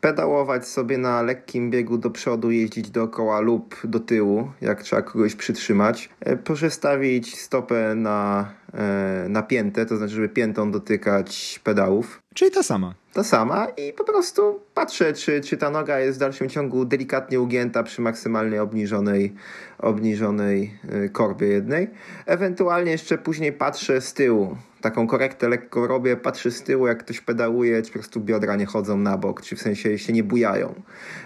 pedałować 0.00 0.68
sobie 0.68 0.98
na 0.98 1.22
lekkim 1.22 1.70
biegu 1.70 1.98
do 1.98 2.10
przodu, 2.10 2.50
jeździć 2.50 2.90
dookoła 2.90 3.40
lub 3.40 3.76
do 3.84 4.00
tyłu, 4.00 4.50
jak 4.60 4.82
trzeba 4.82 5.02
kogoś 5.02 5.34
przytrzymać. 5.34 6.08
E, 6.20 6.36
przestawić 6.36 7.40
stopę 7.40 7.94
na, 7.94 8.48
e, 8.74 9.26
na 9.28 9.42
piętę, 9.42 9.86
to 9.86 9.96
znaczy, 9.96 10.14
żeby 10.14 10.28
piętą 10.28 10.70
dotykać 10.70 11.60
pedałów. 11.64 12.22
Czyli 12.38 12.50
ta 12.50 12.62
sama. 12.62 12.94
Ta 13.12 13.24
sama 13.24 13.66
i 13.76 13.92
po 13.92 14.04
prostu 14.04 14.60
patrzę, 14.74 15.12
czy, 15.12 15.40
czy 15.40 15.56
ta 15.56 15.70
noga 15.70 15.98
jest 15.98 16.18
w 16.18 16.20
dalszym 16.20 16.48
ciągu 16.48 16.84
delikatnie 16.84 17.40
ugięta 17.40 17.82
przy 17.82 18.02
maksymalnie 18.02 18.62
obniżonej, 18.62 19.34
obniżonej 19.78 20.78
e, 20.88 21.08
korbie 21.08 21.48
jednej. 21.48 21.90
Ewentualnie 22.26 22.90
jeszcze 22.90 23.18
później 23.18 23.52
patrzę 23.52 24.00
z 24.00 24.14
tyłu, 24.14 24.56
taką 24.80 25.06
korektę 25.06 25.48
lekko 25.48 25.86
robię, 25.86 26.16
patrzę 26.16 26.50
z 26.50 26.62
tyłu, 26.62 26.86
jak 26.86 26.98
ktoś 26.98 27.20
pedałuje, 27.20 27.82
czy 27.82 27.88
po 27.88 27.98
prostu 27.98 28.20
biodra 28.20 28.56
nie 28.56 28.66
chodzą 28.66 28.98
na 28.98 29.16
bok, 29.18 29.42
czy 29.42 29.56
w 29.56 29.62
sensie 29.62 29.98
się 29.98 30.12
nie 30.12 30.24
bujają. 30.24 30.82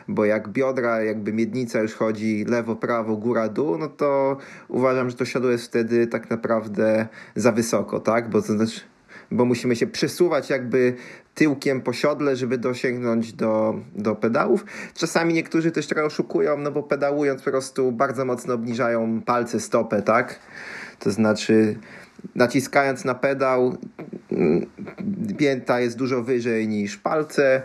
Bo 0.08 0.24
jak 0.24 0.48
biodra, 0.48 1.02
jakby 1.02 1.32
miednica 1.32 1.80
już 1.80 1.94
chodzi 1.94 2.44
lewo, 2.48 2.76
prawo, 2.76 3.16
góra, 3.16 3.48
dół, 3.48 3.78
no 3.78 3.88
to 3.88 4.36
uważam, 4.68 5.10
że 5.10 5.16
to 5.16 5.24
siodło 5.24 5.50
jest 5.50 5.64
wtedy 5.64 6.06
tak 6.06 6.30
naprawdę 6.30 7.06
za 7.36 7.52
wysoko, 7.52 8.00
tak? 8.00 8.30
Bo 8.30 8.42
to 8.42 8.52
znaczy 8.52 8.91
bo 9.32 9.44
musimy 9.44 9.76
się 9.76 9.86
przesuwać 9.86 10.50
jakby 10.50 10.94
tyłkiem 11.34 11.80
po 11.80 11.92
siodle, 11.92 12.36
żeby 12.36 12.58
dosięgnąć 12.58 13.32
do, 13.32 13.74
do 13.96 14.14
pedałów. 14.14 14.64
Czasami 14.94 15.34
niektórzy 15.34 15.70
też 15.70 15.86
trochę 15.86 16.04
oszukują, 16.04 16.58
no 16.58 16.70
bo 16.70 16.82
pedałując 16.82 17.42
po 17.42 17.50
prostu 17.50 17.92
bardzo 17.92 18.24
mocno 18.24 18.54
obniżają 18.54 19.22
palce, 19.22 19.60
stopę, 19.60 20.02
tak? 20.02 20.38
To 20.98 21.10
znaczy 21.10 21.76
naciskając 22.34 23.04
na 23.04 23.14
pedał, 23.14 23.76
mm, 24.32 24.66
pięta 25.38 25.80
jest 25.80 25.98
dużo 25.98 26.22
wyżej 26.22 26.68
niż 26.68 26.96
palce. 26.96 27.62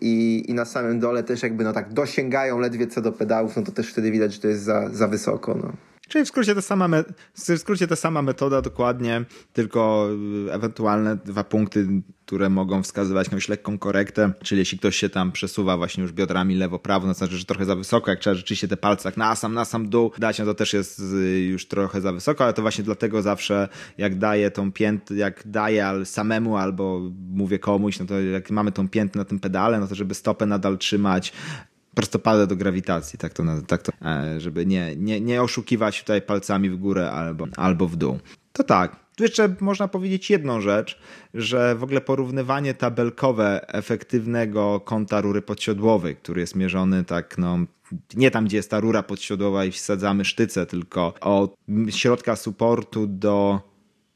I, 0.00 0.44
I 0.48 0.54
na 0.54 0.64
samym 0.64 1.00
dole 1.00 1.22
też 1.22 1.42
jakby 1.42 1.64
no 1.64 1.72
tak 1.72 1.92
dosięgają 1.92 2.58
ledwie 2.58 2.86
co 2.86 3.00
do 3.00 3.12
pedałów, 3.12 3.56
no 3.56 3.62
to 3.62 3.72
też 3.72 3.92
wtedy 3.92 4.10
widać, 4.10 4.34
że 4.34 4.40
to 4.40 4.48
jest 4.48 4.62
za, 4.62 4.88
za 4.88 5.08
wysoko. 5.08 5.54
No. 5.54 5.93
Czyli 6.14 6.24
w 6.24 6.28
skrócie, 6.28 6.54
ta 6.54 6.62
sama 6.62 6.88
w 7.34 7.58
skrócie 7.58 7.86
ta 7.86 7.96
sama 7.96 8.22
metoda 8.22 8.62
dokładnie, 8.62 9.24
tylko 9.52 10.08
y, 10.48 10.52
ewentualne 10.52 11.16
dwa 11.16 11.44
punkty, 11.44 11.86
które 12.26 12.50
mogą 12.50 12.82
wskazywać 12.82 13.26
jakąś 13.26 13.48
lekką 13.48 13.78
korektę, 13.78 14.32
czyli 14.42 14.58
jeśli 14.58 14.78
ktoś 14.78 14.96
się 14.96 15.08
tam 15.08 15.32
przesuwa 15.32 15.76
właśnie 15.76 16.02
już 16.02 16.12
biodrami 16.12 16.56
lewo-prawo, 16.56 17.06
no 17.06 17.12
to 17.12 17.18
znaczy, 17.18 17.36
że 17.36 17.44
trochę 17.44 17.64
za 17.64 17.76
wysoko, 17.76 18.10
jak 18.10 18.20
trzeba 18.20 18.34
rzeczywiście 18.34 18.68
te 18.68 18.76
palce 18.76 19.02
tak 19.04 19.16
na 19.16 19.36
sam, 19.36 19.54
na 19.54 19.64
sam 19.64 19.88
dół 19.88 20.12
dać, 20.18 20.38
no 20.38 20.44
to 20.44 20.54
też 20.54 20.72
jest 20.72 21.00
y, 21.00 21.40
już 21.40 21.68
trochę 21.68 22.00
za 22.00 22.12
wysoko, 22.12 22.44
ale 22.44 22.52
to 22.52 22.62
właśnie 22.62 22.84
dlatego 22.84 23.22
zawsze 23.22 23.68
jak 23.98 24.18
daję 24.18 24.50
tą 24.50 24.72
piętę, 24.72 25.14
jak 25.14 25.42
daję 25.46 25.92
samemu 26.04 26.56
albo 26.56 27.00
mówię 27.30 27.58
komuś, 27.58 27.98
no 27.98 28.06
to 28.06 28.20
jak 28.20 28.50
mamy 28.50 28.72
tą 28.72 28.88
piętę 28.88 29.18
na 29.18 29.24
tym 29.24 29.40
pedale, 29.40 29.80
no 29.80 29.88
to 29.88 29.94
żeby 29.94 30.14
stopę 30.14 30.46
nadal 30.46 30.78
trzymać 30.78 31.32
prostopadę 31.94 32.46
do 32.46 32.56
grawitacji, 32.56 33.18
tak 33.18 33.32
to, 33.32 33.42
tak 33.66 33.82
to 33.82 33.92
e, 34.02 34.40
żeby 34.40 34.66
nie, 34.66 34.96
nie, 34.96 35.20
nie 35.20 35.42
oszukiwać 35.42 36.00
tutaj 36.00 36.22
palcami 36.22 36.70
w 36.70 36.76
górę 36.76 37.10
albo, 37.10 37.46
albo 37.56 37.88
w 37.88 37.96
dół. 37.96 38.18
To 38.52 38.64
tak. 38.64 39.04
Tu 39.16 39.22
jeszcze 39.22 39.54
można 39.60 39.88
powiedzieć 39.88 40.30
jedną 40.30 40.60
rzecz, 40.60 40.98
że 41.34 41.74
w 41.74 41.82
ogóle 41.82 42.00
porównywanie 42.00 42.74
tabelkowe 42.74 43.68
efektywnego 43.68 44.80
kąta 44.80 45.20
rury 45.20 45.42
podsiodłowej, 45.42 46.16
który 46.16 46.40
jest 46.40 46.54
mierzony 46.56 47.04
tak, 47.04 47.38
no, 47.38 47.58
nie 48.14 48.30
tam, 48.30 48.44
gdzie 48.44 48.56
jest 48.56 48.70
ta 48.70 48.80
rura 48.80 49.02
podsiodłowa 49.02 49.64
i 49.64 49.70
wsadzamy 49.70 50.24
sztyce, 50.24 50.66
tylko 50.66 51.14
od 51.20 51.54
środka 51.90 52.36
suportu 52.36 53.06
do 53.06 53.60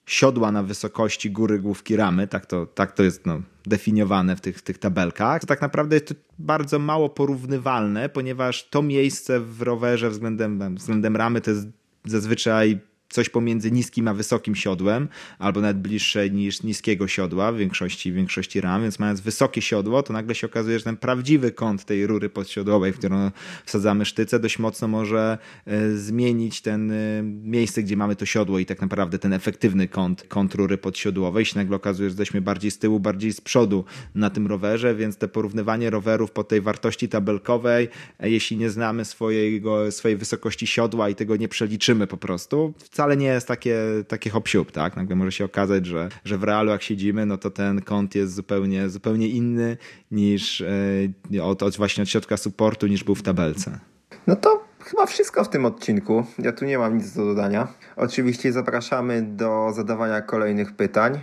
siodła 0.09 0.53
na 0.53 0.63
wysokości 0.63 1.31
góry 1.31 1.59
główki 1.59 1.97
ramy, 1.97 2.29
tak 2.29 2.47
to, 2.47 2.67
tak 2.67 2.93
to 2.93 3.03
jest 3.03 3.27
no, 3.27 3.43
definiowane 3.67 4.37
w 4.37 4.41
tych, 4.41 4.63
tych 4.63 4.79
tabelkach, 4.79 5.41
to 5.41 5.47
tak 5.47 5.61
naprawdę 5.61 5.97
jest 5.97 6.09
to 6.09 6.15
bardzo 6.39 6.79
mało 6.79 7.09
porównywalne, 7.09 8.09
ponieważ 8.09 8.69
to 8.69 8.83
miejsce 8.83 9.41
w 9.41 9.63
rowerze 9.63 10.11
względem, 10.11 10.77
względem 10.77 11.17
ramy 11.17 11.41
to 11.41 11.51
jest 11.51 11.67
zazwyczaj 12.05 12.81
coś 13.09 13.29
pomiędzy 13.29 13.71
niskim 13.71 14.09
a 14.09 14.15
wysokim 14.15 14.55
siodłem, 14.55 15.09
albo 15.39 15.61
nawet 15.61 15.79
bliższe 15.79 16.31
niż 16.31 16.63
niskiego 16.63 17.09
siodła 17.09 17.53
w 17.53 17.57
większości, 17.57 18.13
w 18.13 18.15
większości 18.15 18.61
ram, 18.61 18.83
więc 18.83 18.99
mając 18.99 19.21
wysokie 19.21 19.63
siodło, 19.63 20.03
to 20.03 20.13
nagle 20.13 20.35
się 20.35 20.47
okazuje, 20.47 20.79
że 20.79 20.85
ten 20.85 20.97
prawdziwy 20.97 21.53
kąt 21.53 21.85
tej 21.85 22.07
rury 22.07 22.31
podsiodłowej, 22.31 22.93
w 22.93 22.99
którą 22.99 23.31
wsadzamy 23.65 24.05
sztyce, 24.05 24.41
dość 24.41 24.59
mocno 24.59 24.89
może 24.89 25.39
e, 25.67 25.91
zmienić 25.91 26.61
ten 26.61 26.91
e, 26.91 27.23
miejsce, 27.23 27.83
gdzie 27.83 27.97
mamy 27.97 28.17
to 28.17 28.27
siodło 28.27 28.59
i 28.59 28.67
tak 28.67 28.81
naprawdę 28.81 29.19
ten 29.19 29.33
efektywny 29.33 29.89
kąt, 29.89 30.25
kąt 30.29 30.55
rury 30.55 30.79
podsiodłowej. 30.79 31.45
Się 31.45 31.59
nagle 31.59 31.77
okazuje, 31.77 32.09
że 32.09 32.13
jesteśmy 32.13 32.41
bardziej 32.41 32.71
z 32.71 32.79
tyłu, 32.79 33.01
bardziej 33.01 33.33
z 33.33 33.41
przodu 33.41 33.85
na 34.15 34.31
tym 34.31 34.47
rowerze, 34.47 34.95
więc 34.95 35.17
te 35.17 35.29
porównywanie 35.29 35.91
rowerów 35.91 36.31
po 36.31 36.45
tej 36.45 36.61
wartości 36.61 37.09
tabelkowej, 37.09 37.89
e, 38.19 38.31
jeśli 38.31 38.57
nie 38.57 38.71
znamy 38.71 39.05
swojego, 39.05 39.93
swojej 39.93 40.17
wysokości 40.17 40.67
siodła 40.67 41.09
i 41.09 41.15
tego 41.15 41.37
nie 41.37 41.49
przeliczymy 41.49 42.07
po 42.07 42.17
prostu, 42.17 42.75
wcale 42.99 43.17
nie 43.17 43.27
jest 43.27 43.49
takie, 43.49 43.77
takie 44.09 44.31
hop 44.31 44.49
tak? 44.73 44.97
Nagle 44.97 45.17
może 45.17 45.33
się 45.33 45.45
okazać, 45.45 45.87
że, 45.87 46.09
że 46.25 46.39
w 46.39 46.45
realu 46.45 46.71
jak 46.71 46.83
siedzimy, 46.83 47.27
no 47.27 47.39
to 47.39 47.51
ten 47.51 47.83
kąt 47.83 48.15
jest 48.15 48.35
zupełnie, 48.35 48.89
zupełnie 48.89 49.29
inny 49.29 49.77
niż 50.11 50.61
e, 50.61 51.43
od, 51.43 51.63
od 51.63 51.77
właśnie 51.77 52.03
od 52.03 52.09
środka 52.09 52.37
supportu, 52.37 52.87
niż 52.87 53.05
był 53.05 53.15
w 53.15 53.23
tabelce. 53.23 53.79
No 54.27 54.37
to 54.37 54.65
chyba 54.85 55.07
wszystko 55.07 55.45
w 55.45 55.49
tym 55.49 55.65
odcinku. 55.65 56.25
Ja 56.39 56.53
tu 56.53 56.65
nie 56.65 56.79
mam 56.79 56.97
nic 56.99 57.13
do 57.13 57.25
dodania. 57.25 57.69
Oczywiście 57.97 58.53
zapraszamy 58.53 59.23
do 59.23 59.73
zadawania 59.75 60.21
kolejnych 60.21 60.77
pytań 60.77 61.21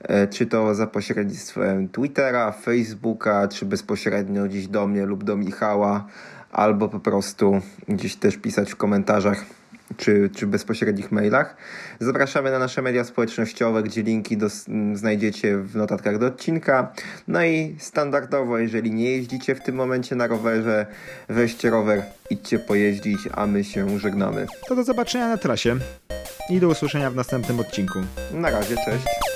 e, 0.00 0.26
czy 0.26 0.46
to 0.46 0.74
za 0.74 0.86
pośrednictwem 0.86 1.88
Twittera, 1.88 2.52
Facebooka, 2.52 3.48
czy 3.48 3.66
bezpośrednio 3.66 4.44
gdzieś 4.44 4.66
do 4.66 4.86
mnie 4.86 5.06
lub 5.06 5.24
do 5.24 5.36
Michała, 5.36 6.06
albo 6.52 6.88
po 6.88 7.00
prostu 7.00 7.60
gdzieś 7.88 8.16
też 8.16 8.36
pisać 8.36 8.72
w 8.72 8.76
komentarzach 8.76 9.44
czy, 9.96 10.30
czy 10.36 10.46
bezpośrednich 10.46 11.12
mailach. 11.12 11.56
Zapraszamy 12.00 12.50
na 12.50 12.58
nasze 12.58 12.82
media 12.82 13.04
społecznościowe, 13.04 13.82
gdzie 13.82 14.02
linki 14.02 14.36
do, 14.36 14.46
znajdziecie 14.94 15.56
w 15.56 15.76
notatkach 15.76 16.18
do 16.18 16.26
odcinka. 16.26 16.92
No 17.28 17.44
i 17.44 17.76
standardowo, 17.78 18.58
jeżeli 18.58 18.90
nie 18.90 19.10
jeździcie 19.10 19.54
w 19.54 19.62
tym 19.62 19.74
momencie 19.74 20.16
na 20.16 20.26
rowerze, 20.26 20.86
weźcie 21.28 21.70
rower, 21.70 22.02
idźcie 22.30 22.58
pojeździć, 22.58 23.18
a 23.32 23.46
my 23.46 23.64
się 23.64 23.98
żegnamy. 23.98 24.46
To 24.68 24.76
do 24.76 24.84
zobaczenia 24.84 25.28
na 25.28 25.36
trasie 25.36 25.76
i 26.50 26.60
do 26.60 26.68
usłyszenia 26.68 27.10
w 27.10 27.14
następnym 27.14 27.60
odcinku. 27.60 27.98
Na 28.32 28.50
razie, 28.50 28.76
cześć. 28.84 29.35